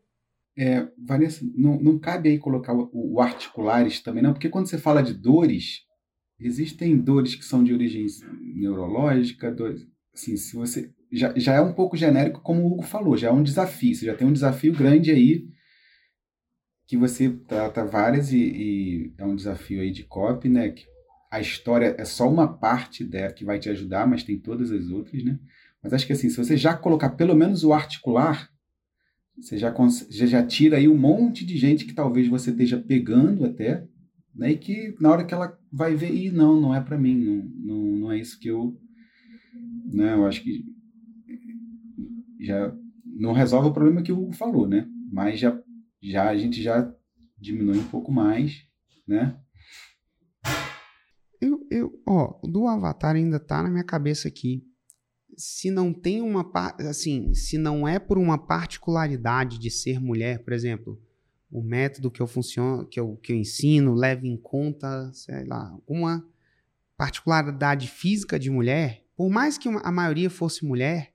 É, 0.58 0.86
Vanessa, 0.98 1.42
não, 1.54 1.80
não 1.80 1.98
cabe 1.98 2.28
aí 2.30 2.38
colocar 2.38 2.74
o, 2.74 2.90
o 2.92 3.20
articulares 3.20 4.02
também, 4.02 4.22
não, 4.22 4.32
porque 4.32 4.50
quando 4.50 4.66
você 4.68 4.76
fala 4.76 5.02
de 5.02 5.14
dores, 5.14 5.82
existem 6.38 6.98
dores 6.98 7.34
que 7.34 7.44
são 7.44 7.62
de 7.64 7.72
origem 7.72 8.04
neurológica, 8.54 9.50
dores, 9.50 9.86
assim, 10.12 10.36
se 10.36 10.54
você 10.56 10.92
já, 11.12 11.32
já 11.36 11.54
é 11.54 11.60
um 11.60 11.72
pouco 11.72 11.96
genérico, 11.96 12.40
como 12.40 12.62
o 12.62 12.72
Hugo 12.72 12.82
falou, 12.82 13.16
já 13.16 13.28
é 13.28 13.32
um 13.32 13.42
desafio, 13.42 13.94
você 13.94 14.06
já 14.06 14.14
tem 14.14 14.26
um 14.26 14.32
desafio 14.32 14.72
grande 14.72 15.10
aí 15.10 15.46
que 16.86 16.96
você 16.96 17.30
trata 17.30 17.84
várias 17.84 18.32
e, 18.32 18.38
e 18.38 19.14
é 19.16 19.24
um 19.24 19.36
desafio 19.36 19.80
aí 19.80 19.90
de 19.90 20.04
copy, 20.04 20.48
né? 20.48 20.70
Que 20.70 20.84
a 21.30 21.40
história 21.40 21.94
é 21.98 22.04
só 22.04 22.28
uma 22.28 22.46
parte 22.46 23.02
dela 23.02 23.32
que 23.32 23.44
vai 23.44 23.58
te 23.58 23.70
ajudar, 23.70 24.06
mas 24.06 24.22
tem 24.22 24.38
todas 24.38 24.70
as 24.70 24.88
outras, 24.88 25.24
né? 25.24 25.38
Mas 25.82 25.92
acho 25.92 26.06
que 26.06 26.12
assim, 26.12 26.28
se 26.28 26.36
você 26.36 26.56
já 26.56 26.76
colocar 26.76 27.10
pelo 27.10 27.34
menos 27.34 27.64
o 27.64 27.72
articular, 27.72 28.50
você 29.38 29.56
já, 29.56 29.74
já, 30.10 30.26
já 30.26 30.46
tira 30.46 30.76
aí 30.76 30.86
um 30.86 30.98
monte 30.98 31.46
de 31.46 31.56
gente 31.56 31.86
que 31.86 31.94
talvez 31.94 32.28
você 32.28 32.50
esteja 32.50 32.78
pegando 32.78 33.46
até, 33.46 33.86
né? 34.34 34.52
E 34.52 34.58
que 34.58 34.94
na 35.00 35.10
hora 35.10 35.24
que 35.24 35.32
ela 35.32 35.58
vai 35.72 35.94
ver, 35.94 36.12
Ih, 36.12 36.30
não, 36.30 36.60
não 36.60 36.74
é 36.74 36.80
para 36.80 36.98
mim, 36.98 37.16
não, 37.16 37.76
não, 37.76 37.96
não 37.96 38.12
é 38.12 38.18
isso 38.18 38.38
que 38.38 38.48
eu. 38.48 38.78
Né, 39.90 40.14
eu 40.14 40.26
acho 40.26 40.42
que 40.42 40.71
já 42.44 42.74
não 43.04 43.32
resolve 43.32 43.68
o 43.68 43.72
problema 43.72 44.02
que 44.02 44.12
o 44.12 44.20
Hugo 44.20 44.32
falou, 44.32 44.66
né? 44.66 44.88
Mas 45.10 45.38
já, 45.38 45.60
já 46.02 46.28
a 46.28 46.36
gente 46.36 46.62
já 46.62 46.92
diminui 47.38 47.78
um 47.78 47.88
pouco 47.88 48.10
mais, 48.10 48.64
né? 49.06 49.36
Eu, 51.40 51.66
eu, 51.70 52.02
ó, 52.06 52.38
do 52.44 52.66
Avatar 52.66 53.16
ainda 53.16 53.40
tá 53.40 53.62
na 53.62 53.70
minha 53.70 53.84
cabeça 53.84 54.28
aqui. 54.28 54.64
Se 55.36 55.70
não 55.70 55.92
tem 55.92 56.20
uma, 56.20 56.50
assim, 56.88 57.34
se 57.34 57.58
não 57.58 57.88
é 57.88 57.98
por 57.98 58.18
uma 58.18 58.38
particularidade 58.38 59.58
de 59.58 59.70
ser 59.70 59.98
mulher, 59.98 60.44
por 60.44 60.52
exemplo, 60.52 61.00
o 61.50 61.62
método 61.62 62.10
que 62.10 62.20
eu 62.20 62.26
funciono, 62.26 62.86
que 62.86 63.00
eu, 63.00 63.16
que 63.16 63.32
eu 63.32 63.36
ensino 63.36 63.94
leva 63.94 64.26
em 64.26 64.36
conta, 64.36 65.10
sei 65.12 65.44
lá, 65.44 65.70
alguma 65.70 66.26
particularidade 66.96 67.88
física 67.88 68.38
de 68.38 68.50
mulher, 68.50 69.04
por 69.16 69.28
mais 69.28 69.58
que 69.58 69.68
a 69.68 69.92
maioria 69.92 70.30
fosse 70.30 70.64
mulher, 70.64 71.11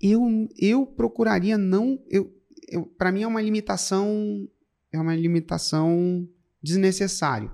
eu, 0.00 0.48
eu 0.56 0.86
procuraria 0.86 1.58
não, 1.58 2.02
eu, 2.08 2.32
eu, 2.68 2.86
para 2.86 3.10
mim 3.10 3.22
é 3.22 3.26
uma 3.26 3.42
limitação, 3.42 4.48
é 4.92 5.00
uma 5.00 5.14
limitação 5.14 6.28
desnecessária 6.62 7.50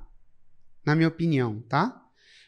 na 0.84 0.94
minha 0.94 1.08
opinião, 1.08 1.62
tá? 1.62 2.02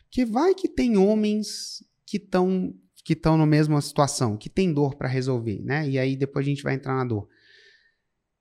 Porque 0.05 0.25
vai 0.25 0.55
que 0.55 0.69
tem 0.69 0.97
homens 0.97 1.83
que 2.07 2.17
estão 2.19 2.75
que 3.05 3.13
estão 3.13 3.39
na 3.39 3.47
mesma 3.47 3.81
situação, 3.81 4.37
que 4.37 4.51
tem 4.51 4.73
dor 4.73 4.97
para 4.97 5.09
resolver, 5.09 5.63
né? 5.63 5.89
E 5.89 5.97
aí 5.97 6.17
depois 6.17 6.45
a 6.45 6.49
gente 6.49 6.63
vai 6.65 6.75
entrar 6.75 6.97
na 6.97 7.05
dor. 7.05 7.29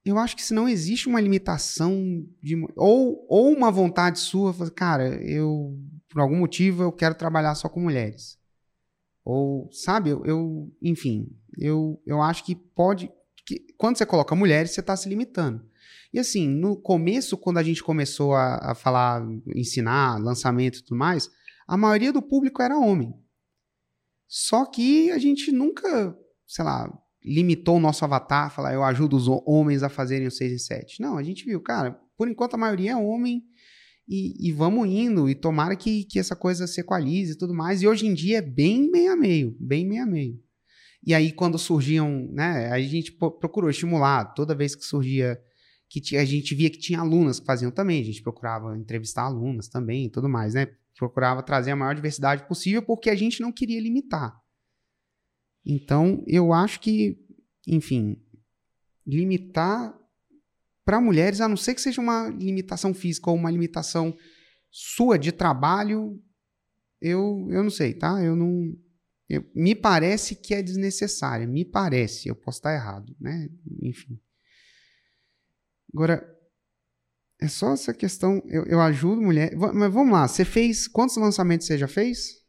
eu 0.04 0.18
acho 0.18 0.36
que 0.36 0.44
se 0.44 0.56
não 0.56 0.68
existe 0.68 1.08
uma 1.08 1.22
limitação 1.22 2.26
de, 2.42 2.56
ou, 2.76 3.28
ou 3.30 3.54
uma 3.54 3.72
vontade 3.72 4.18
sua, 4.20 4.54
cara, 4.72 5.24
eu 5.24 5.78
por 6.10 6.20
algum 6.22 6.38
motivo 6.38 6.82
eu 6.82 6.92
quero 6.92 7.14
trabalhar 7.14 7.54
só 7.54 7.70
com 7.70 7.80
mulheres. 7.80 8.40
Ou, 9.26 9.68
sabe, 9.72 10.12
eu, 10.12 10.24
eu 10.24 10.72
enfim, 10.80 11.28
eu, 11.58 12.00
eu 12.06 12.22
acho 12.22 12.46
que 12.46 12.54
pode 12.54 13.12
que 13.44 13.66
quando 13.76 13.98
você 13.98 14.06
coloca 14.06 14.36
mulheres, 14.36 14.72
você 14.72 14.82
está 14.82 14.96
se 14.96 15.10
limitando. 15.10 15.68
E 16.14 16.20
assim, 16.20 16.48
no 16.48 16.78
começo, 16.78 17.38
quando 17.38 17.58
a 17.58 17.64
gente 17.64 17.84
começou 17.84 18.36
a, 18.36 18.72
a 18.72 18.76
falar, 18.76 19.26
ensinar, 19.56 20.22
lançamento 20.22 20.78
e 20.78 20.84
tudo 20.84 20.96
mais, 20.96 21.30
a 21.68 21.76
maioria 21.76 22.14
do 22.14 22.22
público 22.22 22.62
era 22.62 22.78
homem. 22.78 23.14
Só 24.28 24.66
que 24.66 25.12
a 25.12 25.18
gente 25.18 25.52
nunca, 25.52 26.18
sei 26.48 26.64
lá, 26.64 26.92
limitou 27.24 27.78
o 27.78 27.80
nosso 27.80 28.06
avatar, 28.06 28.54
falar 28.54 28.74
eu 28.74 28.84
ajudo 28.84 29.16
os 29.16 29.28
homens 29.28 29.82
a 29.82 29.90
fazerem 29.90 30.28
o 30.28 30.32
6 30.32 30.54
e 30.54 30.60
7. 30.60 31.02
Não, 31.02 31.18
a 31.18 31.24
gente 31.24 31.46
viu, 31.46 31.62
cara, 31.62 32.00
por 32.16 32.30
enquanto 32.30 32.54
a 32.54 32.58
maioria 32.58 32.92
é 32.92 32.96
homem 32.96 33.44
e, 34.08 34.50
e 34.50 34.52
vamos 34.52 34.88
indo, 34.88 35.30
e 35.30 35.36
tomara 35.36 35.76
que, 35.76 36.04
que 36.06 36.20
essa 36.20 36.36
coisa 36.36 36.68
se 36.68 36.82
equalize 36.82 37.34
e 37.34 37.38
tudo 37.38 37.54
mais. 37.54 37.82
E 37.82 37.88
hoje 37.88 38.06
em 38.06 38.14
dia 38.14 38.38
é 38.38 38.42
bem 38.42 38.90
meio 38.90 39.12
a 39.12 39.16
meio, 39.16 39.56
bem 39.60 39.86
meio 39.86 40.04
a 40.04 40.06
meio. 40.06 40.40
E 41.04 41.14
aí, 41.14 41.32
quando 41.32 41.58
surgiam, 41.60 42.28
né, 42.32 42.72
a 42.72 42.80
gente 42.82 43.12
procurou 43.12 43.70
estimular, 43.70 44.34
toda 44.34 44.56
vez 44.56 44.76
que 44.76 44.84
surgia, 44.84 45.40
que 45.88 46.18
a 46.18 46.26
gente 46.26 46.56
via 46.56 46.70
que 46.70 46.80
tinha 46.80 47.00
alunas 47.00 47.40
que 47.40 47.46
faziam 47.46 47.70
também, 47.70 48.02
a 48.02 48.06
gente 48.06 48.24
procurava 48.24 48.76
entrevistar 48.76 49.24
alunas 49.24 49.68
também 49.68 50.06
e 50.06 50.10
tudo 50.10 50.28
mais, 50.28 50.56
né? 50.56 50.68
Procurava 50.98 51.44
trazer 51.44 51.72
a 51.72 51.76
maior 51.76 51.94
diversidade 51.94 52.48
possível, 52.48 52.82
porque 52.82 53.10
a 53.10 53.16
gente 53.16 53.40
não 53.40 53.52
queria 53.52 53.80
limitar. 53.80 54.36
Então, 55.64 56.24
eu 56.26 56.52
acho 56.52 56.80
que, 56.80 57.20
enfim, 57.68 58.20
limitar 59.06 59.96
para 60.86 61.02
mulheres, 61.02 61.42
a 61.42 61.50
não 61.50 61.58
ser 61.58 61.74
que 61.74 61.82
seja 61.82 62.00
uma 62.00 62.30
limitação 62.30 62.94
física 62.94 63.30
ou 63.30 63.36
uma 63.36 63.50
limitação 63.50 64.16
sua 64.70 65.18
de 65.18 65.32
trabalho, 65.32 66.22
eu, 67.02 67.48
eu 67.50 67.64
não 67.64 67.72
sei, 67.72 67.94
tá? 67.94 68.22
Eu 68.24 68.36
não, 68.36 68.72
eu, 69.28 69.44
me 69.56 69.74
parece 69.74 70.36
que 70.36 70.54
é 70.54 70.62
desnecessária, 70.62 71.48
me 71.48 71.66
parece, 71.66 72.30
eu 72.30 72.36
posso 72.36 72.60
estar 72.60 72.74
errado, 72.74 73.16
né? 73.20 73.50
Enfim. 73.82 74.20
Agora, 75.94 76.24
é 77.42 77.48
só 77.48 77.74
essa 77.74 77.94
questão, 77.94 78.42
eu, 78.46 78.66
eu 78.66 78.80
ajudo 78.80 79.22
mulher, 79.22 79.56
mas 79.56 79.92
vamos 79.92 80.14
lá, 80.14 80.28
você 80.28 80.46
fez, 80.46 80.88
quantos 80.88 81.18
lançamentos 81.18 81.66
você 81.66 81.78
já 81.78 81.88
fez? 81.88 82.46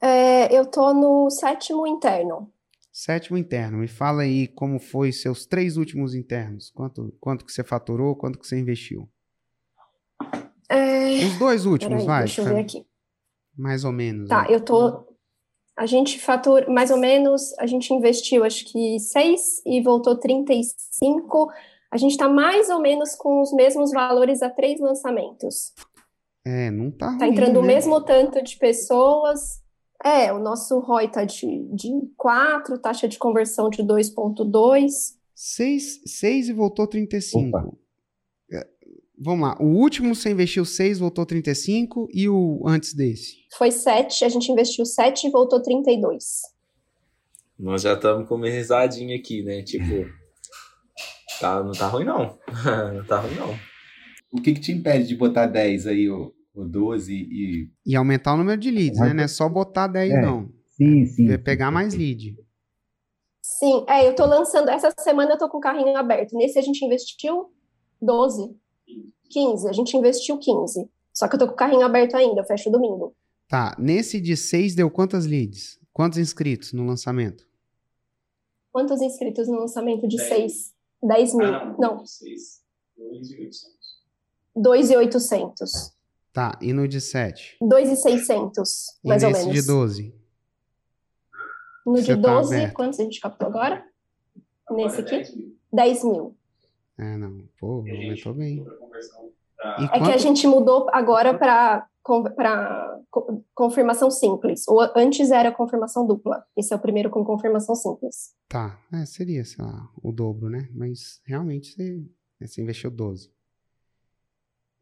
É, 0.00 0.56
eu 0.56 0.66
tô 0.66 0.92
no 0.92 1.30
sétimo 1.30 1.86
interno. 1.86 2.52
Sétimo 3.00 3.38
interno, 3.38 3.78
me 3.78 3.86
fala 3.86 4.22
aí 4.22 4.48
como 4.48 4.80
foi 4.80 5.12
seus 5.12 5.46
três 5.46 5.76
últimos 5.76 6.16
internos, 6.16 6.68
quanto, 6.68 7.14
quanto 7.20 7.44
que 7.44 7.52
você 7.52 7.62
faturou, 7.62 8.16
quanto 8.16 8.40
que 8.40 8.44
você 8.44 8.58
investiu? 8.58 9.08
É... 10.68 11.24
Os 11.24 11.38
dois 11.38 11.64
últimos, 11.64 12.02
Peraí, 12.02 12.06
vai. 12.06 12.24
Deixa 12.24 12.40
eu 12.40 12.46
ver 12.46 12.58
aqui. 12.58 12.84
Mais 13.56 13.84
ou 13.84 13.92
menos. 13.92 14.28
Tá, 14.28 14.42
né? 14.42 14.48
eu 14.50 14.60
tô, 14.64 15.06
a 15.76 15.86
gente 15.86 16.18
fatura, 16.18 16.68
mais 16.68 16.90
ou 16.90 16.96
menos, 16.96 17.56
a 17.60 17.66
gente 17.66 17.94
investiu 17.94 18.42
acho 18.42 18.64
que 18.64 18.98
6 18.98 19.62
e 19.64 19.80
voltou 19.80 20.16
35. 20.16 21.52
A 21.92 21.96
gente 21.96 22.10
está 22.10 22.28
mais 22.28 22.68
ou 22.68 22.80
menos 22.80 23.14
com 23.14 23.40
os 23.40 23.52
mesmos 23.52 23.92
valores 23.92 24.42
a 24.42 24.50
três 24.50 24.80
lançamentos. 24.80 25.72
É, 26.44 26.68
não 26.68 26.90
tá 26.90 27.16
Tá 27.16 27.26
ruim, 27.26 27.30
entrando 27.30 27.60
o 27.60 27.62
né? 27.62 27.74
mesmo 27.74 28.00
tanto 28.00 28.42
de 28.42 28.56
pessoas. 28.56 29.57
É, 30.04 30.32
o 30.32 30.38
nosso 30.38 30.78
ROI 30.78 31.08
tá 31.08 31.24
de, 31.24 31.64
de 31.74 31.90
4, 32.16 32.78
taxa 32.78 33.08
de 33.08 33.18
conversão 33.18 33.68
de 33.68 33.82
2,2. 33.82 35.16
6, 35.34 36.00
6 36.04 36.48
e 36.48 36.52
voltou 36.52 36.86
35. 36.86 37.48
Opa. 37.48 37.72
É, 38.52 38.66
Vamos 39.20 39.48
lá. 39.48 39.56
O 39.60 39.66
último 39.66 40.14
você 40.14 40.30
investiu 40.30 40.64
6, 40.64 41.00
voltou 41.00 41.26
35. 41.26 42.08
E 42.12 42.28
o 42.28 42.62
antes 42.64 42.94
desse? 42.94 43.38
Foi 43.56 43.70
7, 43.70 44.24
a 44.24 44.28
gente 44.28 44.50
investiu 44.52 44.86
7 44.86 45.26
e 45.26 45.30
voltou 45.30 45.60
32. 45.60 46.42
Nós 47.58 47.82
já 47.82 47.94
estamos 47.94 48.28
com 48.28 48.36
uma 48.36 48.48
risadinha 48.48 49.16
aqui, 49.16 49.42
né? 49.42 49.62
Tipo, 49.62 50.08
tá, 51.40 51.62
não 51.64 51.72
tá 51.72 51.88
ruim 51.88 52.04
não. 52.04 52.38
não 52.94 53.04
tá 53.04 53.20
ruim 53.20 53.34
não. 53.34 53.58
O 54.30 54.40
que, 54.40 54.54
que 54.54 54.60
te 54.60 54.70
impede 54.70 55.08
de 55.08 55.16
botar 55.16 55.46
10 55.46 55.88
aí, 55.88 56.08
o, 56.08 56.32
o 56.62 56.68
12 56.68 57.12
e. 57.14 57.70
E 57.86 57.96
aumentar 57.96 58.34
o 58.34 58.36
número 58.36 58.60
de 58.60 58.70
leads, 58.70 58.98
né? 58.98 59.12
Não 59.14 59.22
é 59.24 59.28
só 59.28 59.48
botar 59.48 59.86
10, 59.86 60.12
É. 60.12 60.20
não. 60.20 60.50
Sim, 60.76 61.06
sim. 61.06 61.30
É 61.30 61.38
pegar 61.38 61.70
mais 61.70 61.94
lead. 61.94 62.36
Sim, 63.42 63.84
é, 63.88 64.06
eu 64.06 64.14
tô 64.14 64.24
lançando, 64.26 64.68
essa 64.68 64.92
semana 65.00 65.32
eu 65.32 65.38
tô 65.38 65.48
com 65.48 65.58
o 65.58 65.60
carrinho 65.60 65.96
aberto. 65.96 66.36
Nesse 66.36 66.58
a 66.58 66.62
gente 66.62 66.84
investiu 66.84 67.50
12, 68.00 68.54
15, 69.30 69.68
a 69.68 69.72
gente 69.72 69.96
investiu 69.96 70.38
15. 70.38 70.88
Só 71.12 71.26
que 71.26 71.34
eu 71.34 71.38
tô 71.40 71.46
com 71.48 71.54
o 71.54 71.56
carrinho 71.56 71.84
aberto 71.84 72.14
ainda, 72.14 72.40
eu 72.40 72.44
fecho 72.44 72.70
domingo. 72.70 73.14
Tá. 73.48 73.74
Nesse 73.78 74.20
de 74.20 74.36
6 74.36 74.74
deu 74.74 74.90
quantas 74.90 75.26
leads? 75.26 75.80
Quantos 75.92 76.18
inscritos 76.18 76.72
no 76.72 76.84
lançamento? 76.86 77.44
Quantos 78.70 79.00
inscritos 79.00 79.48
no 79.48 79.58
lançamento 79.58 80.06
de 80.06 80.20
6? 80.20 80.72
10 81.02 81.34
mil. 81.34 81.50
Não, 81.78 82.04
2,800. 84.54 85.96
Tá. 86.38 86.56
E 86.62 86.72
no 86.72 86.86
de 86.86 87.00
7? 87.00 87.56
2,600, 87.60 88.98
E 89.02 89.08
mais 89.08 89.24
ou 89.24 89.30
nesse 89.30 89.46
menos. 89.46 89.60
de 89.60 89.66
12? 89.66 90.14
No 91.84 91.96
Você 91.96 92.14
de 92.14 92.22
tá 92.22 92.34
12, 92.34 92.54
aberto. 92.54 92.74
quantos 92.74 93.00
a 93.00 93.02
gente 93.02 93.20
captou 93.20 93.48
agora? 93.48 93.84
Nesse 94.70 95.00
aqui? 95.00 95.56
10 95.72 96.04
mil. 96.04 96.36
É, 96.96 97.16
não. 97.16 97.42
Pô, 97.58 97.78
aumentou 97.78 98.34
bem. 98.34 98.64
E 99.80 99.84
É 99.84 99.88
que 99.88 99.94
a 99.96 99.98
quanto- 99.98 100.18
gente 100.20 100.46
mudou 100.46 100.86
agora 100.92 101.36
para 101.36 101.88
confirmação 103.54 104.08
simples. 104.10 104.62
O, 104.68 104.80
antes 104.96 105.30
era 105.32 105.50
confirmação 105.50 106.06
dupla. 106.06 106.44
Esse 106.56 106.72
é 106.72 106.76
o 106.76 106.80
primeiro 106.80 107.10
com 107.10 107.24
confirmação 107.24 107.74
simples. 107.74 108.34
Tá. 108.48 108.78
É, 108.92 109.04
seria, 109.06 109.44
sei 109.44 109.64
lá, 109.64 109.90
o 110.02 110.12
dobro, 110.12 110.48
né? 110.48 110.68
Mas 110.72 111.20
realmente 111.26 111.72
você, 111.72 112.04
você 112.40 112.62
investiu 112.62 112.90
12. 112.90 113.32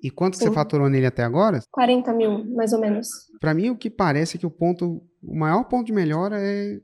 E 0.03 0.11
quanto 0.11 0.33
que 0.37 0.39
você 0.45 0.49
Sim. 0.51 0.55
faturou 0.55 0.89
nele 0.89 1.07
até 1.07 1.23
agora? 1.23 1.61
40 1.71 2.13
mil, 2.13 2.45
mais 2.55 2.73
ou 2.73 2.81
menos. 2.81 3.09
Pra 3.41 3.55
mim, 3.55 3.71
o 3.71 3.77
que 3.77 3.89
parece 3.91 4.37
é 4.37 4.41
que 4.41 4.47
o 4.47 4.51
ponto, 4.51 5.03
o 5.23 5.37
maior 5.37 5.65
ponto 5.65 5.87
de 5.87 5.93
melhora 5.93 6.39
é 6.41 6.81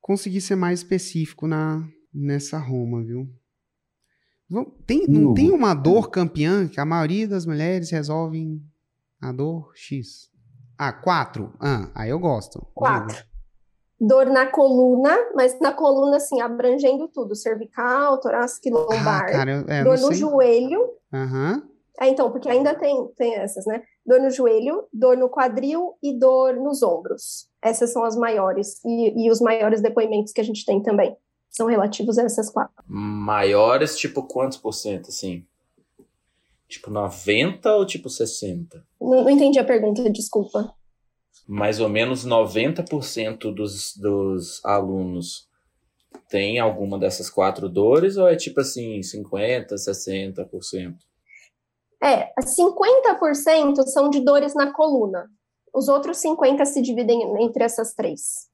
conseguir 0.00 0.40
ser 0.40 0.56
mais 0.56 0.80
específico 0.80 1.46
na 1.46 1.86
nessa 2.12 2.58
Roma, 2.58 3.02
viu? 3.04 3.28
Tem, 4.84 5.06
não 5.06 5.26
Hugo. 5.26 5.34
tem 5.34 5.52
uma 5.52 5.74
dor 5.74 6.10
campeã 6.10 6.66
que 6.66 6.80
a 6.80 6.84
maioria 6.84 7.28
das 7.28 7.46
mulheres 7.46 7.90
resolvem 7.90 8.60
a 9.20 9.30
dor 9.30 9.70
X. 9.76 10.28
Ah, 10.76 10.92
quatro. 10.92 11.54
Ah, 11.60 11.88
aí 11.94 12.10
eu 12.10 12.18
gosto. 12.18 12.66
Quatro. 12.74 13.16
Dor 14.00 14.26
na 14.26 14.46
coluna, 14.46 15.16
mas 15.36 15.60
na 15.60 15.72
coluna, 15.72 16.16
assim, 16.16 16.40
abrangendo 16.40 17.06
tudo: 17.06 17.36
cervical, 17.36 18.18
torácica 18.18 18.68
e 18.68 18.72
Ah, 18.72 18.76
lombar. 18.76 19.26
cara, 19.26 19.50
eu, 19.52 19.64
é, 19.68 19.84
dor 19.84 19.98
no 19.98 20.08
sei. 20.08 20.16
joelho. 20.16 20.99
Aham. 21.12 21.62
É, 22.00 22.08
então, 22.08 22.30
porque 22.30 22.48
ainda 22.48 22.74
tem, 22.74 23.08
tem 23.16 23.34
essas, 23.34 23.66
né? 23.66 23.82
Dor 24.06 24.20
no 24.20 24.30
joelho, 24.30 24.86
dor 24.92 25.16
no 25.16 25.28
quadril 25.28 25.98
e 26.02 26.18
dor 26.18 26.56
nos 26.56 26.82
ombros. 26.82 27.48
Essas 27.62 27.92
são 27.92 28.04
as 28.04 28.16
maiores. 28.16 28.82
E, 28.84 29.26
e 29.26 29.30
os 29.30 29.40
maiores 29.40 29.82
depoimentos 29.82 30.32
que 30.32 30.40
a 30.40 30.44
gente 30.44 30.64
tem 30.64 30.82
também. 30.82 31.14
São 31.50 31.66
relativos 31.66 32.16
a 32.16 32.22
essas 32.22 32.48
quatro. 32.48 32.74
Maiores, 32.86 33.98
tipo, 33.98 34.22
quantos 34.22 34.56
por 34.56 34.72
cento, 34.72 35.08
assim? 35.08 35.44
Tipo, 36.68 36.90
90 36.90 37.74
ou 37.74 37.84
tipo 37.84 38.08
60? 38.08 38.82
Não, 39.00 39.24
não 39.24 39.30
entendi 39.30 39.58
a 39.58 39.64
pergunta, 39.64 40.08
desculpa. 40.08 40.72
Mais 41.46 41.80
ou 41.80 41.88
menos 41.88 42.24
90% 42.24 43.52
dos, 43.52 43.96
dos 43.96 44.64
alunos 44.64 45.49
tem 46.28 46.58
alguma 46.58 46.98
dessas 46.98 47.28
quatro 47.30 47.68
dores 47.68 48.16
ou 48.16 48.28
é 48.28 48.36
tipo 48.36 48.60
assim, 48.60 49.02
50, 49.02 49.74
60%? 49.74 50.94
É, 52.02 52.32
50% 52.40 53.82
são 53.86 54.08
de 54.08 54.20
dores 54.20 54.54
na 54.54 54.72
coluna. 54.72 55.28
Os 55.74 55.88
outros 55.88 56.18
50% 56.18 56.64
se 56.64 56.82
dividem 56.82 57.22
entre 57.42 57.62
essas 57.62 57.92
três. 57.94 58.48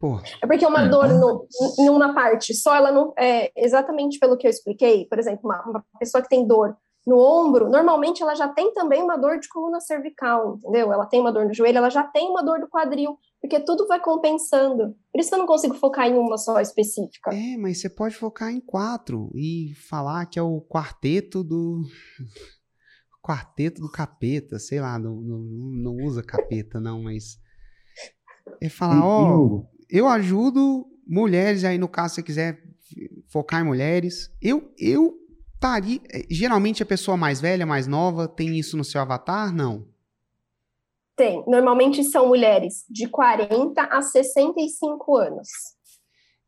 Pô, 0.00 0.20
É 0.42 0.46
porque 0.46 0.64
uma 0.66 0.82
Uhum. 0.84 0.90
dor 0.90 1.08
no, 1.08 1.46
em 1.80 1.88
uma 1.88 2.14
parte 2.14 2.54
só, 2.54 2.74
ela 2.76 2.92
não. 2.92 3.12
É, 3.18 3.50
exatamente 3.56 4.18
pelo 4.18 4.36
que 4.36 4.46
eu 4.46 4.50
expliquei, 4.50 5.06
por 5.06 5.18
exemplo, 5.18 5.40
uma, 5.44 5.62
uma 5.64 5.84
pessoa 5.98 6.22
que 6.22 6.28
tem 6.28 6.46
dor 6.46 6.76
no 7.06 7.18
ombro, 7.18 7.68
normalmente 7.70 8.22
ela 8.22 8.34
já 8.34 8.46
tem 8.48 8.72
também 8.74 9.02
uma 9.02 9.16
dor 9.16 9.40
de 9.40 9.48
coluna 9.48 9.80
cervical, 9.80 10.56
entendeu? 10.58 10.92
Ela 10.92 11.06
tem 11.06 11.20
uma 11.20 11.32
dor 11.32 11.46
no 11.46 11.54
joelho, 11.54 11.78
ela 11.78 11.88
já 11.90 12.04
tem 12.04 12.28
uma 12.28 12.42
dor 12.44 12.60
do 12.60 12.68
quadril, 12.68 13.18
porque 13.40 13.60
tudo 13.60 13.86
vai 13.86 14.00
compensando. 14.00 14.96
Por 15.12 15.20
isso 15.20 15.28
que 15.28 15.34
eu 15.34 15.38
não 15.38 15.46
consigo 15.46 15.74
focar 15.74 16.06
em 16.06 16.14
uma 16.14 16.36
só 16.36 16.60
específica. 16.60 17.32
é, 17.32 17.56
mas 17.56 17.80
você 17.80 17.88
pode 17.88 18.16
focar 18.16 18.50
em 18.50 18.60
quatro 18.60 19.30
e 19.34 19.74
falar 19.88 20.26
que 20.26 20.38
é 20.38 20.42
o 20.42 20.60
quarteto 20.60 21.42
do. 21.42 21.82
Quarteto 23.20 23.82
do 23.82 23.90
capeta, 23.90 24.58
sei 24.58 24.80
lá, 24.80 24.98
não, 24.98 25.16
não, 25.16 25.38
não 25.38 25.96
usa 26.06 26.22
capeta, 26.22 26.80
não, 26.80 27.02
mas. 27.02 27.38
É 28.58 28.70
falar, 28.70 29.04
ó, 29.04 29.36
Hugo, 29.36 29.68
eu 29.90 30.08
ajudo 30.08 30.86
mulheres, 31.06 31.62
aí 31.62 31.76
no 31.76 31.88
caso, 31.88 32.14
se 32.14 32.14
você 32.14 32.22
quiser 32.22 32.62
focar 33.28 33.60
em 33.60 33.64
mulheres. 33.64 34.32
Eu, 34.40 34.72
eu 34.78 35.14
estaria. 35.54 36.00
Geralmente 36.30 36.82
a 36.82 36.86
pessoa 36.86 37.16
mais 37.16 37.40
velha, 37.40 37.66
mais 37.66 37.86
nova, 37.86 38.28
tem 38.28 38.58
isso 38.58 38.76
no 38.76 38.84
seu 38.84 39.00
avatar? 39.00 39.54
Não. 39.54 39.86
Tem. 41.18 41.42
Normalmente 41.48 42.04
são 42.04 42.28
mulheres 42.28 42.84
de 42.88 43.08
40 43.08 43.82
a 43.82 44.00
65 44.00 45.16
anos. 45.16 45.48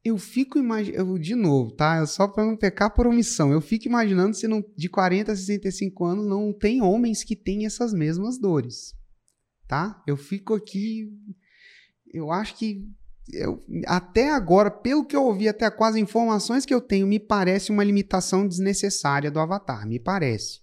Eu 0.04 0.16
fico 0.16 0.58
imaginando, 0.58 1.18
de 1.18 1.34
novo, 1.34 1.72
tá? 1.72 2.06
Só 2.06 2.28
para 2.28 2.46
não 2.46 2.56
pecar 2.56 2.94
por 2.94 3.04
omissão. 3.04 3.52
Eu 3.52 3.60
fico 3.60 3.88
imaginando 3.88 4.34
se 4.34 4.46
não, 4.46 4.64
de 4.76 4.88
40 4.88 5.32
a 5.32 5.36
65 5.36 6.04
anos 6.04 6.24
não 6.24 6.52
tem 6.52 6.80
homens 6.80 7.24
que 7.24 7.34
têm 7.34 7.66
essas 7.66 7.92
mesmas 7.92 8.38
dores. 8.38 8.94
Tá? 9.66 10.00
Eu 10.06 10.16
fico 10.16 10.54
aqui. 10.54 11.10
Eu 12.14 12.30
acho 12.30 12.56
que. 12.56 12.88
Eu, 13.32 13.60
até 13.86 14.30
agora, 14.30 14.70
pelo 14.70 15.04
que 15.04 15.16
eu 15.16 15.24
ouvi, 15.24 15.48
até 15.48 15.68
com 15.68 15.84
as 15.84 15.96
informações 15.96 16.64
que 16.64 16.72
eu 16.72 16.80
tenho, 16.80 17.08
me 17.08 17.18
parece 17.18 17.72
uma 17.72 17.84
limitação 17.84 18.46
desnecessária 18.46 19.32
do 19.32 19.40
Avatar. 19.40 19.84
Me 19.84 19.98
parece. 19.98 20.60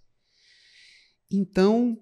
Então. 1.30 2.00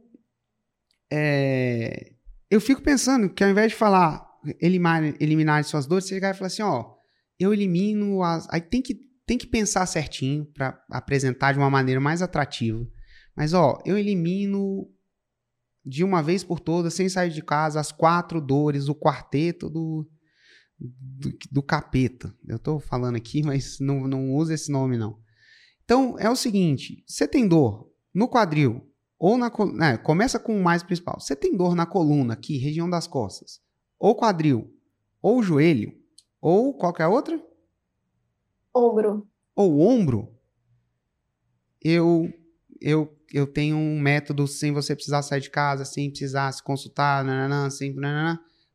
É, 1.18 2.12
eu 2.50 2.60
fico 2.60 2.82
pensando 2.82 3.30
que 3.30 3.44
ao 3.44 3.50
invés 3.50 3.72
de 3.72 3.78
falar 3.78 4.26
eliminar, 4.60 5.04
eliminar 5.20 5.64
suas 5.64 5.86
dores, 5.86 6.06
você 6.06 6.20
vai 6.20 6.34
falar 6.34 6.48
assim: 6.48 6.64
ó 6.64 6.96
eu 7.40 7.54
elimino 7.54 8.24
as. 8.24 8.48
Aí 8.50 8.62
tem 8.62 8.82
que, 8.82 8.96
tem 9.26 9.38
que 9.38 9.48
pensar 9.48 9.86
certinho 9.86 10.46
para 10.46 10.82
apresentar 10.90 11.52
de 11.52 11.60
uma 11.60 11.70
maneira 11.70 12.00
mais 12.00 12.22
atrativa. 12.22 12.86
Mas, 13.36 13.54
ó, 13.54 13.82
eu 13.86 13.98
elimino 13.98 14.90
de 15.86 16.04
uma 16.04 16.24
vez 16.24 16.44
por 16.44 16.60
todas, 16.60 16.94
sem 16.94 17.08
sair 17.10 17.32
de 17.32 17.44
casa, 17.44 17.80
as 17.80 17.92
quatro 17.92 18.42
dores, 18.42 18.88
o 18.88 18.96
quarteto 18.96 19.70
do, 19.70 20.10
do, 20.80 21.38
do 21.52 21.62
capeta. 21.62 22.34
Eu 22.48 22.58
tô 22.58 22.80
falando 22.80 23.18
aqui, 23.18 23.44
mas 23.44 23.78
não, 23.80 24.08
não 24.08 24.32
usa 24.32 24.54
esse 24.54 24.72
nome, 24.72 24.98
não. 24.98 25.20
Então, 25.84 26.18
é 26.18 26.30
o 26.30 26.36
seguinte: 26.36 27.04
você 27.06 27.28
tem 27.28 27.48
dor 27.48 27.92
no 28.14 28.30
quadril, 28.30 28.90
ou 29.20 29.38
na. 29.38 29.52
Né, 29.74 29.98
começa 29.98 30.40
com 30.40 30.60
o 30.60 30.64
mais 30.64 30.84
principal. 30.84 31.20
Você 31.20 31.36
tem 31.36 31.56
dor 31.56 31.76
na 31.76 31.86
coluna, 31.86 32.34
aqui, 32.34 32.58
região 32.58 32.90
das 32.90 33.08
costas, 33.08 33.62
ou 34.00 34.16
quadril, 34.16 34.74
ou 35.22 35.42
joelho, 35.42 35.94
ou 36.42 36.74
qualquer 36.74 37.08
outra? 37.08 37.42
Ombro. 38.76 39.28
Ou 39.56 39.80
ombro? 39.80 40.32
Eu, 41.82 42.32
eu, 42.82 43.16
eu 43.34 43.48
tenho 43.48 43.78
um 43.78 44.00
método 44.00 44.48
sem 44.48 44.72
você 44.72 44.94
precisar 44.96 45.22
sair 45.22 45.42
de 45.42 45.50
casa, 45.50 45.86
sem 45.86 46.10
precisar 46.10 46.52
se 46.52 46.64
consultar, 46.64 47.24
nananã, 47.24 47.70
sem 47.70 47.96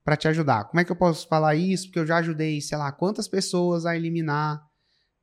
para 0.02 0.16
te 0.16 0.26
ajudar. 0.28 0.64
Como 0.64 0.80
é 0.80 0.84
que 0.84 0.90
eu 0.90 0.96
posso 0.96 1.28
falar 1.28 1.54
isso? 1.54 1.86
Porque 1.86 1.98
eu 1.98 2.06
já 2.06 2.16
ajudei, 2.18 2.60
sei 2.60 2.78
lá, 2.78 2.90
quantas 2.90 3.28
pessoas 3.28 3.86
a 3.86 3.96
eliminar 3.96 4.60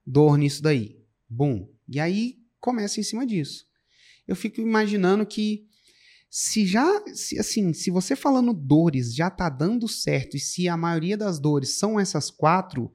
dor 0.05 0.37
nisso 0.37 0.63
daí. 0.63 0.97
Bum. 1.29 1.67
E 1.87 1.99
aí 1.99 2.35
começa 2.59 2.99
em 2.99 3.03
cima 3.03 3.25
disso. 3.25 3.66
Eu 4.27 4.35
fico 4.35 4.59
imaginando 4.59 5.25
que 5.25 5.67
se 6.29 6.65
já, 6.65 6.85
se, 7.13 7.39
assim, 7.39 7.73
se 7.73 7.89
você 7.89 8.15
falando 8.15 8.53
dores 8.53 9.13
já 9.15 9.29
tá 9.29 9.49
dando 9.49 9.87
certo 9.87 10.35
e 10.35 10.39
se 10.39 10.67
a 10.67 10.75
maioria 10.75 11.17
das 11.17 11.39
dores 11.39 11.77
são 11.77 11.99
essas 11.99 12.29
quatro, 12.29 12.93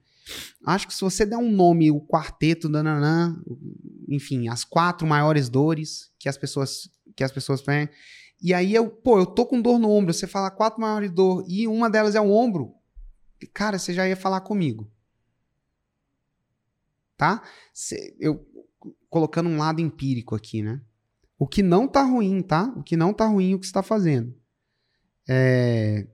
acho 0.66 0.87
que 0.87 0.95
se 0.95 1.01
você 1.01 1.24
der 1.24 1.39
um 1.39 1.51
nome, 1.51 1.91
o 1.91 2.01
quarteto, 2.01 2.68
nananã, 2.68 3.41
enfim, 4.09 4.49
as 4.49 4.64
quatro 4.64 5.07
maiores 5.07 5.49
dores 5.49 6.12
que 6.18 6.28
as 6.28 6.37
pessoas 6.37 6.91
que 7.16 7.24
as 7.24 7.33
pessoas 7.33 7.61
têm, 7.61 7.89
e 8.41 8.55
aí 8.55 8.74
eu, 8.74 8.89
pô, 8.89 9.18
eu 9.18 9.26
tô 9.26 9.47
com 9.47 9.61
dor 9.61 9.78
no 9.78 9.91
ombro, 9.91 10.12
você 10.12 10.26
fala 10.26 10.51
quatro 10.51 10.80
maiores 10.80 11.11
dor 11.11 11.45
e 11.47 11.68
uma 11.68 11.91
delas 11.91 12.14
é 12.14 12.20
o 12.20 12.30
ombro, 12.30 12.74
cara, 13.53 13.78
você 13.78 13.93
já 13.93 14.09
ia 14.09 14.16
falar 14.16 14.41
comigo. 14.41 14.91
Tá? 17.16 17.43
Eu 18.18 18.45
colocando 19.09 19.49
um 19.49 19.59
lado 19.59 19.80
empírico 19.80 20.35
aqui, 20.35 20.62
né? 20.62 20.80
O 21.43 21.47
que 21.49 21.61
não 21.61 21.88
tá 21.88 22.05
ruim, 22.05 22.40
tá? 22.40 22.72
O 22.76 22.84
que 22.84 22.97
não 22.97 23.12
tá 23.12 23.26
ruim 23.26 23.53
o 23.53 23.59
que 23.59 23.66
está 23.66 23.82
fazendo. 23.82 24.32
É... 25.28 26.07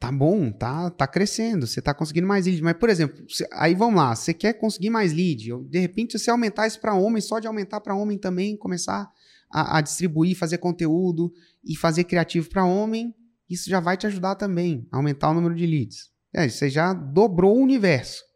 Tá 0.00 0.10
bom, 0.10 0.50
tá, 0.50 0.88
tá 0.88 1.06
crescendo, 1.06 1.66
você 1.66 1.82
tá 1.82 1.92
conseguindo 1.92 2.26
mais 2.26 2.46
lead. 2.46 2.62
Mas, 2.62 2.78
por 2.78 2.88
exemplo, 2.88 3.22
aí 3.52 3.74
vamos 3.74 3.96
lá, 3.96 4.16
você 4.16 4.32
quer 4.32 4.54
conseguir 4.54 4.88
mais 4.88 5.12
lead. 5.12 5.50
De 5.68 5.78
repente, 5.78 6.18
você 6.18 6.30
aumentar 6.30 6.66
isso 6.66 6.80
para 6.80 6.94
homem, 6.94 7.20
só 7.20 7.38
de 7.38 7.46
aumentar 7.46 7.82
para 7.82 7.94
homem 7.94 8.16
também, 8.16 8.56
começar 8.56 9.06
a, 9.52 9.76
a, 9.76 9.80
distribuir, 9.82 10.34
fazer 10.34 10.56
conteúdo 10.56 11.30
e 11.62 11.76
fazer 11.76 12.04
criativo 12.04 12.48
para 12.48 12.64
homem, 12.64 13.14
isso 13.50 13.68
já 13.68 13.80
vai 13.80 13.98
te 13.98 14.06
ajudar 14.06 14.36
também 14.36 14.88
a 14.90 14.96
aumentar 14.96 15.28
o 15.28 15.34
número 15.34 15.54
de 15.54 15.66
leads. 15.66 16.10
É, 16.32 16.48
você 16.48 16.70
já 16.70 16.94
dobrou 16.94 17.54
o 17.54 17.62
universo. 17.62 18.27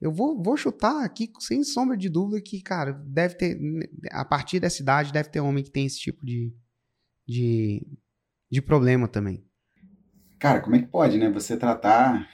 Eu 0.00 0.12
vou, 0.12 0.42
vou 0.42 0.56
chutar 0.56 1.04
aqui 1.04 1.30
sem 1.40 1.64
sombra 1.64 1.96
de 1.96 2.08
dúvida 2.08 2.40
que, 2.40 2.60
cara, 2.60 2.92
deve 2.92 3.34
ter, 3.34 3.58
a 4.10 4.24
partir 4.24 4.60
dessa 4.60 4.82
idade, 4.82 5.12
deve 5.12 5.30
ter 5.30 5.40
homem 5.40 5.64
que 5.64 5.70
tem 5.70 5.86
esse 5.86 5.98
tipo 5.98 6.24
de, 6.24 6.54
de, 7.26 7.86
de 8.50 8.60
problema 8.60 9.08
também. 9.08 9.44
Cara, 10.38 10.60
como 10.60 10.76
é 10.76 10.80
que 10.80 10.88
pode, 10.88 11.16
né? 11.16 11.30
Você 11.30 11.56
tratar 11.56 12.28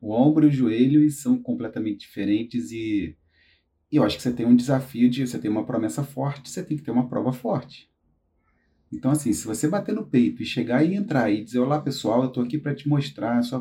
o 0.00 0.12
ombro 0.12 0.44
e 0.44 0.48
o 0.48 0.52
joelho 0.52 1.08
são 1.10 1.40
completamente 1.40 2.00
diferentes 2.00 2.72
e, 2.72 3.16
e 3.90 3.96
eu 3.96 4.02
acho 4.02 4.16
que 4.16 4.22
você 4.22 4.32
tem 4.32 4.44
um 4.44 4.56
desafio 4.56 5.08
de 5.08 5.26
você 5.26 5.38
tem 5.38 5.50
uma 5.50 5.64
promessa 5.64 6.02
forte, 6.02 6.50
você 6.50 6.64
tem 6.64 6.76
que 6.76 6.82
ter 6.82 6.90
uma 6.90 7.08
prova 7.08 7.32
forte. 7.32 7.88
Então, 8.92 9.10
assim, 9.10 9.32
se 9.32 9.46
você 9.46 9.66
bater 9.68 9.94
no 9.94 10.06
peito 10.06 10.42
e 10.42 10.46
chegar 10.46 10.84
e 10.84 10.94
entrar 10.94 11.30
e 11.30 11.42
dizer, 11.42 11.58
olá 11.58 11.80
pessoal, 11.80 12.22
eu 12.22 12.28
tô 12.30 12.40
aqui 12.40 12.58
para 12.58 12.74
te 12.74 12.88
mostrar 12.88 13.42
só, 13.42 13.60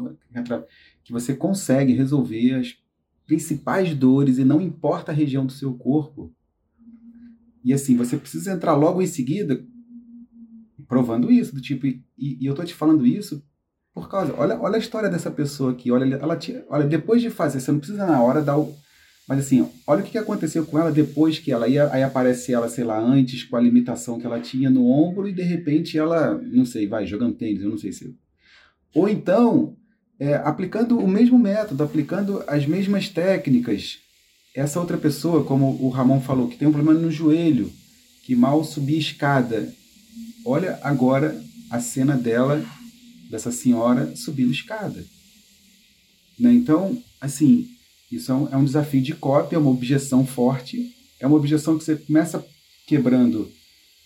que 1.03 1.11
você 1.11 1.35
consegue 1.35 1.93
resolver 1.93 2.55
as 2.55 2.82
principais 3.25 3.95
dores 3.95 4.37
e 4.37 4.43
não 4.43 4.61
importa 4.61 5.11
a 5.11 5.15
região 5.15 5.45
do 5.45 5.51
seu 5.51 5.73
corpo. 5.73 6.33
E 7.63 7.73
assim, 7.73 7.95
você 7.95 8.17
precisa 8.17 8.51
entrar 8.51 8.75
logo 8.75 9.01
em 9.01 9.07
seguida 9.07 9.65
provando 10.87 11.31
isso, 11.31 11.55
do 11.55 11.61
tipo, 11.61 11.87
e, 11.87 12.03
e 12.17 12.45
eu 12.45 12.53
tô 12.53 12.63
te 12.63 12.73
falando 12.73 13.05
isso 13.05 13.43
por 13.93 14.09
causa, 14.09 14.33
olha, 14.35 14.59
olha 14.59 14.75
a 14.75 14.79
história 14.79 15.09
dessa 15.09 15.29
pessoa 15.29 15.71
aqui, 15.71 15.91
olha, 15.91 16.15
ela 16.15 16.35
tira, 16.35 16.65
olha, 16.67 16.85
depois 16.85 17.21
de 17.21 17.29
fazer, 17.29 17.59
você 17.59 17.71
não 17.71 17.79
precisa 17.79 18.05
na 18.05 18.21
hora 18.21 18.41
dar 18.41 18.57
o, 18.57 18.75
mas 19.27 19.39
assim, 19.39 19.69
olha 19.85 20.01
o 20.01 20.03
que 20.03 20.17
aconteceu 20.17 20.65
com 20.65 20.79
ela 20.79 20.91
depois 20.91 21.37
que 21.37 21.51
ela 21.51 21.67
ia, 21.67 21.91
aí 21.93 22.01
aparece 22.01 22.51
ela, 22.51 22.67
sei 22.67 22.83
lá, 22.83 22.99
antes 22.99 23.43
com 23.43 23.55
a 23.55 23.61
limitação 23.61 24.19
que 24.19 24.25
ela 24.25 24.39
tinha 24.39 24.69
no 24.69 24.87
ombro 24.87 25.27
e 25.27 25.33
de 25.33 25.43
repente 25.43 25.97
ela, 25.97 26.41
não 26.43 26.65
sei, 26.65 26.87
vai 26.87 27.05
jogando 27.05 27.35
tênis, 27.35 27.61
eu 27.61 27.69
não 27.69 27.77
sei 27.77 27.91
se. 27.91 28.17
Ou 28.95 29.07
então, 29.07 29.77
é, 30.19 30.35
aplicando 30.35 30.97
o 30.97 31.07
mesmo 31.07 31.37
método, 31.37 31.83
aplicando 31.83 32.43
as 32.47 32.65
mesmas 32.65 33.09
técnicas. 33.09 33.99
Essa 34.55 34.79
outra 34.79 34.97
pessoa, 34.97 35.43
como 35.43 35.81
o 35.81 35.89
Ramon 35.89 36.21
falou, 36.21 36.47
que 36.47 36.57
tem 36.57 36.67
um 36.67 36.71
problema 36.71 36.99
no 36.99 37.11
joelho, 37.11 37.71
que 38.23 38.35
mal 38.35 38.63
subia 38.63 38.97
escada. 38.97 39.73
Olha 40.45 40.79
agora 40.83 41.41
a 41.69 41.79
cena 41.79 42.15
dela, 42.15 42.63
dessa 43.29 43.51
senhora, 43.51 44.15
subindo 44.15 44.51
escada. 44.51 45.03
Né? 46.39 46.53
Então, 46.53 47.01
assim, 47.19 47.67
isso 48.11 48.31
é 48.31 48.35
um, 48.35 48.49
é 48.49 48.57
um 48.57 48.65
desafio 48.65 49.01
de 49.01 49.13
cópia, 49.13 49.55
é 49.55 49.59
uma 49.59 49.71
objeção 49.71 50.25
forte, 50.25 50.93
é 51.19 51.25
uma 51.25 51.35
objeção 51.35 51.77
que 51.77 51.83
você 51.83 51.95
começa 51.95 52.45
quebrando 52.85 53.51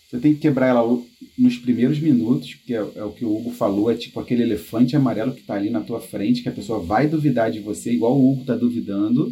você 0.08 0.18
tem 0.18 0.32
que 0.32 0.40
quebrar 0.40 0.68
ela 0.68 1.02
nos 1.38 1.58
primeiros 1.58 2.00
minutos, 2.00 2.54
porque 2.54 2.74
é, 2.74 2.78
é, 2.96 3.04
o 3.04 3.12
que 3.12 3.26
o 3.26 3.36
Hugo 3.36 3.50
falou, 3.50 3.90
é 3.90 3.94
tipo 3.94 4.18
aquele 4.18 4.42
elefante 4.42 4.96
amarelo 4.96 5.34
que 5.34 5.40
está 5.40 5.54
ali 5.54 5.68
na 5.68 5.80
tua 5.80 6.00
frente, 6.00 6.42
que 6.42 6.48
a 6.48 6.52
pessoa 6.52 6.80
vai 6.80 7.06
duvidar 7.06 7.50
de 7.50 7.60
você, 7.60 7.92
igual 7.92 8.16
o 8.16 8.32
Hugo 8.32 8.40
está 8.40 8.56
duvidando. 8.56 9.30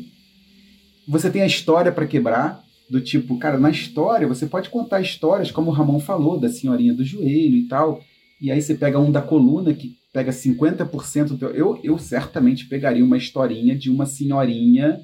Você 1.08 1.30
tem 1.30 1.40
a 1.40 1.46
história 1.46 1.90
para 1.90 2.06
quebrar, 2.06 2.62
do 2.90 3.00
tipo, 3.00 3.38
cara, 3.38 3.58
na 3.58 3.70
história 3.70 4.28
você 4.28 4.46
pode 4.46 4.68
contar 4.68 5.00
histórias, 5.00 5.50
como 5.50 5.70
o 5.70 5.74
Ramon 5.74 5.98
falou, 5.98 6.38
da 6.38 6.50
senhorinha 6.50 6.92
do 6.92 7.04
joelho 7.04 7.56
e 7.56 7.66
tal, 7.66 8.02
e 8.40 8.50
aí 8.50 8.60
você 8.60 8.74
pega 8.74 9.00
um 9.00 9.10
da 9.10 9.22
coluna 9.22 9.72
que 9.72 9.96
pega 10.12 10.30
50% 10.30 11.28
do 11.28 11.38
teu... 11.38 11.50
Eu, 11.50 11.80
eu 11.82 11.98
certamente 11.98 12.66
pegaria 12.66 13.04
uma 13.04 13.16
historinha 13.16 13.74
de 13.74 13.90
uma 13.90 14.04
senhorinha 14.04 15.00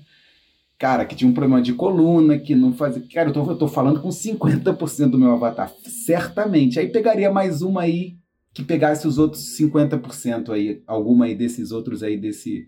cara, 0.83 1.05
que 1.05 1.14
tinha 1.14 1.30
um 1.30 1.33
problema 1.33 1.62
de 1.62 1.74
coluna, 1.74 2.37
que 2.37 2.57
não 2.57 2.72
fazia. 2.72 3.01
Cara, 3.14 3.28
eu 3.28 3.33
tô, 3.33 3.49
eu 3.49 3.57
tô 3.57 3.68
falando 3.68 4.03
com 4.03 4.09
50% 4.09 5.11
do 5.11 5.16
meu 5.16 5.30
avatar, 5.30 5.72
certamente. 5.85 6.80
Aí 6.80 6.89
pegaria 6.89 7.30
mais 7.30 7.62
uma 7.62 7.83
aí 7.83 8.16
que 8.53 8.64
pegasse 8.64 9.07
os 9.07 9.16
outros 9.16 9.57
50% 9.57 10.51
aí, 10.51 10.83
alguma 10.85 11.26
aí 11.26 11.37
desses 11.37 11.70
outros 11.70 12.03
aí 12.03 12.16
desse 12.16 12.66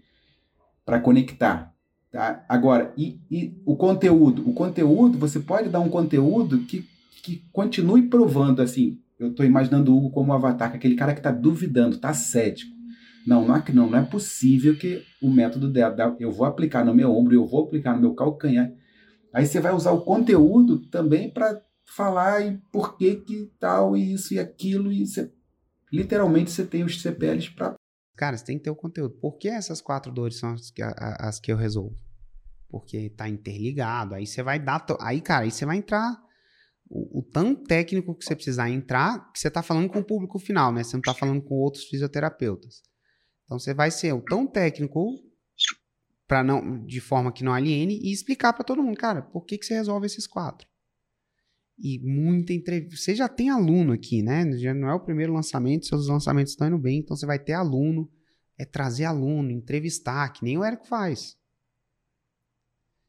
para 0.87 1.01
conectar, 1.01 1.75
tá? 2.13 2.45
Agora, 2.49 2.95
e, 2.97 3.19
e 3.29 3.53
o 3.67 3.75
conteúdo, 3.75 4.49
o 4.49 4.55
conteúdo, 4.55 5.19
você 5.19 5.41
pode 5.41 5.69
dar 5.69 5.81
um 5.81 5.89
conteúdo 5.89 6.61
que, 6.61 6.87
que 7.21 7.43
continue 7.53 8.03
provando 8.03 8.63
assim, 8.63 9.01
eu 9.19 9.31
estou 9.31 9.45
imaginando 9.45 9.93
o 9.93 9.97
Hugo 9.97 10.11
como 10.11 10.31
um 10.31 10.37
avatar, 10.37 10.73
aquele 10.73 10.95
cara 10.95 11.15
que 11.15 11.21
está 11.21 11.33
duvidando, 11.33 11.97
está 11.97 12.15
cético. 12.15 12.74
Não, 13.27 13.47
não 13.47 13.57
é, 13.57 13.65
não, 13.73 13.91
não 13.91 13.99
é 13.99 14.05
possível 14.05 14.77
que 14.77 15.03
o 15.23 15.31
método 15.31 15.71
dela, 15.71 16.17
eu 16.21 16.31
vou 16.31 16.47
aplicar 16.47 16.85
no 16.85 16.95
meu 16.95 17.11
ombro, 17.11 17.35
eu 17.35 17.47
vou 17.47 17.65
aplicar 17.65 17.95
no 17.95 18.01
meu 18.01 18.15
calcanhar. 18.15 18.71
Aí 19.33 19.47
você 19.47 19.61
vai 19.61 19.73
usar 19.75 19.93
o 19.93 20.03
conteúdo 20.03 20.79
também 20.89 21.31
para 21.31 21.61
falar 21.85 22.41
e 22.47 22.59
por 22.73 22.97
que 22.97 23.17
que 23.17 23.51
tal, 23.59 23.97
e 23.97 24.13
isso 24.13 24.35
e 24.35 24.39
aquilo, 24.39 24.93
e 24.93 25.07
você, 25.07 25.33
literalmente 25.93 26.51
você 26.51 26.65
tem 26.65 26.85
os 26.85 27.01
CPLs 27.01 27.51
para... 27.51 27.75
Cara, 28.17 28.37
você 28.37 28.45
tem 28.45 28.59
que 28.59 28.65
ter 28.65 28.71
o 28.71 28.77
conteúdo. 28.77 29.15
Por 29.21 29.37
que 29.39 29.49
essas 29.49 29.81
quatro 29.81 30.13
dores 30.13 30.39
são 30.39 30.53
as 30.53 30.71
que, 30.71 30.83
as 30.83 31.41
que 31.41 31.51
eu 31.51 31.57
resolvo? 31.57 31.97
porque 32.75 33.09
tá 33.11 33.29
interligado. 33.29 34.17
Aí 34.17 34.27
você 34.27 34.43
vai 34.43 34.59
dar. 34.59 34.85
Aí, 35.01 35.21
cara, 35.21 35.45
aí 35.45 35.51
você 35.53 35.65
vai 35.65 35.77
entrar 35.77 36.21
o, 36.91 37.21
o 37.21 37.23
tão 37.23 37.55
técnico 37.55 38.17
que 38.17 38.25
você 38.25 38.35
precisar 38.35 38.69
entrar, 38.69 39.31
que 39.33 39.39
você 39.39 39.49
tá 39.49 39.63
falando 39.63 39.89
com 39.89 40.01
o 40.01 40.05
público 40.05 40.41
final, 40.41 40.73
né? 40.73 40.83
Você 40.83 40.97
não 40.97 41.01
tá 41.01 41.15
falando 41.15 41.41
com 41.41 41.55
outros 41.55 41.85
fisioterapeutas. 41.85 42.83
Então 43.45 43.59
você 43.59 43.75
vai 43.75 43.91
ser 43.91 44.19
tão 44.23 44.47
técnico 44.47 45.21
para 46.27 46.43
não 46.43 46.85
de 46.85 47.01
forma 47.01 47.33
que 47.33 47.45
não 47.45 47.53
aliene 47.53 48.01
e 48.03 48.13
explicar 48.13 48.53
para 48.53 48.65
todo 48.65 48.83
mundo, 48.83 48.97
cara, 48.97 49.23
por 49.23 49.45
que 49.45 49.59
que 49.59 49.67
você 49.67 49.75
resolve 49.75 50.07
esses 50.07 50.27
quatro? 50.27 50.67
E 51.79 51.99
muita 51.99 52.53
entrevista. 52.53 52.97
Você 52.97 53.15
já 53.15 53.29
tem 53.29 53.51
aluno 53.51 53.93
aqui, 53.93 54.23
né? 54.23 54.51
Já 54.59 54.73
não 54.73 54.89
é 54.89 54.95
o 54.95 55.01
primeiro 55.01 55.33
lançamento, 55.33 55.87
seus 55.87 56.09
lançamentos 56.09 56.53
estão 56.53 56.69
indo 56.69 56.79
bem, 56.79 57.01
então 57.01 57.17
você 57.17 57.27
vai 57.27 57.39
ter 57.39 57.53
aluno, 57.53 58.11
é 58.57 58.65
trazer 58.65 59.05
aluno, 59.05 59.51
entrevistar, 59.51 60.33
que 60.33 60.45
nem 60.45 60.57
o 60.57 60.65
Érico 60.65 60.87
faz. 60.87 61.37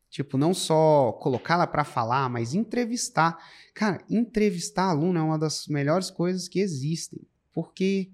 Tipo, 0.09 0.37
não 0.37 0.53
só 0.53 1.11
colocar 1.21 1.57
lá 1.57 1.67
para 1.67 1.83
falar, 1.83 2.29
mas 2.29 2.53
entrevistar. 2.53 3.37
Cara, 3.73 4.03
entrevistar 4.09 4.89
aluno 4.89 5.19
é 5.19 5.21
uma 5.21 5.37
das 5.37 5.67
melhores 5.67 6.09
coisas 6.09 6.47
que 6.47 6.59
existem. 6.59 7.19
Porque 7.51 8.11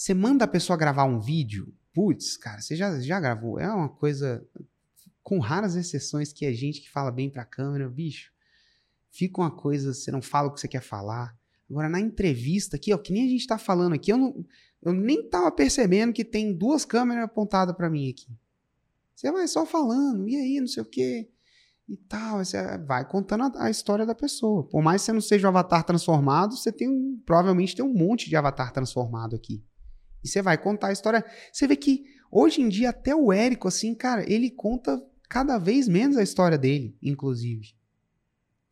você 0.00 0.14
manda 0.14 0.46
a 0.46 0.48
pessoa 0.48 0.78
gravar 0.78 1.04
um 1.04 1.20
vídeo, 1.20 1.74
putz, 1.92 2.34
cara, 2.38 2.62
você 2.62 2.74
já, 2.74 2.98
já 3.00 3.20
gravou. 3.20 3.60
É 3.60 3.70
uma 3.70 3.90
coisa, 3.90 4.42
com 5.22 5.38
raras 5.38 5.76
exceções, 5.76 6.32
que 6.32 6.46
é 6.46 6.52
gente 6.54 6.80
que 6.80 6.90
fala 6.90 7.12
bem 7.12 7.28
pra 7.28 7.44
câmera, 7.44 7.86
bicho. 7.86 8.32
Fica 9.10 9.42
uma 9.42 9.50
coisa, 9.50 9.92
você 9.92 10.10
não 10.10 10.22
fala 10.22 10.48
o 10.48 10.54
que 10.54 10.60
você 10.60 10.68
quer 10.68 10.80
falar. 10.80 11.36
Agora, 11.68 11.86
na 11.86 12.00
entrevista 12.00 12.76
aqui, 12.76 12.94
ó, 12.94 12.96
que 12.96 13.12
nem 13.12 13.26
a 13.26 13.28
gente 13.28 13.46
tá 13.46 13.58
falando 13.58 13.92
aqui, 13.92 14.10
eu, 14.10 14.16
não, 14.16 14.42
eu 14.80 14.94
nem 14.94 15.28
tava 15.28 15.52
percebendo 15.52 16.14
que 16.14 16.24
tem 16.24 16.56
duas 16.56 16.86
câmeras 16.86 17.24
apontadas 17.24 17.76
pra 17.76 17.90
mim 17.90 18.08
aqui. 18.08 18.34
Você 19.14 19.30
vai 19.30 19.46
só 19.48 19.66
falando, 19.66 20.26
e 20.26 20.34
aí, 20.34 20.60
não 20.60 20.66
sei 20.66 20.82
o 20.82 20.86
quê, 20.86 21.28
e 21.86 21.98
tal. 21.98 22.42
Você 22.42 22.56
vai 22.78 23.06
contando 23.06 23.54
a, 23.54 23.64
a 23.66 23.70
história 23.70 24.06
da 24.06 24.14
pessoa. 24.14 24.66
Por 24.66 24.80
mais 24.80 25.02
que 25.02 25.06
você 25.06 25.12
não 25.12 25.20
seja 25.20 25.46
um 25.46 25.50
avatar 25.50 25.84
transformado, 25.84 26.56
você 26.56 26.72
tem 26.72 26.88
um, 26.88 27.20
provavelmente 27.26 27.76
tem 27.76 27.84
um 27.84 27.92
monte 27.92 28.30
de 28.30 28.36
avatar 28.36 28.72
transformado 28.72 29.36
aqui. 29.36 29.62
E 30.22 30.28
você 30.28 30.42
vai 30.42 30.58
contar 30.58 30.88
a 30.88 30.92
história. 30.92 31.24
Você 31.52 31.66
vê 31.66 31.76
que 31.76 32.04
hoje 32.30 32.60
em 32.60 32.68
dia, 32.68 32.90
até 32.90 33.14
o 33.14 33.32
Érico, 33.32 33.68
assim, 33.68 33.94
cara, 33.94 34.30
ele 34.30 34.50
conta 34.50 35.00
cada 35.28 35.58
vez 35.58 35.88
menos 35.88 36.16
a 36.16 36.22
história 36.22 36.58
dele, 36.58 36.96
inclusive. 37.02 37.74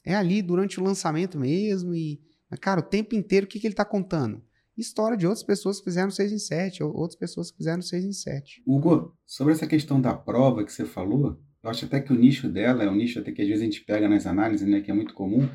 É 0.04 0.14
ali 0.14 0.42
durante 0.42 0.80
o 0.80 0.84
lançamento 0.84 1.38
mesmo. 1.38 1.94
E, 1.94 2.20
cara, 2.60 2.80
o 2.80 2.82
tempo 2.82 3.14
inteiro, 3.14 3.46
o 3.46 3.48
que, 3.48 3.60
que 3.60 3.66
ele 3.66 3.74
tá 3.74 3.84
contando? 3.84 4.42
História 4.76 5.16
de 5.16 5.26
outras 5.26 5.44
pessoas 5.44 5.78
que 5.78 5.84
fizeram 5.84 6.10
6 6.10 6.32
em 6.32 6.38
7, 6.38 6.82
ou 6.84 6.94
outras 6.96 7.18
pessoas 7.18 7.50
que 7.50 7.56
fizeram 7.56 7.82
6 7.82 8.04
em 8.04 8.12
7. 8.12 8.62
Hugo, 8.64 9.16
sobre 9.26 9.52
essa 9.52 9.66
questão 9.66 10.00
da 10.00 10.14
prova 10.14 10.64
que 10.64 10.72
você 10.72 10.84
falou, 10.84 11.40
eu 11.62 11.70
acho 11.70 11.84
até 11.84 12.00
que 12.00 12.12
o 12.12 12.16
nicho 12.16 12.48
dela 12.48 12.84
é 12.84 12.90
um 12.90 12.94
nicho 12.94 13.18
até 13.18 13.32
que 13.32 13.42
às 13.42 13.48
vezes 13.48 13.62
a 13.62 13.64
gente 13.64 13.84
pega 13.84 14.08
nas 14.08 14.24
análises, 14.24 14.66
né, 14.66 14.80
que 14.80 14.90
é 14.90 14.94
muito 14.94 15.14
comum, 15.14 15.48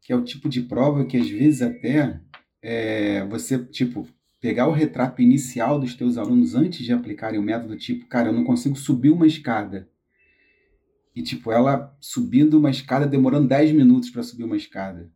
que 0.00 0.12
é 0.12 0.16
o 0.16 0.24
tipo 0.24 0.48
de 0.48 0.62
prova 0.62 1.04
que 1.04 1.16
às 1.16 1.28
vezes 1.28 1.60
até 1.60 2.20
é, 2.62 3.26
você, 3.26 3.58
tipo, 3.64 4.06
pegar 4.40 4.68
o 4.68 4.72
retrato 4.72 5.20
inicial 5.20 5.78
dos 5.80 5.94
teus 5.94 6.16
alunos 6.16 6.54
antes 6.54 6.84
de 6.84 6.92
aplicarem 6.92 7.38
o 7.38 7.42
método, 7.42 7.76
tipo, 7.76 8.06
cara, 8.06 8.28
eu 8.28 8.32
não 8.32 8.44
consigo 8.44 8.76
subir 8.76 9.10
uma 9.10 9.26
escada. 9.26 9.88
E, 11.14 11.22
tipo, 11.22 11.50
ela 11.50 11.96
subindo 12.00 12.58
uma 12.58 12.70
escada, 12.70 13.06
demorando 13.06 13.48
10 13.48 13.72
minutos 13.72 14.10
para 14.10 14.22
subir 14.22 14.44
uma 14.44 14.56
escada. 14.56 15.10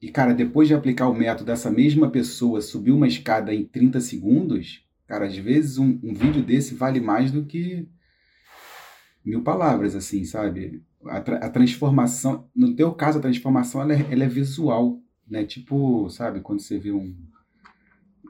E, 0.00 0.10
cara, 0.10 0.32
depois 0.34 0.68
de 0.68 0.74
aplicar 0.74 1.08
o 1.08 1.14
método, 1.14 1.50
essa 1.50 1.70
mesma 1.70 2.10
pessoa 2.10 2.60
subir 2.60 2.92
uma 2.92 3.06
escada 3.06 3.54
em 3.54 3.64
30 3.64 4.00
segundos, 4.00 4.86
cara, 5.06 5.26
às 5.26 5.36
vezes 5.36 5.76
um, 5.78 5.98
um 6.02 6.14
vídeo 6.14 6.42
desse 6.42 6.74
vale 6.74 7.00
mais 7.00 7.30
do 7.30 7.44
que 7.44 7.86
mil 9.24 9.42
palavras, 9.42 9.94
assim, 9.94 10.24
sabe? 10.24 10.82
A, 11.06 11.20
tra- 11.20 11.38
a 11.38 11.50
transformação, 11.50 12.48
no 12.54 12.74
teu 12.74 12.92
caso, 12.94 13.18
a 13.18 13.22
transformação, 13.22 13.80
ela 13.82 13.94
é, 13.94 14.06
ela 14.10 14.24
é 14.24 14.28
visual, 14.28 15.00
né? 15.28 15.44
Tipo, 15.44 16.08
sabe, 16.10 16.40
quando 16.40 16.60
você 16.60 16.78
vê 16.78 16.92
um 16.92 17.14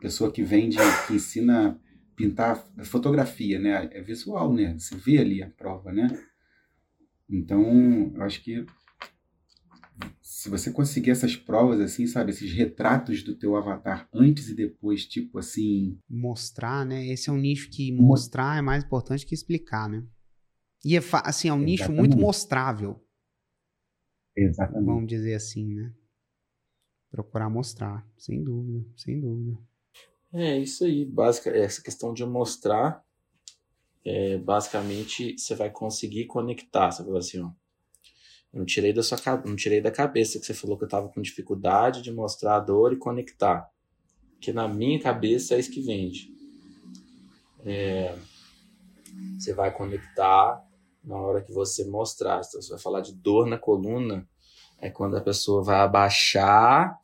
pessoa 0.01 0.31
que 0.31 0.43
vende, 0.43 0.77
que 1.07 1.15
ensina 1.15 1.71
a 1.71 1.77
pintar 2.17 2.67
fotografia, 2.85 3.59
né? 3.59 3.89
É 3.93 4.01
visual, 4.01 4.53
né? 4.53 4.77
Você 4.79 4.97
vê 4.97 5.19
ali 5.19 5.43
a 5.43 5.51
prova, 5.51 5.93
né? 5.93 6.09
Então, 7.29 8.13
eu 8.15 8.23
acho 8.23 8.43
que 8.43 8.65
se 10.21 10.49
você 10.49 10.71
conseguir 10.71 11.11
essas 11.11 11.37
provas, 11.37 11.81
assim, 11.81 12.07
sabe? 12.07 12.31
Esses 12.31 12.53
retratos 12.53 13.23
do 13.23 13.37
teu 13.37 13.57
avatar 13.57 14.09
antes 14.13 14.49
e 14.49 14.55
depois, 14.55 15.07
tipo 15.07 15.39
assim, 15.39 15.99
Mostrar, 16.09 16.85
né? 16.85 17.07
Esse 17.07 17.31
é 17.31 17.33
um 17.33 17.39
nicho 17.39 17.71
que 17.71 17.93
mostrar 17.93 18.59
é 18.59 18.63
mais 18.63 18.85
importante 18.85 19.25
que 19.25 19.35
explicar, 19.35 19.89
né? 19.89 20.05
E 20.85 20.97
é, 20.97 21.01
assim, 21.25 21.49
é 21.49 21.53
um 21.53 21.59
nicho 21.59 21.91
muito 21.91 22.13
Exatamente. 22.13 22.21
mostrável, 22.21 23.07
Exatamente. 24.37 24.87
vamos 24.87 25.07
dizer 25.07 25.35
assim, 25.35 25.75
né? 25.75 25.95
Procurar 27.11 27.49
mostrar, 27.49 28.07
sem 28.19 28.43
dúvida, 28.43 28.85
sem 28.97 29.21
dúvida. 29.21 29.57
É 30.37 30.59
isso 30.59 30.85
aí, 30.85 31.05
básica, 31.05 31.49
essa 31.51 31.81
questão 31.81 32.13
de 32.13 32.27
mostrar, 32.27 33.05
é, 34.05 34.37
basicamente 34.37 35.39
você 35.39 35.55
vai 35.55 35.71
conseguir 35.71 36.27
conectar, 36.27 36.91
você 36.91 37.05
falou 37.05 37.19
assim, 37.19 37.41
ó, 37.41 37.53
não 38.53 38.65
tirei 38.65 38.93
da 38.93 39.01
sua 39.01 39.17
não 39.47 39.55
tirei 39.55 39.81
da 39.81 39.93
cabeça 39.93 40.41
que 40.41 40.45
você 40.45 40.53
falou 40.53 40.77
que 40.77 40.83
eu 40.83 40.89
tava 40.89 41.09
com 41.09 41.23
dificuldade 41.23 42.03
de 42.03 42.11
mostrar 42.11 42.57
a 42.57 42.61
dor 42.61 42.93
e 42.93 42.97
conectar, 42.97 43.71
que 44.41 44.53
na 44.53 44.67
minha 44.67 45.01
cabeça 45.01 45.55
é 45.55 45.61
isso 45.61 45.71
que 45.71 45.81
vende. 45.81 46.35
É, 47.65 48.19
você 49.39 49.55
vai 49.55 49.73
conectar 49.73 50.67
na 51.05 51.17
hora 51.17 51.43
que 51.43 51.53
você 51.53 51.85
mostrar, 51.85 52.41
então 52.45 52.61
você 52.61 52.71
vai 52.71 52.81
falar 52.81 53.03
de 53.03 53.15
dor 53.15 53.47
na 53.47 53.57
coluna, 53.57 54.29
é 54.81 54.91
quando 54.91 55.17
a 55.17 55.21
pessoa 55.21 55.63
vai 55.63 55.77
abaixar, 55.77 56.99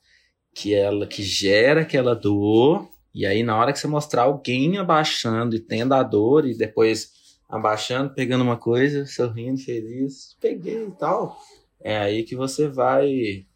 que 0.52 0.74
ela 0.74 1.06
que 1.06 1.22
gera 1.22 1.82
aquela 1.82 2.16
dor 2.16 2.90
e 3.12 3.26
aí, 3.26 3.42
na 3.42 3.56
hora 3.56 3.72
que 3.72 3.78
você 3.78 3.88
mostrar 3.88 4.22
alguém 4.22 4.78
abaixando 4.78 5.56
e 5.56 5.60
tendo 5.60 5.94
a 5.94 6.02
dor, 6.02 6.46
e 6.46 6.56
depois 6.56 7.12
abaixando, 7.48 8.14
pegando 8.14 8.44
uma 8.44 8.56
coisa, 8.56 9.04
sorrindo, 9.06 9.60
feliz, 9.60 10.36
peguei 10.40 10.86
e 10.86 10.90
tal, 10.92 11.36
é 11.80 11.98
aí 11.98 12.22
que 12.22 12.36
você 12.36 12.68
vai. 12.68 13.46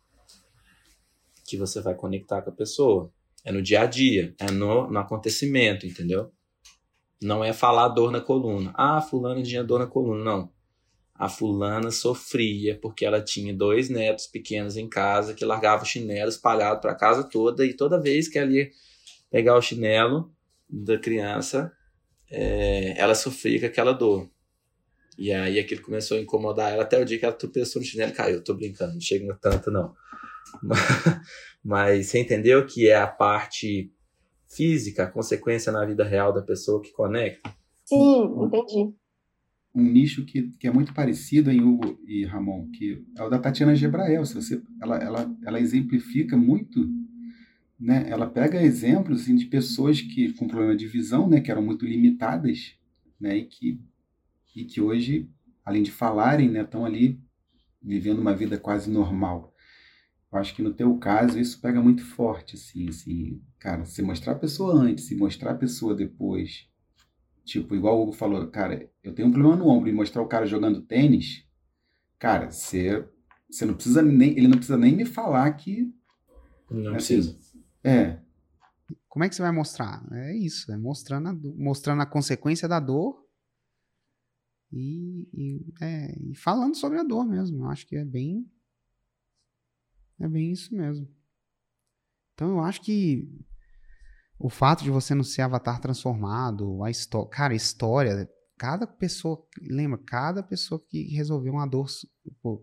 que 1.47 1.57
você 1.57 1.81
vai 1.81 1.95
conectar 1.95 2.43
com 2.43 2.51
a 2.51 2.55
pessoa. 2.55 3.13
É 3.45 3.53
no 3.53 3.63
dia 3.63 3.83
a 3.83 3.87
dia, 3.87 4.35
é 4.39 4.51
no, 4.51 4.91
no 4.91 4.99
acontecimento, 4.99 5.87
entendeu? 5.87 6.33
Não 7.23 7.45
é 7.45 7.53
falar 7.53 7.89
dor 7.89 8.11
na 8.11 8.21
coluna. 8.21 8.73
Ah, 8.75 9.03
fulana 9.03 9.43
tinha 9.43 9.63
dor 9.63 9.79
na 9.79 9.87
coluna. 9.87 10.25
Não. 10.25 10.53
A 11.15 11.29
fulana 11.29 11.91
sofria 11.91 12.79
porque 12.81 13.05
ela 13.05 13.23
tinha 13.23 13.55
dois 13.55 13.89
netos 13.89 14.27
pequenos 14.27 14.77
em 14.77 14.89
casa 14.89 15.35
que 15.35 15.45
largavam 15.45 15.85
o 15.85 15.89
chinelo 15.89 16.29
espalhado 16.29 16.81
para 16.81 16.95
casa 16.95 17.23
toda 17.23 17.65
e 17.65 17.75
toda 17.75 18.01
vez 18.01 18.29
que 18.29 18.39
ela 18.39 18.51
ia 18.51 18.71
pegar 19.35 19.57
o 19.57 19.61
chinelo 19.61 20.33
da 20.71 20.97
criança, 20.97 21.73
é, 22.31 22.97
ela 22.97 23.17
sofria 23.17 23.59
com 23.59 23.67
aquela 23.67 23.91
dor. 23.91 24.31
E 25.19 25.33
aí 25.33 25.59
aquilo 25.59 25.83
começou 25.83 26.17
a 26.17 26.21
incomodar 26.21 26.73
ela 26.73 26.85
até 26.85 27.03
o 27.03 27.05
dia 27.05 27.19
que 27.19 27.25
ela 27.25 27.35
tropeçou 27.35 27.83
no 27.83 27.87
chinelo 27.87 28.13
e 28.13 28.15
caiu. 28.15 28.45
Tô 28.45 28.55
brincando, 28.55 28.95
não 28.95 29.01
chega 29.01 29.37
tanto 29.43 29.73
não. 29.73 29.93
Mas 31.65 32.07
você 32.07 32.21
entendeu 32.21 32.65
que 32.65 32.89
é 32.89 32.95
a 32.95 33.09
parte 33.09 33.93
física, 34.49 35.03
a 35.03 35.11
consequência 35.11 35.73
na 35.73 35.85
vida 35.85 36.05
real 36.05 36.33
da 36.33 36.41
pessoa 36.41 36.81
que 36.81 36.93
conecta? 36.93 37.53
Sim, 37.85 38.23
entendi. 38.41 38.95
um 39.75 39.83
nicho 39.83 40.25
que, 40.25 40.53
que 40.61 40.69
é 40.69 40.71
muito 40.71 40.95
parecido 40.95 41.51
em 41.51 41.61
Hugo 41.61 41.99
e 42.07 42.25
Ramon, 42.25 42.71
que 42.71 43.05
é 43.19 43.23
o 43.25 43.29
da 43.29 43.41
Tatiana 43.41 43.75
Gebrael. 43.75 44.25
Se 44.25 44.35
você, 44.37 44.63
ela, 44.81 44.97
ela, 44.97 45.37
ela 45.45 45.59
exemplifica 45.59 46.37
muito, 46.37 46.89
né? 47.85 48.07
Ela 48.09 48.27
pega 48.27 48.63
exemplos 48.63 49.23
assim, 49.23 49.37
de 49.37 49.47
pessoas 49.47 50.01
que 50.01 50.33
com 50.35 50.49
problema 50.49 50.77
de 50.77 50.87
visão, 50.87 51.29
né, 51.29 51.41
que 51.41 51.51
eram 51.51 51.63
muito 51.63 51.85
limitadas, 51.85 52.75
né, 53.21 53.37
e 53.39 53.47
que 53.47 53.81
e 54.57 54.65
que 54.65 54.81
hoje, 54.81 55.29
além 55.65 55.83
de 55.83 55.91
falarem, 55.91 56.49
né, 56.49 56.63
estão 56.63 56.85
ali 56.85 57.21
vivendo 57.83 58.21
uma 58.21 58.35
vida 58.35 58.57
quase 58.59 58.89
normal. 58.91 59.53
Eu 60.33 60.39
acho 60.39 60.55
que 60.55 60.63
no 60.63 60.73
teu 60.73 60.97
caso 60.99 61.39
isso 61.39 61.61
pega 61.61 61.83
muito 61.83 62.05
forte, 62.05 62.55
assim, 62.57 62.89
assim, 62.89 63.43
cara, 63.59 63.85
se 63.85 64.01
mostrar 64.03 64.33
a 64.35 64.39
pessoa 64.39 64.75
antes 64.75 65.11
e 65.11 65.17
mostrar 65.17 65.53
a 65.53 65.57
pessoa 65.57 65.95
depois, 65.95 66.69
Tipo, 67.45 67.75
igual 67.75 67.99
o 67.99 68.03
Hugo 68.05 68.13
falou, 68.13 68.47
cara, 68.49 68.91
eu 69.03 69.15
tenho 69.15 69.29
um 69.29 69.33
problema 69.33 69.57
no 69.57 69.69
ombro 69.69 69.89
e 69.89 69.93
mostrar 69.93 70.23
o 70.23 70.27
cara 70.27 70.47
jogando 70.47 70.81
tênis, 70.81 71.45
cara, 72.19 72.51
você, 72.51 73.07
você 73.51 73.67
não 73.67 73.75
precisa 73.75 74.01
nem, 74.01 74.31
ele 74.31 74.49
não 74.49 74.57
precisa 74.57 74.79
nem 74.79 74.97
me 74.97 75.05
falar 75.05 75.53
que, 75.53 75.93
Não 76.71 76.95
assim, 76.95 77.17
precisa. 77.17 77.39
É, 77.85 78.21
Como 79.09 79.25
é 79.25 79.29
que 79.29 79.35
você 79.35 79.43
vai 79.43 79.53
mostrar? 79.53 80.05
É 80.13 80.35
isso, 80.37 80.71
é 80.73 80.77
mostrando 80.77 81.29
a, 81.29 81.33
do- 81.33 81.55
mostrando 81.57 82.03
a 82.03 82.07
consequência 82.07 82.67
da 82.69 82.81
dor 82.81 83.25
e, 84.73 85.29
e, 85.33 85.75
é, 85.81 86.19
e 86.31 86.35
falando 86.35 86.75
sobre 86.77 86.99
a 86.99 87.03
dor 87.05 87.25
mesmo. 87.27 87.65
Eu 87.65 87.71
acho 87.71 87.87
que 87.87 87.97
é 87.97 88.05
bem. 88.05 88.51
É 90.19 90.29
bem 90.29 90.51
isso 90.53 90.75
mesmo. 90.75 91.09
Então 92.35 92.51
eu 92.51 92.61
acho 92.61 92.81
que 92.83 93.29
o 94.39 94.49
fato 94.51 94.83
de 94.83 94.91
você 94.91 95.15
não 95.15 95.23
ser 95.25 95.43
avatar 95.43 95.81
transformado, 95.81 96.83
a 96.83 96.91
história. 96.91 97.31
Cara, 97.31 97.53
a 97.53 97.57
história. 97.57 98.31
cada 98.59 98.87
pessoa, 98.87 99.47
lembra, 99.61 99.99
cada 99.99 100.43
pessoa 100.43 100.85
que 100.89 101.03
resolveu 101.15 101.53
uma 101.55 101.67
dor 101.67 101.87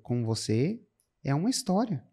com 0.04 0.26
você 0.26 0.82
é 1.24 1.34
uma 1.34 1.50
história. 1.50 2.06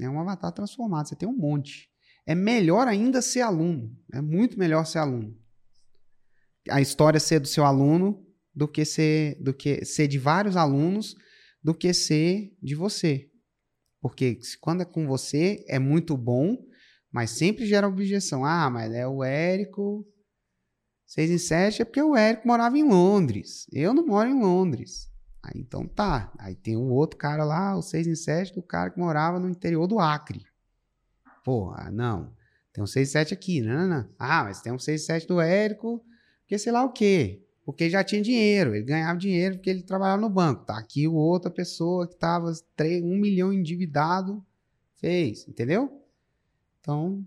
É 0.00 0.08
um 0.08 0.20
avatar 0.20 0.52
transformado. 0.52 1.08
Você 1.08 1.14
tem 1.16 1.28
um 1.28 1.36
monte. 1.36 1.89
É 2.30 2.34
melhor 2.36 2.86
ainda 2.86 3.20
ser 3.20 3.40
aluno. 3.40 3.90
É 4.12 4.20
muito 4.20 4.56
melhor 4.56 4.86
ser 4.86 4.98
aluno. 4.98 5.36
A 6.70 6.80
história 6.80 7.18
ser 7.18 7.40
do 7.40 7.48
seu 7.48 7.64
aluno 7.64 8.24
do 8.54 8.68
que 8.68 8.84
ser, 8.84 9.34
do 9.42 9.52
que 9.52 9.84
ser 9.84 10.06
de 10.06 10.16
vários 10.16 10.56
alunos 10.56 11.16
do 11.60 11.74
que 11.74 11.92
ser 11.92 12.56
de 12.62 12.76
você. 12.76 13.28
Porque 14.00 14.38
quando 14.60 14.82
é 14.82 14.84
com 14.84 15.08
você 15.08 15.64
é 15.66 15.80
muito 15.80 16.16
bom, 16.16 16.56
mas 17.10 17.30
sempre 17.30 17.66
gera 17.66 17.88
objeção. 17.88 18.44
Ah, 18.44 18.70
mas 18.70 18.92
é 18.92 19.08
o 19.08 19.24
Érico. 19.24 20.06
6 21.06 21.32
em 21.32 21.38
7 21.38 21.82
é 21.82 21.84
porque 21.84 22.00
o 22.00 22.14
Érico 22.14 22.46
morava 22.46 22.78
em 22.78 22.84
Londres. 22.84 23.66
Eu 23.72 23.92
não 23.92 24.06
moro 24.06 24.30
em 24.30 24.40
Londres. 24.40 25.10
Aí 25.42 25.60
então 25.60 25.84
tá. 25.84 26.32
Aí 26.38 26.54
tem 26.54 26.76
o 26.76 26.90
outro 26.90 27.18
cara 27.18 27.42
lá, 27.42 27.76
o 27.76 27.82
6 27.82 28.06
em 28.06 28.14
7, 28.14 28.54
do 28.54 28.62
cara 28.62 28.90
que 28.90 29.00
morava 29.00 29.40
no 29.40 29.48
interior 29.48 29.88
do 29.88 29.98
Acre. 29.98 30.48
Pô, 31.44 31.72
ah, 31.76 31.90
não. 31.90 32.32
Tem 32.72 32.82
um 32.82 32.86
6 32.86 33.08
em 33.08 33.12
7 33.12 33.34
aqui. 33.34 33.60
Não, 33.60 33.88
não. 33.88 34.08
Ah, 34.18 34.44
mas 34.44 34.60
tem 34.60 34.72
um 34.72 34.78
6 34.78 35.02
em 35.02 35.04
7 35.06 35.26
do 35.26 35.40
Érico, 35.40 36.04
porque 36.42 36.58
sei 36.58 36.72
lá 36.72 36.84
o 36.84 36.92
quê. 36.92 37.42
Porque 37.64 37.88
já 37.90 38.02
tinha 38.02 38.22
dinheiro. 38.22 38.74
Ele 38.74 38.84
ganhava 38.84 39.18
dinheiro 39.18 39.56
porque 39.56 39.70
ele 39.70 39.82
trabalhava 39.82 40.20
no 40.20 40.28
banco. 40.30 40.64
Tá 40.64 40.78
aqui 40.78 41.06
outra 41.06 41.50
pessoa 41.50 42.06
que 42.08 42.16
tava 42.16 42.52
3, 42.76 43.02
1 43.02 43.16
milhão 43.16 43.52
endividado 43.52 44.44
fez. 44.96 45.46
Entendeu? 45.48 46.02
Então, 46.80 47.24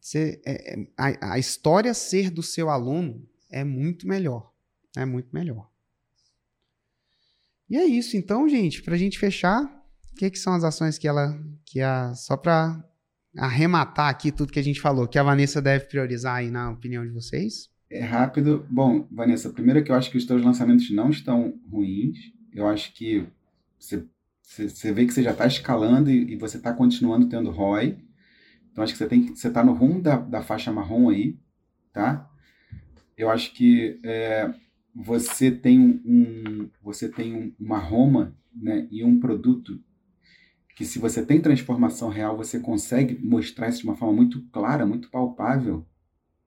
você- 0.00 0.40
é- 0.44 0.74
é- 0.80 0.86
a, 0.96 1.32
a 1.34 1.38
história 1.38 1.92
ser 1.94 2.30
do 2.30 2.42
seu 2.42 2.68
aluno 2.70 3.26
é 3.50 3.62
muito 3.64 4.06
melhor. 4.06 4.52
É 4.96 5.04
muito 5.04 5.28
melhor. 5.32 5.70
E 7.70 7.76
é 7.76 7.84
isso. 7.84 8.16
Então, 8.16 8.48
gente, 8.48 8.82
pra 8.82 8.96
gente 8.96 9.18
fechar, 9.18 9.77
que, 10.18 10.30
que 10.30 10.38
são 10.38 10.52
as 10.54 10.64
ações 10.64 10.98
que 10.98 11.06
ela. 11.08 11.38
Que 11.64 11.80
a, 11.80 12.14
só 12.14 12.36
pra 12.36 12.82
arrematar 13.36 14.08
aqui 14.08 14.32
tudo 14.32 14.52
que 14.52 14.58
a 14.58 14.64
gente 14.64 14.80
falou, 14.80 15.06
que 15.06 15.18
a 15.18 15.22
Vanessa 15.22 15.62
deve 15.62 15.84
priorizar 15.84 16.36
aí, 16.36 16.50
na 16.50 16.70
opinião 16.70 17.04
de 17.06 17.12
vocês? 17.12 17.68
É 17.90 18.02
rápido. 18.02 18.66
Bom, 18.68 19.06
Vanessa, 19.10 19.50
primeiro 19.50 19.82
que 19.84 19.90
eu 19.92 19.96
acho 19.96 20.10
que 20.10 20.18
os 20.18 20.24
teus 20.26 20.42
lançamentos 20.42 20.90
não 20.90 21.10
estão 21.10 21.54
ruins. 21.70 22.18
Eu 22.52 22.66
acho 22.66 22.92
que 22.94 23.26
você, 23.78 24.92
vê 24.92 25.06
que 25.06 25.12
você 25.12 25.22
já 25.22 25.30
está 25.30 25.46
escalando 25.46 26.10
e, 26.10 26.32
e 26.32 26.36
você 26.36 26.56
está 26.56 26.72
continuando 26.72 27.28
tendo 27.28 27.50
ROI. 27.50 27.98
Então 28.72 28.82
acho 28.82 28.92
que 28.92 28.98
você 28.98 29.06
tem 29.06 29.26
que 29.26 29.36
você 29.38 29.48
está 29.48 29.62
no 29.64 29.72
rumo 29.72 30.00
da, 30.02 30.16
da 30.16 30.42
faixa 30.42 30.72
marrom 30.72 31.08
aí, 31.08 31.38
tá? 31.92 32.28
Eu 33.16 33.30
acho 33.30 33.52
que 33.52 33.98
é, 34.04 34.52
você 34.94 35.50
tem 35.50 35.78
um- 35.80 36.70
você 36.82 37.08
tem 37.08 37.34
um- 37.34 37.52
uma 37.58 37.78
Roma, 37.78 38.34
né, 38.54 38.86
e 38.90 39.04
um 39.04 39.18
produto 39.20 39.80
que 40.78 40.84
se 40.84 41.00
você 41.00 41.26
tem 41.26 41.40
transformação 41.40 42.08
real, 42.08 42.36
você 42.36 42.60
consegue 42.60 43.18
mostrar 43.20 43.68
isso 43.68 43.80
de 43.80 43.84
uma 43.84 43.96
forma 43.96 44.14
muito 44.14 44.40
clara, 44.52 44.86
muito 44.86 45.10
palpável, 45.10 45.84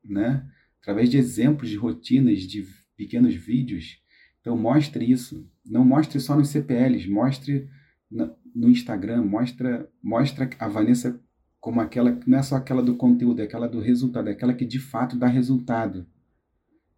né? 0.01 0.49
através 0.79 1.09
de 1.09 1.17
exemplos, 1.17 1.69
de 1.69 1.75
rotinas, 1.75 2.39
de 2.43 2.65
pequenos 2.95 3.35
vídeos. 3.35 4.01
Então 4.39 4.55
mostre 4.55 5.03
isso. 5.03 5.45
Não 5.65 5.83
mostre 5.83 6.17
só 6.21 6.37
nos 6.37 6.47
CPLs, 6.47 7.09
mostre 7.09 7.67
no 8.09 8.69
Instagram, 8.69 9.21
mostra, 9.25 9.91
mostra 10.01 10.49
a 10.57 10.67
Vanessa 10.69 11.21
como 11.59 11.81
aquela 11.81 12.15
que 12.15 12.29
não 12.29 12.37
é 12.37 12.41
só 12.41 12.55
aquela 12.55 12.81
do 12.81 12.95
conteúdo, 12.95 13.41
é 13.41 13.43
aquela 13.43 13.67
do 13.67 13.81
resultado, 13.81 14.29
é 14.29 14.31
aquela 14.31 14.53
que 14.53 14.63
de 14.63 14.79
fato 14.79 15.17
dá 15.17 15.27
resultado. 15.27 16.07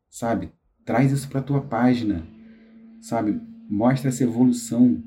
Sabe? 0.07 0.51
Traz 0.85 1.11
isso 1.11 1.27
para 1.27 1.41
tua 1.41 1.61
página. 1.61 2.27
Sabe? 3.01 3.41
Mostra 3.67 4.09
essa 4.09 4.23
evolução 4.23 5.03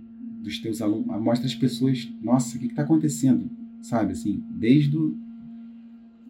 dos 0.47 0.61
teus 0.61 0.80
alunos, 0.80 1.07
mostra 1.20 1.44
as 1.44 1.57
pessoas, 1.57 2.09
nossa, 2.22 2.57
o 2.57 2.61
que 2.61 2.66
está 2.66 2.82
acontecendo? 2.82 3.51
Sabe 3.82 4.12
assim, 4.12 4.40
desde 4.51 4.97
o, 4.97 5.18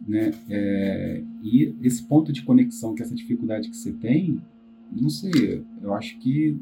né? 0.07 0.31
É, 0.49 1.23
e 1.43 1.75
esse 1.83 2.03
ponto 2.03 2.33
de 2.33 2.41
conexão, 2.43 2.95
que 2.95 3.03
essa 3.03 3.13
dificuldade 3.13 3.69
que 3.69 3.77
você 3.77 3.93
tem, 3.93 4.41
não 4.91 5.07
sei, 5.07 5.63
eu 5.83 5.93
acho 5.93 6.17
que, 6.17 6.57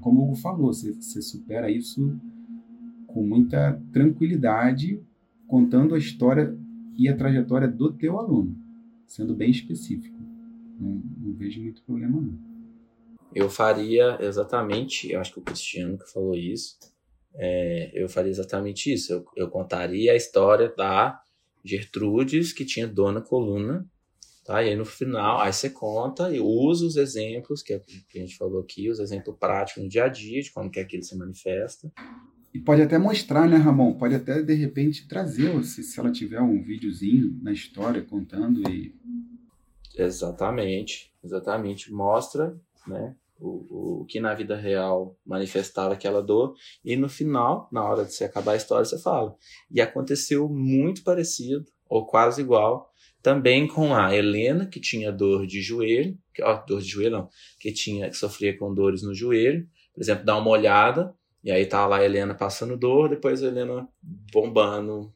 como 0.00 0.20
o 0.20 0.24
Hugo 0.24 0.34
falou, 0.34 0.72
você, 0.72 0.92
você 0.92 1.22
supera 1.22 1.70
isso 1.70 2.18
com 3.06 3.24
muita 3.24 3.80
tranquilidade, 3.92 5.00
contando 5.46 5.94
a 5.94 5.98
história 5.98 6.58
e 6.98 7.08
a 7.08 7.16
trajetória 7.16 7.68
do 7.68 7.92
teu 7.92 8.18
aluno, 8.18 8.56
sendo 9.06 9.32
bem 9.32 9.50
específico. 9.50 10.18
Não, 10.80 11.00
não 11.18 11.32
vejo 11.34 11.62
muito 11.62 11.82
problema 11.84 12.20
não. 12.20 12.36
Eu 13.32 13.48
faria 13.48 14.18
exatamente, 14.20 15.12
eu 15.12 15.20
acho 15.20 15.32
que 15.32 15.38
o 15.38 15.42
Cristiano 15.42 15.98
que 15.98 16.10
falou 16.10 16.34
isso, 16.34 16.76
é, 17.36 17.90
eu 17.94 18.08
faria 18.08 18.30
exatamente 18.30 18.92
isso. 18.92 19.12
Eu, 19.12 19.24
eu 19.36 19.48
contaria 19.48 20.12
a 20.12 20.16
história 20.16 20.72
da 20.76 21.20
Gertrudes, 21.64 22.52
que 22.52 22.64
tinha 22.64 22.86
dor 22.86 23.12
na 23.12 23.20
coluna, 23.20 23.86
tá? 24.44 24.62
E 24.62 24.70
aí 24.70 24.76
no 24.76 24.84
final, 24.84 25.40
aí 25.40 25.52
você 25.52 25.70
conta 25.70 26.34
e 26.34 26.40
usa 26.40 26.86
os 26.86 26.96
exemplos 26.96 27.62
que 27.62 27.74
a, 27.74 27.80
que 27.80 28.18
a 28.18 28.20
gente 28.20 28.36
falou 28.36 28.60
aqui, 28.60 28.88
os 28.88 28.98
exemplos 28.98 29.36
práticos 29.38 29.82
no 29.82 29.88
dia 29.88 30.04
a 30.04 30.08
dia, 30.08 30.40
de 30.40 30.52
como 30.52 30.70
que 30.70 30.80
aquilo 30.80 31.02
se 31.02 31.16
manifesta. 31.16 31.92
E 32.54 32.58
pode 32.58 32.80
até 32.80 32.96
mostrar, 32.96 33.46
né, 33.46 33.56
Ramon? 33.56 33.98
Pode 33.98 34.14
até, 34.14 34.42
de 34.42 34.54
repente, 34.54 35.06
trazer, 35.06 35.62
se, 35.62 35.82
se 35.82 36.00
ela 36.00 36.10
tiver 36.10 36.40
um 36.40 36.62
videozinho 36.62 37.38
na 37.42 37.52
história 37.52 38.02
contando 38.02 38.66
e 38.70 38.94
Exatamente, 39.96 41.12
exatamente. 41.24 41.92
Mostra, 41.92 42.54
né, 42.86 43.16
o, 43.38 44.00
o 44.00 44.04
que 44.06 44.20
na 44.20 44.34
vida 44.34 44.56
real 44.56 45.16
manifestava 45.24 45.94
aquela 45.94 46.22
dor. 46.22 46.54
E 46.84 46.96
no 46.96 47.08
final, 47.08 47.68
na 47.72 47.84
hora 47.84 48.04
de 48.04 48.14
você 48.14 48.24
acabar 48.24 48.52
a 48.52 48.56
história, 48.56 48.84
você 48.84 48.98
fala. 48.98 49.34
E 49.70 49.80
aconteceu 49.80 50.48
muito 50.48 51.02
parecido, 51.02 51.64
ou 51.88 52.06
quase 52.06 52.40
igual, 52.40 52.90
também 53.22 53.66
com 53.66 53.94
a 53.94 54.14
Helena, 54.14 54.66
que 54.66 54.80
tinha 54.80 55.12
dor 55.12 55.46
de 55.46 55.60
joelho, 55.60 56.16
que, 56.32 56.42
ó, 56.42 56.54
dor 56.64 56.80
de 56.80 56.88
joelho 56.88 57.10
não, 57.10 57.28
que 57.58 57.72
tinha, 57.72 58.08
que 58.08 58.16
sofria 58.16 58.56
com 58.56 58.72
dores 58.72 59.02
no 59.02 59.14
joelho. 59.14 59.66
Por 59.94 60.00
exemplo, 60.00 60.24
dá 60.24 60.36
uma 60.36 60.50
olhada, 60.50 61.14
e 61.42 61.50
aí 61.50 61.66
tá 61.66 61.86
lá 61.86 61.98
a 61.98 62.04
Helena 62.04 62.34
passando 62.34 62.76
dor, 62.76 63.08
depois 63.08 63.42
a 63.42 63.46
Helena 63.46 63.88
bombando, 64.32 65.12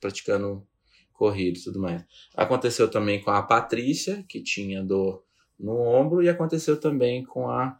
praticando 0.00 0.66
corrida 1.12 1.58
e 1.58 1.62
tudo 1.62 1.80
mais. 1.80 2.04
Aconteceu 2.34 2.88
também 2.90 3.20
com 3.20 3.30
a 3.30 3.42
Patrícia, 3.42 4.24
que 4.28 4.42
tinha 4.42 4.82
dor 4.82 5.24
no 5.58 5.80
ombro, 5.80 6.22
e 6.22 6.28
aconteceu 6.28 6.78
também 6.78 7.24
com 7.24 7.48
a. 7.48 7.78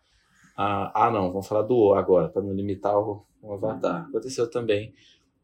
a 0.57 1.07
ah, 1.07 1.11
não, 1.11 1.31
vamos 1.31 1.47
falar 1.47 1.63
do 1.63 1.77
O 1.77 1.95
agora, 1.95 2.29
para 2.29 2.43
não 2.43 2.53
limitar 2.53 2.99
o, 2.99 3.25
o 3.43 3.53
avatar. 3.53 4.07
Aconteceu 4.09 4.51
também 4.51 4.95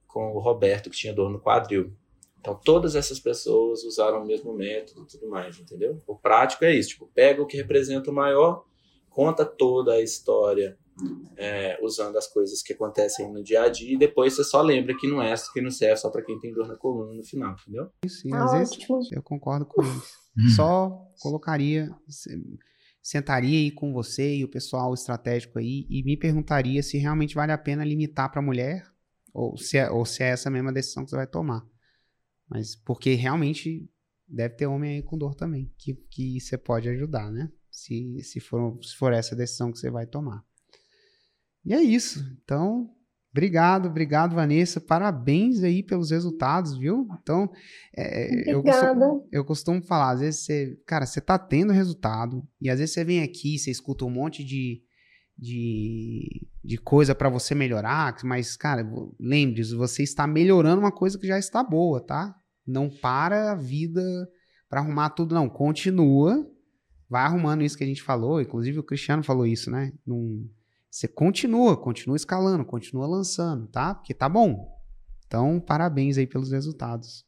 com 0.06 0.32
o 0.32 0.38
Roberto, 0.38 0.90
que 0.90 0.96
tinha 0.96 1.14
dor 1.14 1.30
no 1.30 1.40
quadril. 1.40 1.92
Então, 2.40 2.54
todas 2.62 2.94
essas 2.94 3.18
pessoas 3.18 3.84
usaram 3.84 4.22
o 4.22 4.26
mesmo 4.26 4.52
método 4.52 5.02
e 5.02 5.06
tudo 5.06 5.28
mais, 5.30 5.58
entendeu? 5.58 5.98
O 6.06 6.14
prático 6.14 6.64
é 6.64 6.74
isso: 6.74 6.90
tipo, 6.90 7.10
pega 7.14 7.42
o 7.42 7.46
que 7.46 7.56
representa 7.56 8.10
o 8.10 8.14
maior, 8.14 8.64
conta 9.08 9.44
toda 9.44 9.94
a 9.94 10.02
história 10.02 10.76
é, 11.36 11.78
usando 11.82 12.16
as 12.16 12.26
coisas 12.26 12.62
que 12.62 12.72
acontecem 12.72 13.32
no 13.32 13.42
dia 13.42 13.62
a 13.62 13.68
dia 13.68 13.94
e 13.94 13.98
depois 13.98 14.34
você 14.34 14.44
só 14.44 14.62
lembra 14.62 14.96
que 14.96 15.08
não 15.08 15.20
é 15.20 15.34
que 15.52 15.60
não 15.60 15.70
serve 15.70 15.96
só 15.96 16.10
para 16.10 16.22
quem 16.22 16.38
tem 16.38 16.52
dor 16.52 16.68
na 16.68 16.76
coluna 16.76 17.12
no 17.12 17.24
final, 17.24 17.56
entendeu? 17.60 17.88
Isso, 18.04 18.26
e 18.26 18.30
Tá 18.30 18.44
às 18.44 18.52
vezes 18.52 18.74
ótimo. 18.74 19.00
eu 19.12 19.22
concordo 19.22 19.66
com 19.66 19.82
eles. 20.36 20.54
Só 20.56 20.90
colocaria, 21.20 21.90
se- 22.08 22.58
sentaria 23.02 23.58
aí 23.58 23.70
com 23.70 23.92
você 23.92 24.36
e 24.36 24.44
o 24.44 24.48
pessoal 24.48 24.92
estratégico 24.94 25.58
aí 25.58 25.86
e 25.88 26.02
me 26.02 26.16
perguntaria 26.16 26.82
se 26.82 26.96
realmente 26.98 27.34
vale 27.34 27.52
a 27.52 27.58
pena 27.58 27.84
limitar 27.84 28.30
para 28.30 28.42
mulher 28.42 28.84
ou 29.32 29.56
se, 29.56 29.76
é, 29.76 29.90
ou 29.90 30.04
se 30.06 30.22
é 30.22 30.28
essa 30.28 30.50
mesma 30.50 30.72
decisão 30.72 31.04
que 31.04 31.10
você 31.10 31.16
vai 31.16 31.26
tomar. 31.26 31.66
Mas 32.48 32.76
porque 32.76 33.14
realmente 33.14 33.88
deve 34.26 34.54
ter 34.54 34.66
homem 34.66 34.96
aí 34.96 35.02
com 35.02 35.18
dor 35.18 35.34
também, 35.34 35.72
que, 35.76 35.94
que 35.94 36.40
você 36.40 36.56
pode 36.56 36.88
ajudar, 36.88 37.30
né? 37.30 37.50
Se, 37.70 38.22
se, 38.22 38.40
for, 38.40 38.78
se 38.82 38.94
for 38.96 39.12
essa 39.12 39.34
decisão 39.34 39.72
que 39.72 39.78
você 39.78 39.90
vai 39.90 40.06
tomar. 40.06 40.44
E 41.64 41.74
é 41.74 41.82
isso. 41.82 42.20
Então, 42.42 42.94
obrigado, 43.34 43.88
obrigado, 43.88 44.36
Vanessa. 44.36 44.80
Parabéns 44.80 45.64
aí 45.64 45.82
pelos 45.82 46.12
resultados, 46.12 46.78
viu? 46.78 47.08
Então, 47.20 47.50
é, 47.96 48.52
eu, 48.52 48.62
costumo, 48.62 49.28
eu 49.32 49.44
costumo 49.44 49.82
falar, 49.82 50.12
às 50.12 50.20
vezes 50.20 50.44
você, 50.44 50.78
cara, 50.86 51.04
você 51.04 51.20
tá 51.20 51.36
tendo 51.36 51.72
resultado, 51.72 52.46
e 52.60 52.70
às 52.70 52.78
vezes 52.78 52.94
você 52.94 53.04
vem 53.04 53.22
aqui, 53.22 53.58
você 53.58 53.72
escuta 53.72 54.04
um 54.04 54.10
monte 54.10 54.44
de, 54.44 54.80
de, 55.36 56.46
de 56.62 56.78
coisa 56.78 57.12
para 57.12 57.28
você 57.28 57.56
melhorar, 57.56 58.16
mas, 58.22 58.56
cara, 58.56 58.88
lembre-se, 59.18 59.74
você 59.74 60.04
está 60.04 60.28
melhorando 60.28 60.80
uma 60.80 60.92
coisa 60.92 61.18
que 61.18 61.26
já 61.26 61.38
está 61.38 61.60
boa, 61.62 62.00
tá? 62.00 62.32
Não 62.64 62.88
para 62.88 63.50
a 63.50 63.56
vida 63.56 64.00
para 64.68 64.80
arrumar 64.80 65.10
tudo, 65.10 65.34
não. 65.34 65.48
Continua, 65.48 66.48
vai 67.08 67.24
arrumando 67.24 67.62
isso 67.62 67.76
que 67.76 67.84
a 67.84 67.86
gente 67.86 68.02
falou, 68.02 68.40
inclusive 68.40 68.78
o 68.78 68.84
Cristiano 68.84 69.24
falou 69.24 69.46
isso, 69.46 69.70
né? 69.70 69.92
Num, 70.06 70.48
você 70.94 71.08
continua, 71.08 71.76
continua 71.76 72.14
escalando, 72.14 72.64
continua 72.64 73.04
lançando, 73.04 73.66
tá? 73.66 73.96
Porque 73.96 74.14
tá 74.14 74.28
bom. 74.28 74.72
Então, 75.26 75.58
parabéns 75.58 76.16
aí 76.16 76.24
pelos 76.24 76.52
resultados. 76.52 77.26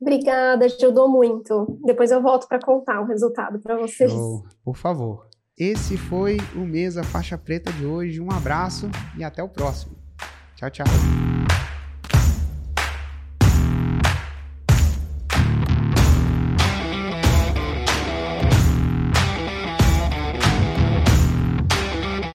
Obrigada, 0.00 0.64
ajudou 0.64 1.08
muito. 1.08 1.78
Depois 1.84 2.10
eu 2.10 2.20
volto 2.20 2.48
para 2.48 2.58
contar 2.58 3.00
o 3.00 3.06
resultado 3.06 3.60
para 3.60 3.78
vocês. 3.78 4.10
Show. 4.10 4.44
Por 4.64 4.76
favor. 4.76 5.28
Esse 5.56 5.96
foi 5.96 6.38
o 6.56 6.66
Mesa 6.66 7.04
Faixa 7.04 7.38
Preta 7.38 7.70
de 7.70 7.86
hoje. 7.86 8.20
Um 8.20 8.32
abraço 8.32 8.90
e 9.16 9.22
até 9.22 9.40
o 9.40 9.48
próximo. 9.48 9.96
Tchau, 10.56 10.68
tchau. 10.68 10.86